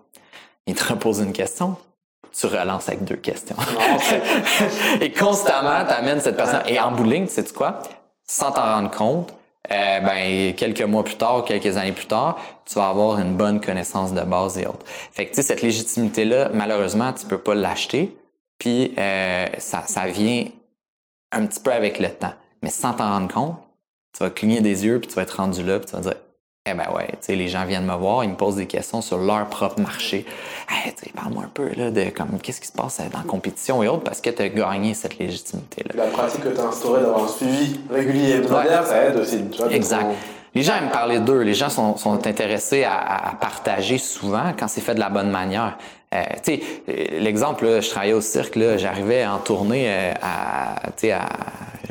Il 0.66 0.74
te 0.74 0.85
repose 0.85 1.20
une 1.20 1.33
question, 1.33 1.76
tu 2.33 2.46
relances 2.46 2.88
avec 2.88 3.04
deux 3.04 3.16
questions. 3.16 3.56
et 5.00 5.12
constamment, 5.12 5.85
tu 5.87 5.92
amènes 5.92 6.20
cette 6.20 6.37
personne. 6.37 6.62
Et 6.66 6.78
en 6.78 6.92
bout 6.92 7.04
de 7.04 7.11
ligne, 7.12 7.26
tu 7.26 7.33
sais 7.33 7.44
quoi? 7.44 7.80
Sans 8.26 8.50
t'en 8.52 8.62
rendre 8.62 8.90
compte, 8.90 9.33
euh, 9.72 10.00
ben, 10.00 10.54
quelques 10.54 10.83
mois 10.83 11.04
plus 11.04 11.16
tard, 11.16 11.44
quelques 11.44 11.76
années 11.76 11.92
plus 11.92 12.06
tard, 12.06 12.38
tu 12.64 12.74
vas 12.74 12.88
avoir 12.88 13.18
une 13.18 13.37
bonne 13.37 13.61
connaissance 13.61 14.12
de 14.12 14.22
base 14.22 14.59
et 14.59 14.66
autres. 14.66 14.85
Fait 15.12 15.26
que, 15.26 15.40
cette 15.40 15.62
légitimité-là, 15.62 16.50
malheureusement, 16.52 17.12
tu 17.12 17.26
peux 17.26 17.38
pas 17.38 17.54
l'acheter. 17.54 18.16
Puis, 18.59 18.92
euh, 18.98 19.46
ça, 19.59 19.85
ça 19.87 20.06
vient 20.06 20.46
un 21.33 21.46
petit 21.46 21.61
peu 21.61 21.72
avec 21.72 21.98
le 21.98 22.11
temps. 22.11 22.35
Mais 22.62 22.70
sans 22.70 22.94
t'en 22.94 23.09
rendre 23.09 23.33
compte, 23.33 23.56
tu 24.16 24.24
vas 24.24 24.30
cligner 24.30 24.61
des 24.61 24.85
yeux, 24.85 25.00
puis 25.00 25.09
tu 25.09 25.14
vas 25.14 25.22
être 25.22 25.37
rendu 25.37 25.62
là, 25.62 25.78
puis 25.78 25.88
tu 25.88 25.96
vas 25.96 26.02
dire, 26.02 26.16
eh 26.66 26.75
ben 26.75 26.85
ouais, 26.94 27.07
tu 27.12 27.16
sais, 27.20 27.37
les 27.37 27.49
gens 27.49 27.64
viennent 27.64 27.87
me 27.87 27.95
voir, 27.95 28.22
ils 28.22 28.28
me 28.30 28.37
posent 28.37 28.57
des 28.57 28.66
questions 28.66 29.01
sur 29.01 29.16
leur 29.16 29.47
propre 29.47 29.80
marché. 29.80 30.26
Hey, 30.68 30.93
tu 30.95 31.07
sais, 31.07 31.12
parle-moi 31.16 31.45
un 31.45 31.51
peu 31.53 31.70
là, 31.74 31.91
de 31.91 32.11
comme 32.11 32.39
qu'est-ce 32.39 32.61
qui 32.61 32.66
se 32.66 32.72
passe 32.72 32.99
dans 32.99 33.18
la 33.18 33.24
compétition 33.24 33.82
et 33.82 33.89
autres, 33.89 34.05
parce 34.05 34.20
que 34.20 34.28
tu 34.28 34.43
as 34.43 34.51
gagné 34.51 34.93
cette 34.93 35.18
légitimité-là. 35.18 35.95
La 35.95 36.11
pratique 36.11 36.43
que 36.43 36.51
tu 36.51 36.61
as 36.61 36.66
instaurée 36.66 37.01
d'avoir 37.01 37.24
un 37.24 37.28
suivi 37.28 37.80
régulier 37.91 38.28
et 38.28 38.34
hebdomadaire, 38.37 38.87
ça 38.87 39.05
aide 39.07 39.16
aussi. 39.16 39.43
Tu 39.51 39.57
vois, 39.62 39.72
Exact. 39.72 40.14
Les 40.55 40.62
gens 40.62 40.76
aiment 40.76 40.90
parler 40.90 41.20
d'eux. 41.20 41.40
Les 41.42 41.55
gens 41.55 41.68
sont, 41.70 41.96
sont 41.96 42.26
intéressés 42.26 42.84
à, 42.84 42.98
à- 42.98 43.34
partager 43.34 43.98
souvent 43.98 44.53
quand 44.59 44.68
c'est 44.68 44.80
fait 44.80 44.94
de 44.94 45.01
la 45.01 45.09
bonne 45.09 45.30
manière. 45.30 45.78
Euh, 46.12 46.22
tu 46.44 46.55
sais, 46.57 46.61
l'exemple, 47.20 47.80
je 47.80 47.88
travaillais 47.88 48.14
au 48.14 48.20
cirque, 48.20 48.59
j'arrivais 48.76 49.24
en 49.24 49.38
tournée 49.38 49.84
euh, 49.88 50.12
à, 50.20 50.74
tu 50.96 51.07
sais, 51.07 51.12
à 51.12 51.28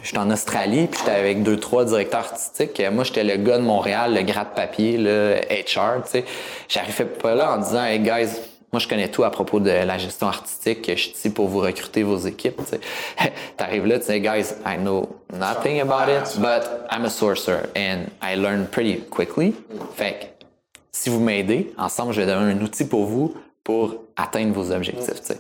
j'étais 0.04 0.18
en 0.18 0.30
Australie, 0.32 0.88
puis 0.88 1.00
j'étais 1.00 1.18
avec 1.18 1.44
deux, 1.44 1.58
trois 1.58 1.86
directeurs 1.86 2.22
artistiques. 2.22 2.82
Moi, 2.92 3.04
j'étais 3.06 3.24
le 3.24 3.38
gars 3.38 3.58
de 3.58 3.64
Montréal, 3.64 4.14
le 4.14 4.22
gras 4.24 4.44
de 4.46 4.50
papier, 4.56 4.98
le 4.98 5.36
HR, 5.50 6.04
tu 6.04 6.12
sais. 6.12 6.26
J'arrivais 6.68 7.06
pas 7.06 7.36
là 7.36 7.54
en 7.54 7.58
disant, 7.58 7.84
hey 7.84 8.00
guys, 8.00 8.30
moi, 8.72 8.80
je 8.80 8.88
connais 8.88 9.10
tout 9.10 9.24
à 9.24 9.32
propos 9.32 9.60
de 9.60 9.72
la 9.72 9.98
gestion 9.98 10.28
artistique. 10.28 10.86
Je 10.88 10.96
suis 10.96 11.12
ici 11.12 11.30
pour 11.32 11.48
vous 11.48 11.60
recruter 11.60 12.04
vos 12.04 12.18
équipes. 12.18 12.62
Tu 12.70 13.28
arrives 13.64 13.86
là, 13.86 14.00
tu 14.00 14.12
dis, 14.12 14.22
guys, 14.22 14.54
I 14.66 14.78
know 14.78 15.10
nothing 15.34 15.82
about 15.82 16.08
it, 16.08 16.40
but 16.40 16.88
I'm 16.92 17.06
a 17.06 17.10
sourcer 17.10 17.70
and 17.76 18.12
I 18.22 18.36
learn 18.36 18.68
pretty 18.68 19.02
quickly. 19.10 19.56
Fait 19.96 20.20
que, 20.20 20.46
si 20.92 21.10
vous 21.10 21.20
m'aidez, 21.20 21.74
ensemble, 21.78 22.14
je 22.14 22.22
vais 22.22 22.28
donner 22.28 22.52
un 22.52 22.62
outil 22.62 22.86
pour 22.86 23.06
vous 23.06 23.34
pour 23.64 24.04
atteindre 24.16 24.54
vos 24.54 24.72
objectifs. 24.72 25.40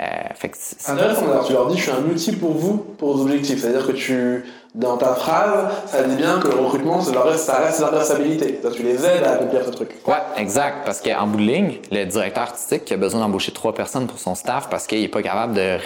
Euh, 0.00 0.04
fait 0.34 0.48
que 0.48 0.56
c'est 0.58 0.90
intéressant. 0.90 1.22
Tu 1.46 1.52
leur 1.52 1.68
dis, 1.68 1.76
je 1.76 1.82
suis 1.82 1.90
un 1.92 2.04
outil 2.04 2.32
pour 2.32 2.52
vous, 2.52 2.76
pour 2.76 3.16
vos 3.16 3.22
objectifs. 3.22 3.60
C'est-à-dire 3.60 3.86
que 3.86 3.92
tu, 3.92 4.44
dans 4.74 4.96
ta 4.96 5.14
phrase, 5.14 5.72
ça 5.86 6.02
dit 6.02 6.16
bien 6.16 6.40
que 6.40 6.48
le 6.48 6.56
recrutement, 6.56 7.00
ça 7.00 7.22
reste, 7.22 7.44
ça 7.44 7.58
reste 7.58 7.80
leur 7.80 7.92
responsabilité. 7.92 8.60
Tu 8.74 8.82
les 8.82 9.04
aides 9.04 9.22
à 9.22 9.34
accomplir 9.34 9.64
ce 9.64 9.70
truc. 9.70 9.90
Ouais, 10.06 10.14
exact. 10.36 10.84
Parce 10.84 11.00
qu'en 11.00 11.26
bout 11.28 11.38
de 11.38 11.42
ligne, 11.42 11.78
le 11.92 12.04
directeur 12.06 12.42
artistique 12.42 12.84
qui 12.84 12.94
a 12.94 12.96
besoin 12.96 13.20
d'embaucher 13.20 13.52
trois 13.52 13.72
personnes 13.72 14.06
pour 14.06 14.18
son 14.18 14.34
staff 14.34 14.68
parce 14.68 14.86
qu'il 14.86 15.02
est 15.02 15.08
pas 15.08 15.22
capable 15.22 15.54
de 15.54 15.78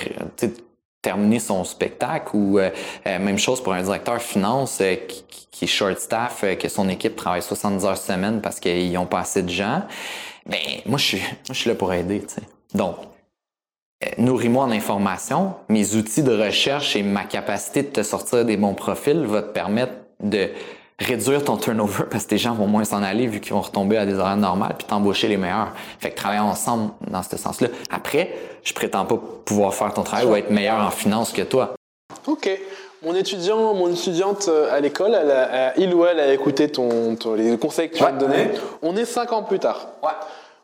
terminer 1.03 1.39
son 1.39 1.65
spectacle 1.65 2.37
ou 2.37 2.59
euh, 2.59 2.71
euh, 3.07 3.19
même 3.19 3.39
chose 3.39 3.63
pour 3.63 3.73
un 3.73 3.83
directeur 3.83 4.21
finance 4.21 4.79
euh, 4.81 4.97
qui, 4.97 5.25
qui, 5.51 5.65
est 5.65 5.69
short 5.69 5.99
staff, 5.99 6.45
que 6.59 6.69
son 6.69 6.89
équipe 6.89 7.17
travaille 7.17 7.43
70 7.43 7.85
heures 7.85 7.97
semaine 7.97 8.41
parce 8.41 8.61
qu'ils 8.61 8.97
ont 8.99 9.07
pas 9.07 9.21
assez 9.21 9.43
de 9.43 9.49
gens. 9.49 9.83
Ben 10.47 10.59
moi 10.87 10.99
je 10.99 11.05
suis 11.05 11.19
moi, 11.19 11.27
je 11.51 11.55
suis 11.55 11.69
là 11.71 11.77
pour 11.77 11.93
aider, 11.93 12.21
tu 12.21 12.35
sais. 12.35 12.43
Donc 12.75 12.97
euh, 12.97 13.05
nourris-moi 14.19 14.65
en 14.65 14.71
information, 14.71 15.55
mes 15.69 15.95
outils 15.95 16.23
de 16.23 16.37
recherche 16.37 16.97
et 16.97 17.03
ma 17.03 17.25
capacité 17.25 17.83
de 17.83 17.89
te 17.89 18.03
sortir 18.03 18.45
des 18.45 18.57
bons 18.57 18.75
profils 18.75 19.25
va 19.25 19.43
te 19.43 19.53
permettre 19.53 19.93
de 20.21 20.49
réduire 20.99 21.45
ton 21.45 21.57
turnover 21.57 22.05
parce 22.11 22.25
que 22.25 22.31
tes 22.31 22.39
gens 22.39 22.55
vont 22.55 22.67
moins 22.67 22.85
s'en 22.85 23.03
aller 23.03 23.27
vu 23.27 23.41
qu'ils 23.41 23.53
vont 23.53 23.61
retomber 23.61 23.97
à 23.97 24.05
des 24.05 24.15
horaires 24.15 24.37
normales 24.37 24.75
puis 24.77 24.87
t'embaucher 24.87 25.29
les 25.29 25.37
meilleurs. 25.37 25.73
Fait 26.01 26.11
que 26.11 26.17
travailler 26.17 26.41
ensemble 26.41 26.91
dans 27.07 27.23
ce 27.23 27.37
sens-là. 27.37 27.69
Après, 27.91 28.35
je 28.65 28.73
prétends 28.75 29.05
pas 29.05 29.19
pouvoir 29.45 29.73
faire 29.75 29.95
ton 29.95 30.03
travail 30.03 30.27
ou 30.27 30.35
être 30.35 30.51
meilleur 30.51 30.81
en 30.81 30.91
finance 30.91 31.33
que 31.33 31.43
toi. 31.43 31.75
OK. 32.27 32.51
Mon 33.05 33.15
étudiant, 33.15 33.75
mon 33.75 33.93
étudiante 33.93 34.49
euh, 34.49 34.75
à 34.75 34.81
l'école, 34.81 35.17
il 35.77 35.95
ou 35.95 36.05
elle 36.05 36.19
a 36.19 36.33
écouté 36.35 36.69
ton, 36.69 37.17
les 37.37 37.57
conseils 37.57 37.91
que 37.91 37.97
tu 37.97 38.03
viens 38.03 38.13
de 38.13 38.19
donner. 38.19 38.51
On 38.83 38.97
est 38.97 39.05
cinq 39.05 39.33
ans 39.33 39.45
plus 39.45 39.61
tard. 39.61 39.87
Ouais. 40.03 40.11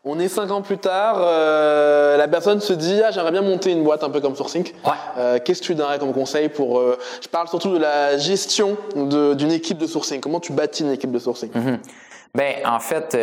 On 0.07 0.19
est 0.19 0.27
cinq 0.27 0.51
ans 0.51 0.61
plus 0.61 0.77
tard, 0.77 1.15
euh, 1.19 2.15
la 2.15 2.27
personne 2.27 2.61
se 2.61 2.73
dit 2.73 3.01
ah 3.03 3.09
j'aimerais 3.09 3.31
bien 3.31 3.41
monter 3.41 3.71
une 3.71 3.83
boîte 3.83 4.03
un 4.03 4.11
peu 4.11 4.21
comme 4.21 4.35
Sourcing. 4.35 4.63
Ouais. 4.85 4.91
Euh, 5.17 5.39
Qu'est-ce 5.43 5.61
que 5.61 5.65
tu 5.65 5.73
donnerais 5.73 5.97
comme 5.97 6.13
conseil 6.13 6.47
pour 6.47 6.77
euh, 6.77 6.99
Je 7.23 7.27
parle 7.27 7.47
surtout 7.47 7.73
de 7.73 7.79
la 7.79 8.15
gestion 8.19 8.77
d'une 8.95 9.51
équipe 9.51 9.79
de 9.79 9.87
sourcing. 9.87 10.21
Comment 10.21 10.39
tu 10.39 10.53
bâtis 10.53 10.83
une 10.83 10.91
équipe 10.91 11.11
de 11.11 11.17
sourcing? 11.17 11.49
Mm-hmm. 11.49 11.79
Ben 12.35 12.53
en 12.65 12.79
fait, 12.79 13.17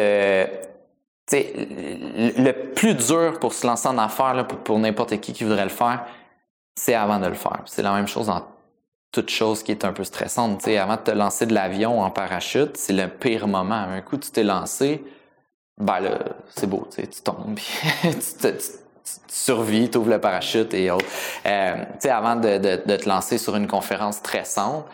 le, 1.30 2.53
plus 2.74 2.95
dur 2.97 3.39
pour 3.39 3.55
se 3.55 3.64
lancer 3.64 3.87
en 3.87 3.97
affaires 3.97 4.35
là, 4.35 4.43
pour, 4.43 4.59
pour 4.59 4.76
n'importe 4.80 5.20
qui 5.20 5.33
qui 5.33 5.45
voudrait 5.45 5.62
le 5.62 5.70
faire, 5.70 6.05
c'est 6.74 6.95
avant 6.95 7.20
de 7.20 7.28
le 7.28 7.35
faire. 7.35 7.62
C'est 7.66 7.83
la 7.83 7.93
même 7.93 8.09
chose 8.09 8.26
dans 8.26 8.43
toute 9.12 9.30
chose 9.30 9.62
qui 9.62 9.70
est 9.70 9.85
un 9.85 9.93
peu 9.93 10.03
stressante. 10.03 10.62
sais, 10.62 10.78
avant 10.78 10.97
de 10.97 11.03
te 11.03 11.12
lancer 11.12 11.47
de 11.47 11.55
l'avion 11.55 12.01
en 12.01 12.11
parachute, 12.11 12.76
c'est 12.76 12.93
le 12.93 13.07
pire 13.07 13.47
moment. 13.47 13.76
Un 13.76 14.01
coup 14.01 14.16
tu 14.16 14.33
t'es 14.33 14.43
lancé 14.43 15.05
ben 15.79 16.01
là, 16.01 16.18
c'est 16.51 16.68
beau, 16.68 16.87
tu 16.95 17.07
tombes, 17.23 17.59
tu, 18.03 18.11
tu, 18.11 18.53
tu, 18.59 19.12
survis, 19.29 19.91
tu 19.91 19.99
ouvres 19.99 20.11
le 20.11 20.20
parachute 20.20 20.75
et 20.75 20.91
autres. 20.91 21.07
Euh, 21.47 21.77
tu 21.77 22.01
sais, 22.01 22.11
avant 22.11 22.37
de, 22.37 22.59
de, 22.59 22.83
de, 22.85 22.97
te 22.97 23.09
lancer 23.09 23.39
sur 23.39 23.57
une 23.57 23.66
conférence 23.66 24.16
stressante, 24.16 24.87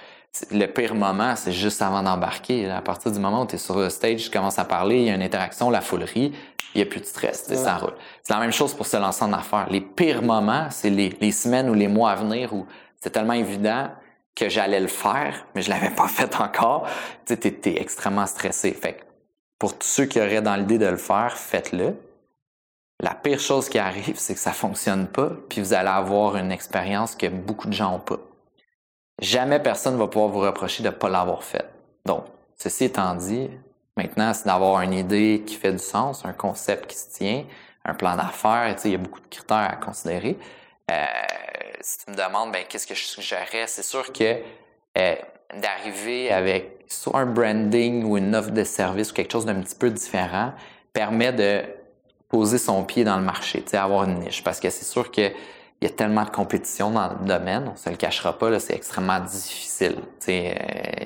le 0.50 0.66
pire 0.66 0.94
moment, 0.94 1.34
c'est 1.36 1.52
juste 1.52 1.82
avant 1.82 2.02
d'embarquer. 2.02 2.70
À 2.70 2.80
partir 2.80 3.10
du 3.10 3.18
moment 3.18 3.42
où 3.42 3.46
tu 3.46 3.56
es 3.56 3.58
sur 3.58 3.78
le 3.78 3.90
stage, 3.90 4.24
tu 4.24 4.30
commences 4.30 4.58
à 4.58 4.64
parler, 4.64 4.98
il 4.98 5.04
y 5.04 5.10
a 5.10 5.14
une 5.14 5.22
interaction, 5.22 5.70
la 5.70 5.80
foulerie, 5.80 6.32
il 6.74 6.78
n'y 6.78 6.82
a 6.82 6.86
plus 6.86 7.00
de 7.00 7.06
stress, 7.06 7.52
ça 7.52 7.76
roule. 7.76 7.94
C'est 8.22 8.34
la 8.34 8.40
même 8.40 8.52
chose 8.52 8.74
pour 8.74 8.86
se 8.86 8.96
lancer 8.96 9.24
en 9.24 9.32
affaires. 9.32 9.68
Les 9.70 9.80
pires 9.80 10.22
moments, 10.22 10.68
c'est 10.70 10.90
les, 10.90 11.16
les 11.20 11.32
semaines 11.32 11.68
ou 11.68 11.74
les 11.74 11.88
mois 11.88 12.12
à 12.12 12.14
venir 12.14 12.52
où 12.52 12.66
c'est 13.00 13.10
tellement 13.10 13.32
évident 13.32 13.88
que 14.34 14.48
j'allais 14.48 14.80
le 14.80 14.86
faire, 14.88 15.46
mais 15.54 15.62
je 15.62 15.70
l'avais 15.70 15.90
pas 15.90 16.08
fait 16.08 16.40
encore. 16.40 16.86
Tu 17.26 17.34
sais, 17.34 17.58
extrêmement 17.76 18.26
stressé. 18.26 18.72
Fait 18.72 19.00
pour 19.58 19.76
tous 19.78 19.86
ceux 19.86 20.06
qui 20.06 20.20
auraient 20.20 20.42
dans 20.42 20.56
l'idée 20.56 20.78
de 20.78 20.86
le 20.86 20.96
faire, 20.96 21.36
faites-le. 21.36 21.96
La 23.00 23.14
pire 23.14 23.40
chose 23.40 23.68
qui 23.68 23.78
arrive, 23.78 24.16
c'est 24.18 24.34
que 24.34 24.40
ça 24.40 24.52
fonctionne 24.52 25.06
pas, 25.06 25.30
puis 25.48 25.60
vous 25.60 25.72
allez 25.72 25.88
avoir 25.88 26.36
une 26.36 26.52
expérience 26.52 27.14
que 27.14 27.26
beaucoup 27.26 27.68
de 27.68 27.72
gens 27.72 27.96
ont 27.96 28.00
pas. 28.00 28.18
Jamais 29.20 29.60
personne 29.60 29.96
va 29.96 30.06
pouvoir 30.06 30.30
vous 30.30 30.40
reprocher 30.40 30.82
de 30.82 30.88
ne 30.88 30.94
pas 30.94 31.08
l'avoir 31.08 31.42
fait. 31.42 31.68
Donc, 32.06 32.24
ceci 32.56 32.84
étant 32.84 33.14
dit, 33.16 33.50
maintenant, 33.96 34.32
c'est 34.32 34.46
d'avoir 34.46 34.80
une 34.82 34.92
idée 34.92 35.42
qui 35.44 35.56
fait 35.56 35.72
du 35.72 35.78
sens, 35.78 36.24
un 36.24 36.32
concept 36.32 36.88
qui 36.88 36.96
se 36.96 37.10
tient, 37.10 37.44
un 37.84 37.94
plan 37.94 38.14
d'affaires. 38.14 38.76
Il 38.84 38.90
y 38.92 38.94
a 38.94 38.98
beaucoup 38.98 39.20
de 39.20 39.26
critères 39.26 39.56
à 39.70 39.76
considérer. 39.76 40.38
Euh, 40.90 41.04
si 41.80 41.98
tu 41.98 42.10
me 42.12 42.16
demandes, 42.16 42.52
ben, 42.52 42.64
qu'est-ce 42.68 42.86
que 42.86 42.94
je 42.94 43.04
suggérerais, 43.04 43.66
c'est 43.66 43.82
sûr 43.82 44.12
que 44.12 44.40
euh, 44.98 45.16
d'arriver 45.54 46.30
avec 46.30 46.84
soit 46.88 47.18
un 47.18 47.26
branding 47.26 48.04
ou 48.04 48.16
une 48.16 48.34
offre 48.34 48.50
de 48.50 48.64
service 48.64 49.10
ou 49.10 49.14
quelque 49.14 49.32
chose 49.32 49.46
d'un 49.46 49.60
petit 49.60 49.74
peu 49.74 49.90
différent 49.90 50.52
permet 50.92 51.32
de 51.32 51.62
poser 52.28 52.58
son 52.58 52.84
pied 52.84 53.04
dans 53.04 53.16
le 53.16 53.24
marché, 53.24 53.64
avoir 53.72 54.04
une 54.04 54.20
niche. 54.20 54.44
Parce 54.44 54.60
que 54.60 54.70
c'est 54.70 54.84
sûr 54.84 55.10
qu'il 55.10 55.32
y 55.80 55.86
a 55.86 55.90
tellement 55.90 56.24
de 56.24 56.30
compétition 56.30 56.90
dans 56.90 57.08
le 57.08 57.26
domaine, 57.26 57.70
on 57.72 57.76
se 57.76 57.88
le 57.88 57.96
cachera 57.96 58.38
pas, 58.38 58.58
c'est 58.60 58.74
extrêmement 58.74 59.20
difficile. 59.20 59.96
Euh, 60.28 60.54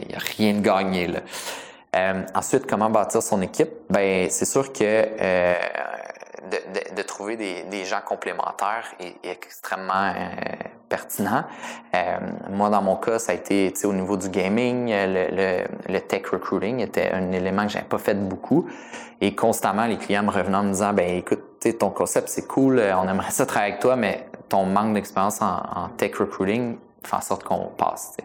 il 0.03 0.09
n'y 0.09 0.14
a 0.14 0.18
rien 0.18 0.55
de 0.55 0.61
gagné. 0.61 1.07
Là. 1.07 1.20
Euh, 1.95 2.22
ensuite, 2.34 2.66
comment 2.66 2.88
bâtir 2.88 3.22
son 3.22 3.43
équipe? 3.43 3.70
Ben, 3.90 4.30
c'est 4.30 4.47
sûr 4.47 4.72
que 4.72 4.80
euh, 4.82 5.55
de, 6.51 6.95
de, 6.97 7.03
trouver 7.03 7.36
des, 7.36 7.64
des, 7.64 7.84
gens 7.84 8.01
complémentaires 8.01 8.86
est, 8.99 9.14
extrêmement 9.24 9.93
euh, 10.16 10.30
pertinent. 10.93 11.45
Euh, 11.95 12.18
moi, 12.51 12.68
dans 12.68 12.82
mon 12.82 12.97
cas, 12.97 13.18
ça 13.18 13.32
a 13.32 13.34
été 13.34 13.72
au 13.84 13.95
niveau 13.95 14.18
du 14.18 14.28
gaming, 14.28 14.93
le, 14.93 15.64
le, 15.88 16.01
tech 16.01 16.26
recruiting 16.30 16.80
était 16.80 17.11
un 17.12 17.32
élément 17.32 17.64
que 17.64 17.72
j'avais 17.72 17.86
pas 17.86 17.97
fait 17.97 18.14
beaucoup. 18.28 18.66
Et 19.22 19.34
constamment, 19.34 19.86
les 19.86 19.97
clients 19.97 20.22
me 20.22 20.30
revenaient 20.30 20.59
en 20.59 20.64
me 20.64 20.72
disant, 20.72 20.93
ben 20.93 21.16
écoute, 21.16 21.40
ton 21.78 21.88
concept, 21.88 22.28
c'est 22.28 22.47
cool, 22.47 22.82
on 22.95 23.09
aimerait 23.09 23.30
ça 23.30 23.47
travailler 23.47 23.72
avec 23.72 23.82
toi, 23.82 23.97
mais 23.97 24.26
ton 24.51 24.66
manque 24.66 24.93
d'expérience 24.93 25.40
en, 25.40 25.62
en 25.74 25.88
tech 25.97 26.14
recruiting 26.16 26.76
fait 27.07 27.16
en 27.16 27.20
sorte 27.20 27.44
qu'on 27.44 27.66
passe. 27.76 28.16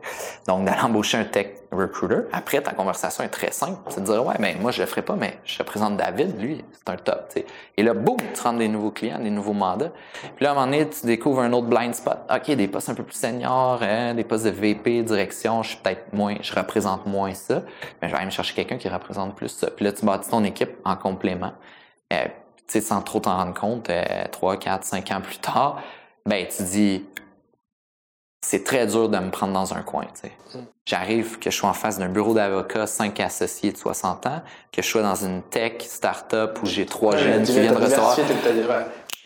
Donc, 0.47 0.65
d'aller 0.65 0.81
embaucher 0.81 1.17
un 1.17 1.23
tech 1.23 1.47
recruiter, 1.71 2.21
après, 2.31 2.61
ta 2.61 2.71
conversation 2.71 3.23
est 3.23 3.29
très 3.29 3.51
simple. 3.51 3.77
C'est 3.89 4.01
de 4.01 4.05
dire, 4.05 4.25
ouais, 4.25 4.35
mais 4.39 4.55
moi, 4.59 4.71
je 4.71 4.81
le 4.81 4.87
ferai 4.87 5.01
pas, 5.01 5.15
mais 5.15 5.39
je 5.43 5.57
représente 5.59 5.97
David, 5.97 6.39
lui, 6.39 6.63
c'est 6.71 6.89
un 6.91 6.97
top. 6.97 7.33
Et 7.75 7.83
là, 7.83 7.93
boum, 7.93 8.17
tu 8.33 8.41
rentres 8.41 8.59
des 8.59 8.67
nouveaux 8.67 8.91
clients, 8.91 9.19
des 9.19 9.29
nouveaux 9.29 9.53
mandats. 9.53 9.91
Puis 10.35 10.43
là, 10.43 10.49
à 10.49 10.51
un 10.53 10.55
moment 10.55 10.67
donné, 10.67 10.89
tu 10.89 11.05
découvres 11.05 11.41
un 11.41 11.53
autre 11.53 11.67
blind 11.67 11.93
spot. 11.93 12.17
OK, 12.33 12.51
des 12.51 12.67
postes 12.67 12.89
un 12.89 12.93
peu 12.93 13.03
plus 13.03 13.17
seniors, 13.17 13.79
hein, 13.81 14.13
des 14.13 14.23
postes 14.23 14.45
de 14.45 14.51
VP, 14.51 15.03
direction, 15.03 15.63
je 15.63 15.69
suis 15.69 15.77
peut-être 15.77 16.13
moins, 16.13 16.35
je 16.41 16.53
représente 16.53 17.05
moins 17.05 17.33
ça, 17.33 17.63
mais 18.01 18.07
je 18.07 18.13
vais 18.13 18.17
aller 18.17 18.25
me 18.25 18.31
chercher 18.31 18.53
quelqu'un 18.53 18.77
qui 18.77 18.89
représente 18.89 19.35
plus 19.35 19.49
ça. 19.49 19.69
Puis 19.71 19.85
là, 19.85 19.91
tu 19.91 20.05
bâtis 20.05 20.29
ton 20.29 20.43
équipe 20.43 20.71
en 20.85 20.95
complément. 20.95 21.53
Euh, 22.13 22.25
sans 22.67 23.01
trop 23.01 23.19
t'en 23.19 23.37
rendre 23.37 23.53
compte, 23.53 23.89
euh, 23.89 24.25
3, 24.31 24.57
4, 24.57 24.83
5 24.83 25.11
ans 25.11 25.21
plus 25.21 25.39
tard, 25.39 25.81
ben, 26.25 26.45
tu 26.45 26.63
dis, 26.63 27.05
c'est 28.41 28.63
très 28.63 28.87
dur 28.87 29.09
de 29.09 29.17
me 29.17 29.29
prendre 29.31 29.53
dans 29.53 29.73
un 29.73 29.81
coin. 29.81 30.05
Mm. 30.53 30.59
J'arrive, 30.85 31.39
que 31.39 31.49
je 31.49 31.55
sois 31.55 31.69
en 31.69 31.73
face 31.73 31.97
d'un 31.97 32.09
bureau 32.09 32.33
d'avocat, 32.33 32.87
cinq 32.87 33.19
associés 33.19 33.71
de 33.71 33.77
60 33.77 34.25
ans, 34.25 34.41
que 34.71 34.81
je 34.81 34.87
sois 34.87 35.01
dans 35.01 35.15
une 35.15 35.41
tech 35.43 35.81
start-up 35.81 36.59
où 36.61 36.65
j'ai 36.65 36.85
trois 36.85 37.17
jeunes 37.17 37.43
qui 37.43 37.59
viennent 37.59 37.75
recevoir. 37.75 38.17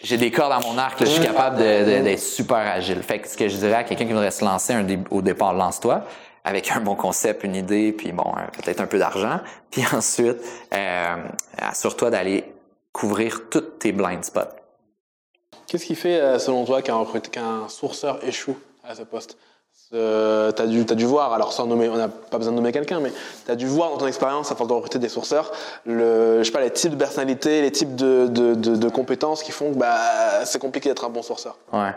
J'ai 0.04 0.18
des 0.18 0.32
cordes 0.32 0.52
à 0.52 0.60
mon 0.60 0.78
arc, 0.80 0.98
je 1.00 1.06
suis 1.06 1.22
mm. 1.22 1.26
capable 1.26 1.58
d'être 1.58 2.20
super 2.20 2.58
agile. 2.58 3.04
Fait 3.04 3.20
que 3.20 3.28
ce 3.28 3.38
que 3.38 3.48
je 3.48 3.58
dirais 3.58 3.76
à 3.76 3.84
quelqu'un 3.84 4.06
qui 4.06 4.14
voudrait 4.14 4.32
se 4.32 4.44
lancer 4.44 4.76
au 5.12 5.22
départ, 5.22 5.54
lance-toi 5.54 6.04
avec 6.44 6.72
un 6.72 6.80
bon 6.80 6.96
concept, 6.96 7.44
une 7.44 7.56
idée, 7.56 7.92
puis 7.92 8.12
bon, 8.12 8.34
peut-être 8.54 8.82
un 8.82 8.88
peu 8.88 8.98
d'argent. 8.98 9.40
Puis 9.72 9.84
ensuite, 9.94 10.38
euh, 10.74 11.16
assure-toi 11.58 12.10
d'aller 12.10 12.44
couvrir 12.92 13.50
toutes 13.50 13.80
tes 13.80 13.92
blind 13.92 14.24
spots. 14.24 14.42
Qu'est-ce 15.68 15.86
qui 15.86 15.96
fait, 15.96 16.20
euh, 16.20 16.40
selon 16.40 16.66
toi, 16.66 16.82
qu'un 16.82 17.70
sourceur 17.70 18.20
échoue? 18.26 18.58
À 18.84 18.96
ce 18.96 19.04
poste. 19.04 19.38
Euh, 19.94 20.52
tu 20.54 20.62
as, 20.62 20.96
dû, 20.96 21.06
voir, 21.06 21.34
alors 21.34 21.52
sans 21.52 21.68
nommer, 21.68 21.90
on 21.90 21.98
n'a 21.98 22.08
pas 22.08 22.38
besoin 22.38 22.54
de 22.54 22.58
nommer 22.58 22.72
quelqu'un, 22.72 23.00
mais 23.02 23.12
tu 23.46 23.52
as 23.52 23.56
dû 23.56 23.68
voir 23.68 23.90
dans 23.90 23.98
ton 23.98 24.08
expérience, 24.08 24.48
force 24.50 24.68
de 24.68 24.74
recruter 24.74 25.00
des 25.00 25.10
sourceurs, 25.10 25.52
le, 25.86 26.40
je 26.40 26.44
sais 26.44 26.52
pas, 26.52 26.62
les 26.62 26.72
types 26.72 26.92
de 26.92 26.98
personnalités, 26.98 27.62
les 27.62 27.72
types 27.72 27.96
de, 27.96 28.28
de, 28.28 28.56
de, 28.56 28.90
compétences 28.90 29.44
qui 29.44 29.52
font 29.52 29.74
que 29.74 29.78
bah, 29.78 30.46
c'est 30.46 30.60
compliqué 30.60 30.90
d'être 30.90 31.04
un 31.04 31.10
bon 31.10 31.22
sourceur. 31.22 31.58
Ouais. 31.74 31.94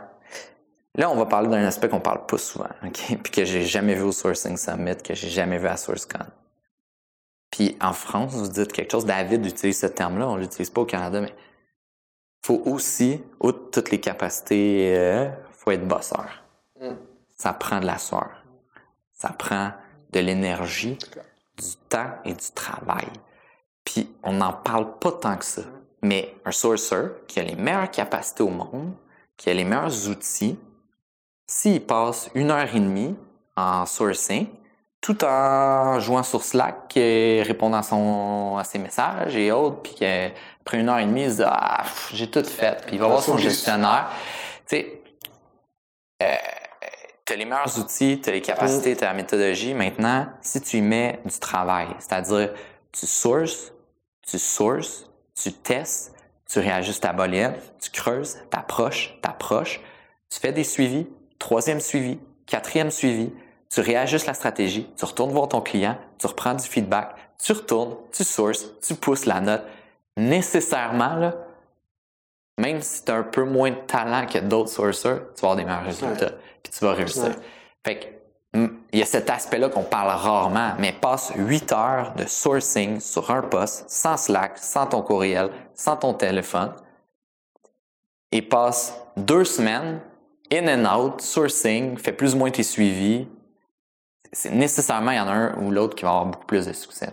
Là, 0.96 1.10
on 1.10 1.16
va 1.16 1.26
parler 1.26 1.48
d'un 1.48 1.64
aspect 1.64 1.88
qu'on 1.88 2.00
parle 2.00 2.26
pas 2.26 2.38
souvent, 2.38 2.68
ok, 2.84 3.18
puis 3.22 3.32
que 3.32 3.44
j'ai 3.44 3.62
jamais 3.62 3.94
vu 3.94 4.02
au 4.02 4.12
Sourcing 4.12 4.56
Summit, 4.56 4.96
que 4.96 5.14
j'ai 5.14 5.28
jamais 5.28 5.58
vu 5.58 5.68
à 5.68 5.76
SourceCon. 5.76 6.26
Puis 7.50 7.76
en 7.80 7.92
France, 7.92 8.32
vous 8.32 8.48
dites 8.48 8.72
quelque 8.72 8.90
chose, 8.90 9.04
David 9.04 9.46
utilise 9.46 9.78
ce 9.78 9.86
terme-là, 9.86 10.28
on 10.28 10.36
l'utilise 10.36 10.70
pas 10.70 10.80
au 10.80 10.86
Canada, 10.86 11.20
mais 11.20 11.34
faut 12.44 12.60
aussi, 12.66 13.22
outre 13.40 13.70
toutes 13.70 13.90
les 13.90 14.00
capacités, 14.00 14.96
euh, 14.96 15.28
faut 15.52 15.70
être 15.70 15.86
bosseur. 15.86 16.43
Ça 17.36 17.52
prend 17.52 17.80
de 17.80 17.86
la 17.86 17.98
sueur. 17.98 18.30
Ça 19.12 19.30
prend 19.30 19.72
de 20.12 20.20
l'énergie, 20.20 20.98
du 21.56 21.76
temps 21.88 22.10
et 22.24 22.34
du 22.34 22.50
travail. 22.54 23.06
Puis 23.84 24.10
on 24.22 24.34
n'en 24.34 24.52
parle 24.52 24.98
pas 24.98 25.12
tant 25.12 25.36
que 25.36 25.44
ça. 25.44 25.62
Mais 26.02 26.34
un 26.44 26.52
sourcer 26.52 27.08
qui 27.26 27.40
a 27.40 27.42
les 27.42 27.56
meilleures 27.56 27.90
capacités 27.90 28.42
au 28.42 28.50
monde, 28.50 28.92
qui 29.36 29.50
a 29.50 29.54
les 29.54 29.64
meilleurs 29.64 30.08
outils, 30.08 30.58
s'il 31.46 31.84
passe 31.84 32.30
une 32.34 32.50
heure 32.50 32.74
et 32.74 32.80
demie 32.80 33.16
en 33.56 33.86
sourcing, 33.86 34.48
tout 35.00 35.22
en 35.24 36.00
jouant 36.00 36.22
sur 36.22 36.42
Slack 36.42 36.96
et 36.96 37.42
répondant 37.42 37.78
à, 37.78 37.82
son, 37.82 38.56
à 38.58 38.64
ses 38.64 38.78
messages 38.78 39.36
et 39.36 39.52
autres, 39.52 39.82
puis 39.82 39.94
qu'après 39.94 40.80
une 40.80 40.88
heure 40.88 40.98
et 40.98 41.04
demie, 41.04 41.24
il 41.24 41.30
se 41.30 41.36
dit 41.36 41.42
Ah, 41.44 41.84
j'ai 42.12 42.30
tout 42.30 42.44
fait. 42.44 42.82
Puis 42.86 42.96
il 42.96 43.00
va 43.00 43.08
voir 43.08 43.22
son 43.22 43.36
gestionnaire. 43.36 44.08
Tu 44.66 44.76
sais, 44.76 45.02
euh, 46.22 46.34
tu 47.24 47.32
as 47.32 47.36
les 47.36 47.44
meilleurs 47.44 47.78
outils, 47.78 48.20
tu 48.20 48.28
as 48.28 48.32
les 48.32 48.42
capacités, 48.42 48.96
tu 48.96 49.04
as 49.04 49.08
la 49.08 49.14
méthodologie. 49.14 49.74
Maintenant, 49.74 50.26
si 50.40 50.60
tu 50.60 50.78
y 50.78 50.82
mets 50.82 51.20
du 51.24 51.38
travail, 51.38 51.88
c'est-à-dire 51.98 52.52
tu 52.92 53.06
sources, 53.06 53.72
tu 54.26 54.38
sources, 54.38 55.10
tu 55.34 55.52
testes, 55.52 56.14
tu 56.46 56.58
réajustes 56.58 57.02
ta 57.02 57.12
bolette, 57.12 57.74
tu 57.80 57.90
creuses, 57.90 58.38
t'approches, 58.50 59.18
t'approches, 59.22 59.80
tu 60.30 60.38
fais 60.38 60.52
des 60.52 60.64
suivis, 60.64 61.06
troisième 61.38 61.80
suivi, 61.80 62.18
quatrième 62.46 62.90
suivi, 62.90 63.32
tu 63.70 63.80
réajustes 63.80 64.26
la 64.26 64.34
stratégie, 64.34 64.88
tu 64.96 65.04
retournes 65.04 65.32
voir 65.32 65.48
ton 65.48 65.60
client, 65.60 65.98
tu 66.18 66.26
reprends 66.26 66.54
du 66.54 66.66
feedback, 66.66 67.14
tu 67.42 67.52
retournes, 67.52 67.96
tu 68.12 68.22
sources, 68.22 68.66
tu 68.86 68.94
pousses 68.94 69.24
la 69.26 69.40
note. 69.40 69.62
Nécessairement, 70.16 71.16
là, 71.16 71.34
même 72.58 72.80
si 72.82 73.04
tu 73.04 73.10
as 73.10 73.16
un 73.16 73.22
peu 73.24 73.42
moins 73.44 73.70
de 73.70 73.76
talent 73.86 74.26
que 74.26 74.38
d'autres 74.38 74.70
sourcers, 74.70 75.22
tu 75.34 75.40
vas 75.42 75.50
avoir 75.50 75.56
des 75.56 75.64
meilleurs 75.64 75.84
résultats. 75.84 76.32
Puis 76.64 76.72
tu 76.72 76.84
vas 76.84 76.94
réussir. 76.94 77.36
Fait 77.84 78.00
que, 78.00 78.06
il 78.92 78.98
y 78.98 79.02
a 79.02 79.06
cet 79.06 79.30
aspect-là 79.30 79.68
qu'on 79.68 79.82
parle 79.82 80.08
rarement, 80.08 80.74
mais 80.78 80.92
passe 80.92 81.32
8 81.36 81.72
heures 81.72 82.14
de 82.14 82.24
sourcing 82.24 83.00
sur 83.00 83.30
un 83.30 83.42
poste, 83.42 83.88
sans 83.88 84.16
Slack, 84.16 84.58
sans 84.58 84.86
ton 84.86 85.02
courriel, 85.02 85.50
sans 85.74 85.96
ton 85.96 86.14
téléphone, 86.14 86.72
et 88.32 88.42
passe 88.42 88.96
deux 89.16 89.44
semaines 89.44 90.00
in 90.52 90.68
and 90.68 90.96
out, 90.96 91.20
sourcing, 91.20 91.98
fait 91.98 92.12
plus 92.12 92.34
ou 92.34 92.38
moins 92.38 92.50
tes 92.50 92.62
suivis. 92.62 93.26
C'est 94.32 94.50
nécessairement, 94.50 95.10
il 95.10 95.16
y 95.16 95.20
en 95.20 95.28
a 95.28 95.32
un 95.32 95.58
ou 95.58 95.70
l'autre 95.70 95.94
qui 95.94 96.04
va 96.04 96.10
avoir 96.10 96.26
beaucoup 96.26 96.46
plus 96.46 96.66
de 96.66 96.72
succès. 96.72 97.12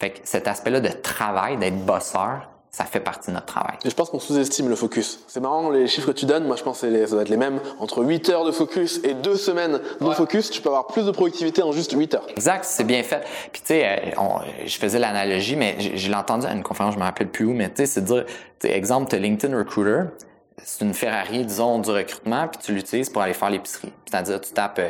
Fait 0.00 0.10
que 0.10 0.18
cet 0.24 0.46
aspect-là 0.46 0.80
de 0.80 0.88
travail, 0.88 1.56
d'être 1.56 1.84
bosseur, 1.84 2.50
ça 2.70 2.84
fait 2.84 3.00
partie 3.00 3.28
de 3.30 3.34
notre 3.34 3.46
travail. 3.46 3.76
Et 3.84 3.90
je 3.90 3.94
pense 3.94 4.10
qu'on 4.10 4.20
sous-estime 4.20 4.68
le 4.68 4.76
focus. 4.76 5.20
C'est 5.28 5.40
marrant, 5.40 5.70
les 5.70 5.86
chiffres 5.86 6.08
que 6.12 6.18
tu 6.18 6.26
donnes, 6.26 6.44
moi 6.44 6.56
je 6.56 6.62
pense 6.62 6.80
que 6.80 7.06
ça 7.06 7.12
doit 7.12 7.22
être 7.22 7.28
les 7.28 7.36
mêmes. 7.36 7.58
Entre 7.78 8.04
8 8.04 8.28
heures 8.28 8.44
de 8.44 8.52
focus 8.52 9.00
et 9.02 9.14
2 9.14 9.36
semaines 9.36 9.80
de 10.00 10.10
focus, 10.10 10.50
tu 10.50 10.60
peux 10.60 10.68
avoir 10.68 10.86
plus 10.86 11.06
de 11.06 11.10
productivité 11.10 11.62
en 11.62 11.72
juste 11.72 11.92
8 11.92 12.14
heures. 12.14 12.26
Exact, 12.28 12.64
c'est 12.64 12.84
bien 12.84 13.02
fait. 13.02 13.24
Puis 13.52 13.62
tu 13.62 13.68
sais, 13.68 14.14
euh, 14.18 14.38
je 14.66 14.76
faisais 14.76 14.98
l'analogie, 14.98 15.56
mais 15.56 15.76
je 15.78 16.08
l'ai 16.08 16.14
entendu 16.14 16.46
à 16.46 16.52
une 16.52 16.62
conférence, 16.62 16.94
je 16.94 16.98
me 16.98 17.04
rappelle 17.04 17.30
plus 17.30 17.46
où, 17.46 17.52
mais 17.54 17.68
tu 17.68 17.76
sais, 17.76 17.86
c'est 17.86 18.04
dire, 18.04 18.24
exemple, 18.62 19.08
tu 19.08 19.18
LinkedIn 19.18 19.56
Recruiter, 19.56 20.02
c'est 20.62 20.84
une 20.84 20.94
Ferrari, 20.94 21.44
disons, 21.44 21.78
du 21.78 21.90
recrutement, 21.90 22.48
puis 22.48 22.60
tu 22.62 22.72
l'utilises 22.72 23.10
pour 23.10 23.22
aller 23.22 23.34
faire 23.34 23.50
l'épicerie. 23.50 23.92
C'est-à-dire, 24.04 24.40
tu 24.40 24.52
tapes 24.52 24.80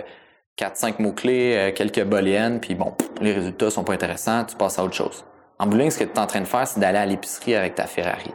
4-5 0.59 0.87
euh, 0.87 0.93
mots-clés, 0.99 1.55
euh, 1.57 1.73
quelques 1.73 2.03
booléennes, 2.05 2.61
puis 2.61 2.75
bon, 2.75 2.95
les 3.21 3.33
résultats 3.33 3.71
sont 3.71 3.85
pas 3.85 3.93
intéressants, 3.93 4.45
tu 4.45 4.57
passes 4.57 4.79
à 4.79 4.85
autre 4.85 4.95
chose. 4.95 5.25
En 5.59 5.67
bowling, 5.67 5.91
ce 5.91 5.99
que 5.99 6.05
tu 6.05 6.13
es 6.13 6.19
en 6.19 6.27
train 6.27 6.41
de 6.41 6.47
faire, 6.47 6.67
c'est 6.67 6.81
d'aller 6.81 6.99
à 6.99 7.07
l'épicerie 7.07 7.55
avec 7.55 7.75
ta 7.75 7.87
Ferrari. 7.87 8.31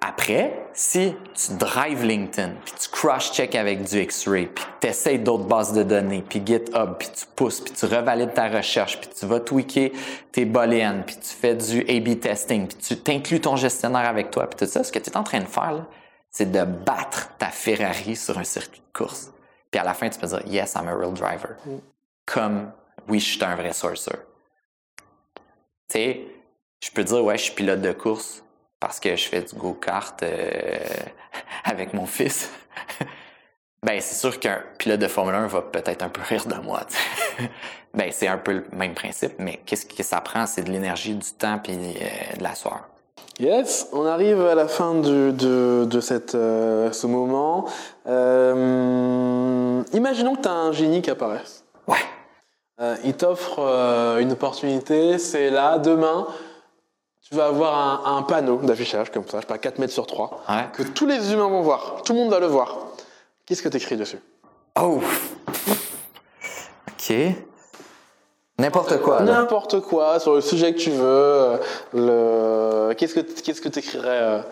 Après, 0.00 0.66
si 0.72 1.14
tu 1.34 1.54
drives 1.54 2.04
LinkedIn, 2.04 2.52
puis 2.64 2.74
tu 2.80 2.88
cross-check 2.88 3.54
avec 3.54 3.84
du 3.84 4.00
X-Ray, 4.00 4.46
puis 4.46 4.64
tu 4.80 4.88
essaies 4.88 5.18
d'autres 5.18 5.44
bases 5.44 5.72
de 5.72 5.82
données, 5.82 6.24
puis 6.28 6.42
GitHub, 6.44 6.96
puis 6.98 7.08
tu 7.14 7.26
pousses, 7.36 7.60
puis 7.60 7.72
tu 7.72 7.84
revalides 7.86 8.34
ta 8.34 8.48
recherche, 8.48 8.98
puis 8.98 9.10
tu 9.16 9.26
vas 9.26 9.38
tweaker 9.40 9.92
tes 10.32 10.44
booléennes, 10.44 11.04
puis 11.04 11.16
tu 11.16 11.28
fais 11.28 11.54
du 11.54 11.80
A-B 11.82 12.18
testing, 12.18 12.66
puis 12.66 12.78
tu 12.78 12.96
t'inclus 12.96 13.40
ton 13.40 13.56
gestionnaire 13.56 14.08
avec 14.08 14.30
toi, 14.30 14.48
puis 14.48 14.66
tout 14.66 14.70
ça, 14.70 14.82
ce 14.82 14.90
que 14.90 14.98
tu 14.98 15.10
es 15.10 15.16
en 15.16 15.22
train 15.22 15.40
de 15.40 15.46
faire, 15.46 15.84
c'est 16.30 16.50
de 16.50 16.64
battre 16.64 17.36
ta 17.38 17.48
Ferrari 17.48 18.16
sur 18.16 18.38
un 18.38 18.44
circuit 18.44 18.80
de 18.80 18.98
course. 18.98 19.30
Puis 19.70 19.80
à 19.80 19.84
la 19.84 19.94
fin, 19.94 20.08
tu 20.08 20.18
peux 20.18 20.26
dire 20.26 20.42
«Yes, 20.46 20.74
I'm 20.74 20.88
a 20.88 20.94
real 20.94 21.12
driver 21.12 21.56
mm. 21.64 21.78
Comme 22.26 22.72
«Oui, 23.08 23.20
je 23.20 23.36
suis 23.36 23.44
un 23.44 23.54
vrai 23.54 23.72
sourcer». 23.72 24.12
Tu 25.92 25.98
sais, 25.98 26.20
je 26.82 26.90
peux 26.90 27.04
dire, 27.04 27.22
ouais, 27.22 27.36
je 27.36 27.42
suis 27.44 27.52
pilote 27.52 27.82
de 27.82 27.92
course 27.92 28.42
parce 28.80 28.98
que 28.98 29.14
je 29.14 29.28
fais 29.28 29.42
du 29.42 29.54
go-kart 29.54 30.22
euh, 30.22 30.78
avec 31.64 31.92
mon 31.92 32.06
fils. 32.06 32.50
ben, 33.82 34.00
c'est 34.00 34.14
sûr 34.14 34.40
qu'un 34.40 34.62
pilote 34.78 35.00
de 35.00 35.06
Formule 35.06 35.34
1 35.34 35.48
va 35.48 35.60
peut-être 35.60 36.02
un 36.02 36.08
peu 36.08 36.22
rire 36.22 36.46
de 36.46 36.54
moi. 36.54 36.86
ben, 37.94 38.08
c'est 38.10 38.26
un 38.26 38.38
peu 38.38 38.52
le 38.52 38.64
même 38.72 38.94
principe, 38.94 39.34
mais 39.38 39.60
qu'est-ce 39.66 39.84
que 39.84 40.02
ça 40.02 40.22
prend? 40.22 40.46
C'est 40.46 40.62
de 40.62 40.70
l'énergie, 40.70 41.14
du 41.14 41.30
temps 41.32 41.58
puis 41.62 41.74
euh, 41.74 42.36
de 42.38 42.42
la 42.42 42.54
soirée. 42.54 42.80
Yes, 43.38 43.88
on 43.92 44.06
arrive 44.06 44.40
à 44.46 44.54
la 44.54 44.68
fin 44.68 44.94
de, 44.94 45.30
de 45.84 46.00
cette, 46.00 46.34
euh, 46.34 46.90
ce 46.90 47.06
moment. 47.06 47.66
imaginons 49.92 50.36
que 50.36 50.42
tu 50.42 50.48
as 50.48 50.52
un 50.52 50.72
génie 50.72 51.02
qui 51.02 51.10
apparaisse. 51.10 51.64
Ouais. 51.86 51.98
Euh, 52.80 52.96
il 53.04 53.14
t'offre 53.14 53.58
euh, 53.58 54.18
une 54.18 54.32
opportunité, 54.32 55.18
c'est 55.18 55.50
là, 55.50 55.78
demain, 55.78 56.26
tu 57.22 57.34
vas 57.34 57.46
avoir 57.46 58.06
un, 58.06 58.22
panneau 58.22 58.56
d'affichage 58.58 59.10
comme 59.10 59.26
ça, 59.26 59.38
je 59.38 59.42
sais 59.42 59.46
pas, 59.46 59.58
4 59.58 59.78
mètres 59.78 59.92
sur 59.92 60.06
3, 60.06 60.42
que 60.72 60.82
tous 60.82 61.06
les 61.06 61.32
humains 61.32 61.48
vont 61.48 61.62
voir, 61.62 62.02
tout 62.02 62.12
le 62.12 62.18
monde 62.18 62.30
va 62.30 62.40
le 62.40 62.46
voir. 62.46 62.78
Qu'est-ce 63.44 63.62
que 63.62 63.68
tu 63.68 63.76
écris 63.76 63.96
dessus? 63.96 64.20
Oh 64.80 65.00
Ok. 66.88 67.14
N'importe 68.58 69.00
quoi. 69.00 69.20
N'importe 69.22 69.80
quoi, 69.80 70.18
sur 70.20 70.34
le 70.34 70.40
sujet 70.40 70.72
que 70.72 70.78
tu 70.78 70.90
veux. 70.90 71.58
Le... 71.92 72.94
Qu'est-ce 72.94 73.14
que 73.14 73.20
qu'est-ce 73.20 73.60
que 73.60 73.68
tu 73.68 73.80
écrirais 73.80 74.44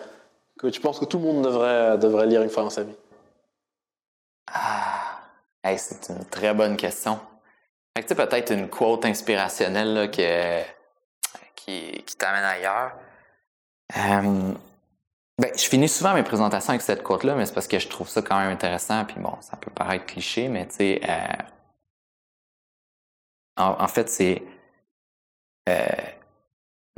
que 0.59 0.67
tu 0.67 0.81
penses 0.81 0.99
que 0.99 1.05
tout 1.05 1.17
le 1.17 1.23
monde 1.23 1.43
devrait, 1.43 1.97
devrait 1.97 2.27
lire 2.27 2.41
une 2.41 2.49
fois 2.49 2.63
dans 2.63 2.69
sa 2.69 2.83
vie? 2.83 2.95
Ah, 4.47 5.77
c'est 5.77 6.09
une 6.09 6.25
très 6.25 6.53
bonne 6.53 6.75
question. 6.75 7.19
Fait 7.95 8.03
que 8.03 8.13
peut-être 8.13 8.53
une 8.53 8.69
quote 8.69 9.05
inspirationnelle 9.05 9.93
là, 9.93 10.07
que, 10.07 10.61
qui, 11.55 12.03
qui 12.05 12.15
t'amène 12.15 12.43
ailleurs. 12.43 12.93
Euh, 13.97 14.53
ben, 15.37 15.51
je 15.55 15.63
finis 15.63 15.89
souvent 15.89 16.13
mes 16.13 16.23
présentations 16.23 16.69
avec 16.69 16.81
cette 16.81 17.03
quote-là, 17.03 17.35
mais 17.35 17.45
c'est 17.45 17.53
parce 17.53 17.67
que 17.67 17.79
je 17.79 17.87
trouve 17.87 18.07
ça 18.07 18.21
quand 18.21 18.39
même 18.39 18.51
intéressant. 18.51 19.03
Puis 19.05 19.19
bon, 19.19 19.33
ça 19.41 19.57
peut 19.57 19.71
paraître 19.71 20.05
cliché, 20.05 20.47
mais 20.47 20.67
tu 20.67 20.75
sais, 20.75 21.01
euh, 21.07 21.43
en, 23.57 23.87
fait, 23.87 24.09
c'est 24.09 24.41
euh, 25.67 25.85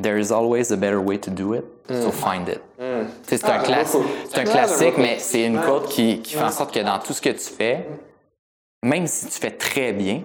There 0.02 0.20
is 0.20 0.32
always 0.32 0.72
a 0.72 0.76
better 0.76 0.98
way 0.98 1.20
to 1.20 1.32
do 1.32 1.54
it, 1.54 1.64
so 1.88 2.10
mm. 2.10 2.12
find 2.12 2.50
it. 2.50 2.62
Mm. 2.80 3.08
C'est 3.24 3.44
un, 3.46 3.50
ah, 3.50 3.86
c'est 4.30 4.40
un 4.40 4.44
classique, 4.44 4.98
mais 4.98 5.20
c'est 5.20 5.46
une 5.46 5.60
quote 5.62 5.90
qui, 5.90 6.22
qui 6.22 6.36
fait 6.36 6.44
en 6.44 6.52
sorte 6.52 6.74
que 6.74 6.80
dans 6.80 7.00
tout 7.00 7.14
ce 7.14 7.22
que 7.22 7.30
tu 7.30 7.50
fais, 7.50 7.88
même 8.84 9.08
si 9.08 9.28
tu 9.28 9.40
fais 9.40 9.52
très 9.52 9.94
bien, 9.94 10.24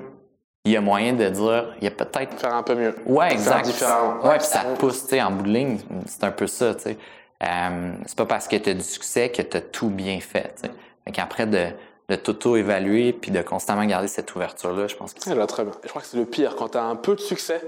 il 0.68 0.72
y 0.72 0.76
a 0.76 0.80
moyen 0.80 1.14
de 1.14 1.28
dire, 1.28 1.74
il 1.80 1.84
y 1.84 1.86
a 1.86 1.90
peut-être. 1.90 2.38
Faire 2.38 2.54
un 2.54 2.62
peu 2.62 2.74
mieux. 2.74 2.94
Ouais, 3.06 3.32
exact. 3.32 3.64
différent. 3.64 4.20
Ouais, 4.22 4.36
puis 4.38 4.46
ça 4.46 4.60
te 4.60 4.78
pousse, 4.78 5.02
tu 5.04 5.10
sais, 5.10 5.22
en 5.22 5.30
bout 5.30 5.44
de 5.44 5.48
ligne, 5.48 5.78
c'est 6.06 6.24
un 6.24 6.30
peu 6.30 6.46
ça, 6.46 6.74
tu 6.74 6.82
sais. 6.82 6.98
Euh, 7.42 7.92
c'est 8.04 8.16
pas 8.16 8.26
parce 8.26 8.48
que 8.48 8.56
tu 8.56 8.70
as 8.70 8.74
du 8.74 8.82
succès 8.82 9.30
que 9.30 9.42
tu 9.42 9.56
as 9.56 9.60
tout 9.60 9.88
bien 9.88 10.20
fait, 10.20 10.54
tu 10.60 10.68
sais. 10.68 10.74
Fait 11.04 11.12
qu'après 11.12 11.46
de, 11.46 11.68
de 12.08 12.16
t'auto-évaluer 12.16 13.12
puis 13.12 13.30
de 13.30 13.40
constamment 13.40 13.84
garder 13.84 14.08
cette 14.08 14.34
ouverture-là, 14.34 14.88
je 14.88 14.96
pense 14.96 15.14
que 15.14 15.20
c'est. 15.22 15.46
très 15.46 15.64
bien. 15.64 15.72
Je 15.84 15.88
crois 15.88 16.02
que 16.02 16.08
c'est 16.08 16.18
le 16.18 16.26
pire. 16.26 16.54
Quand 16.56 16.70
tu 16.70 16.78
as 16.78 16.84
un 16.84 16.96
peu 16.96 17.14
de 17.14 17.20
succès, 17.20 17.62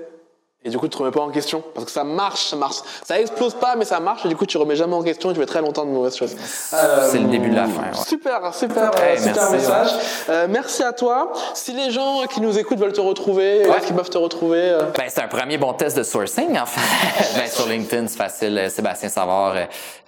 et 0.62 0.68
du 0.68 0.76
coup, 0.76 0.88
tu 0.88 0.90
te 0.90 0.98
remets 0.98 1.10
pas 1.10 1.22
en 1.22 1.30
question. 1.30 1.64
Parce 1.72 1.86
que 1.86 1.90
ça 1.90 2.04
marche, 2.04 2.48
ça 2.48 2.56
marche. 2.56 2.76
Ça 3.02 3.18
explose 3.18 3.54
pas, 3.54 3.76
mais 3.76 3.86
ça 3.86 3.98
marche. 3.98 4.26
Et 4.26 4.28
du 4.28 4.36
coup, 4.36 4.44
tu 4.44 4.58
remets 4.58 4.76
jamais 4.76 4.92
en 4.92 5.02
question 5.02 5.30
et 5.30 5.32
tu 5.32 5.40
fais 5.40 5.46
très 5.46 5.62
longtemps 5.62 5.86
de 5.86 5.90
mauvaises 5.90 6.16
choses. 6.16 6.36
c'est 6.38 7.18
le 7.18 7.28
début 7.28 7.48
de 7.48 7.56
la 7.56 7.64
fin. 7.64 7.94
Super, 7.94 8.54
super, 8.54 8.90
super 9.18 9.50
message. 9.52 9.88
Euh, 10.28 10.46
merci 10.50 10.82
à 10.82 10.92
toi. 10.92 11.32
Si 11.54 11.72
les 11.72 11.90
gens 11.90 12.26
qui 12.26 12.42
nous 12.42 12.58
écoutent 12.58 12.78
veulent 12.78 12.92
te 12.92 13.00
retrouver, 13.00 13.62
est-ce 13.62 13.86
qu'ils 13.86 13.96
peuvent 13.96 14.10
te 14.10 14.18
retrouver? 14.18 14.60
Euh? 14.60 14.82
Ben, 14.98 15.06
c'est 15.08 15.22
un 15.22 15.28
premier 15.28 15.56
bon 15.56 15.72
test 15.72 15.96
de 15.96 16.02
sourcing, 16.02 16.58
en 16.58 16.66
fait. 16.66 17.38
ben, 17.38 17.46
sur 17.48 17.66
LinkedIn, 17.66 18.06
c'est 18.08 18.18
facile. 18.18 18.58
Euh, 18.58 18.68
Sébastien 18.68 19.08
Savard, 19.08 19.54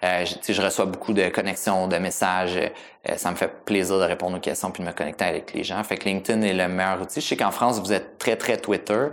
euh, 0.04 0.24
je, 0.26 0.52
je 0.52 0.60
reçois 0.60 0.84
beaucoup 0.84 1.14
de 1.14 1.30
connexions, 1.30 1.88
de 1.88 1.96
messages. 1.96 2.60
ça 3.16 3.30
me 3.30 3.36
fait 3.36 3.50
plaisir 3.64 3.98
de 3.98 4.04
répondre 4.04 4.36
aux 4.36 4.40
questions 4.40 4.70
puis 4.70 4.82
de 4.82 4.88
me 4.88 4.92
connecter 4.92 5.24
avec 5.24 5.54
les 5.54 5.64
gens. 5.64 5.82
Fait 5.82 5.96
que 5.96 6.04
LinkedIn 6.04 6.42
est 6.42 6.52
le 6.52 6.68
meilleur 6.68 7.00
outil. 7.00 7.22
Je 7.22 7.26
sais 7.26 7.36
qu'en 7.38 7.52
France, 7.52 7.80
vous 7.80 7.94
êtes 7.94 8.18
très, 8.18 8.36
très 8.36 8.58
Twitter. 8.58 9.08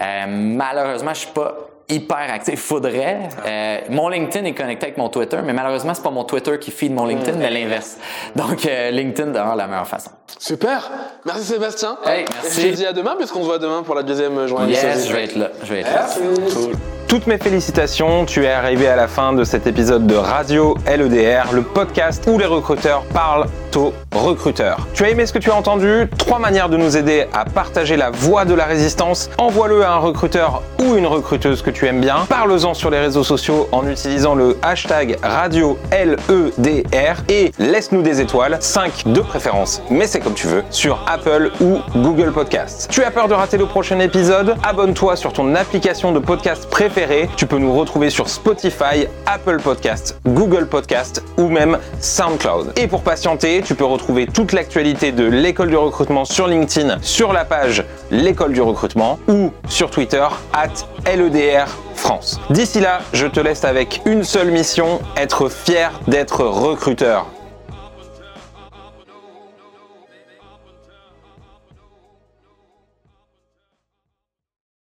Euh, 0.00 0.26
malheureusement, 0.60 1.14
je 1.14 1.20
suis 1.20 1.30
pas 1.30 1.54
hyper 1.88 2.32
actif. 2.32 2.60
Faudrait. 2.60 3.28
Euh, 3.44 3.78
mon 3.88 4.08
LinkedIn 4.08 4.44
est 4.44 4.54
connecté 4.54 4.86
avec 4.86 4.98
mon 4.98 5.08
Twitter, 5.08 5.38
mais 5.44 5.52
malheureusement, 5.52 5.94
c'est 5.94 6.02
pas 6.02 6.10
mon 6.10 6.24
Twitter 6.24 6.58
qui 6.58 6.70
feed 6.70 6.92
mon 6.92 7.06
LinkedIn, 7.06 7.38
mais 7.38 7.50
l'inverse. 7.50 7.96
Donc, 8.36 8.64
euh, 8.66 8.90
LinkedIn 8.90 9.32
demeure 9.32 9.56
la 9.56 9.66
meilleure 9.66 9.88
façon. 9.88 10.10
Super. 10.38 10.90
Merci 11.24 11.44
Sébastien. 11.44 11.98
Hey, 12.06 12.24
merci. 12.42 12.60
Je 12.60 12.68
te 12.68 12.76
dis 12.76 12.86
à 12.86 12.92
demain, 12.92 13.16
puisqu'on 13.16 13.40
se 13.40 13.46
voit 13.46 13.58
demain 13.58 13.82
pour 13.82 13.94
la 13.94 14.02
deuxième 14.02 14.46
journée. 14.46 14.72
Yes, 14.72 15.08
je 15.08 15.12
vais 15.12 15.24
être 15.24 15.36
là. 15.36 15.48
Je 15.62 15.74
vais 15.74 15.80
être 15.80 15.92
là. 15.92 16.06
Cool. 16.54 16.99
Toutes 17.10 17.26
mes 17.26 17.38
félicitations, 17.38 18.24
tu 18.24 18.44
es 18.44 18.52
arrivé 18.52 18.86
à 18.86 18.94
la 18.94 19.08
fin 19.08 19.32
de 19.32 19.42
cet 19.42 19.66
épisode 19.66 20.06
de 20.06 20.14
Radio 20.14 20.76
LEDR, 20.86 21.52
le 21.52 21.62
podcast 21.62 22.22
où 22.28 22.38
les 22.38 22.46
recruteurs 22.46 23.02
parlent 23.12 23.46
aux 23.76 23.92
recruteurs. 24.12 24.86
Tu 24.94 25.04
as 25.04 25.10
aimé 25.10 25.26
ce 25.26 25.32
que 25.32 25.38
tu 25.38 25.50
as 25.50 25.54
entendu? 25.54 26.08
Trois 26.18 26.38
manières 26.38 26.68
de 26.68 26.76
nous 26.76 26.96
aider 26.96 27.26
à 27.32 27.44
partager 27.44 27.96
la 27.96 28.10
voix 28.10 28.44
de 28.44 28.54
la 28.54 28.64
résistance. 28.64 29.28
Envoie-le 29.38 29.84
à 29.84 29.92
un 29.92 29.98
recruteur 29.98 30.62
ou 30.80 30.96
une 30.96 31.06
recruteuse 31.06 31.62
que 31.62 31.70
tu 31.70 31.86
aimes 31.86 32.00
bien. 32.00 32.26
Parle-en 32.28 32.74
sur 32.74 32.90
les 32.90 32.98
réseaux 32.98 33.24
sociaux 33.24 33.68
en 33.72 33.88
utilisant 33.88 34.34
le 34.34 34.56
hashtag 34.62 35.16
Radio 35.22 35.78
LEDR 35.92 37.22
et 37.28 37.52
laisse-nous 37.58 38.02
des 38.02 38.20
étoiles, 38.20 38.56
5 38.60 39.04
de 39.06 39.20
préférence, 39.20 39.82
mais 39.90 40.06
c'est 40.06 40.20
comme 40.20 40.34
tu 40.34 40.46
veux, 40.46 40.62
sur 40.70 41.04
Apple 41.08 41.50
ou 41.60 41.78
Google 41.96 42.32
Podcasts. 42.32 42.88
Tu 42.90 43.02
as 43.02 43.10
peur 43.10 43.28
de 43.28 43.34
rater 43.34 43.56
le 43.56 43.66
prochain 43.66 43.98
épisode? 44.00 44.56
Abonne-toi 44.62 45.16
sur 45.16 45.32
ton 45.32 45.54
application 45.56 46.12
de 46.12 46.18
podcast 46.18 46.68
préférée. 46.70 46.99
Tu 47.36 47.46
peux 47.46 47.56
nous 47.56 47.72
retrouver 47.72 48.10
sur 48.10 48.28
Spotify, 48.28 49.06
Apple 49.24 49.58
Podcasts, 49.62 50.20
Google 50.26 50.66
Podcasts 50.66 51.22
ou 51.38 51.48
même 51.48 51.78
SoundCloud. 51.98 52.74
Et 52.76 52.88
pour 52.88 53.02
patienter, 53.02 53.62
tu 53.64 53.74
peux 53.74 53.86
retrouver 53.86 54.26
toute 54.26 54.52
l'actualité 54.52 55.10
de 55.10 55.24
l'école 55.24 55.70
du 55.70 55.76
recrutement 55.76 56.26
sur 56.26 56.46
LinkedIn, 56.46 56.98
sur 57.00 57.32
la 57.32 57.46
page 57.46 57.84
l'école 58.10 58.52
du 58.52 58.60
recrutement 58.60 59.18
ou 59.28 59.50
sur 59.66 59.90
Twitter 59.90 60.26
at 60.52 60.84
LEDR 61.06 61.68
France. 61.94 62.38
D'ici 62.50 62.80
là, 62.80 63.00
je 63.14 63.26
te 63.26 63.40
laisse 63.40 63.64
avec 63.64 64.02
une 64.04 64.22
seule 64.22 64.50
mission, 64.50 65.00
être 65.16 65.48
fier 65.48 65.92
d'être 66.06 66.44
recruteur. 66.44 67.26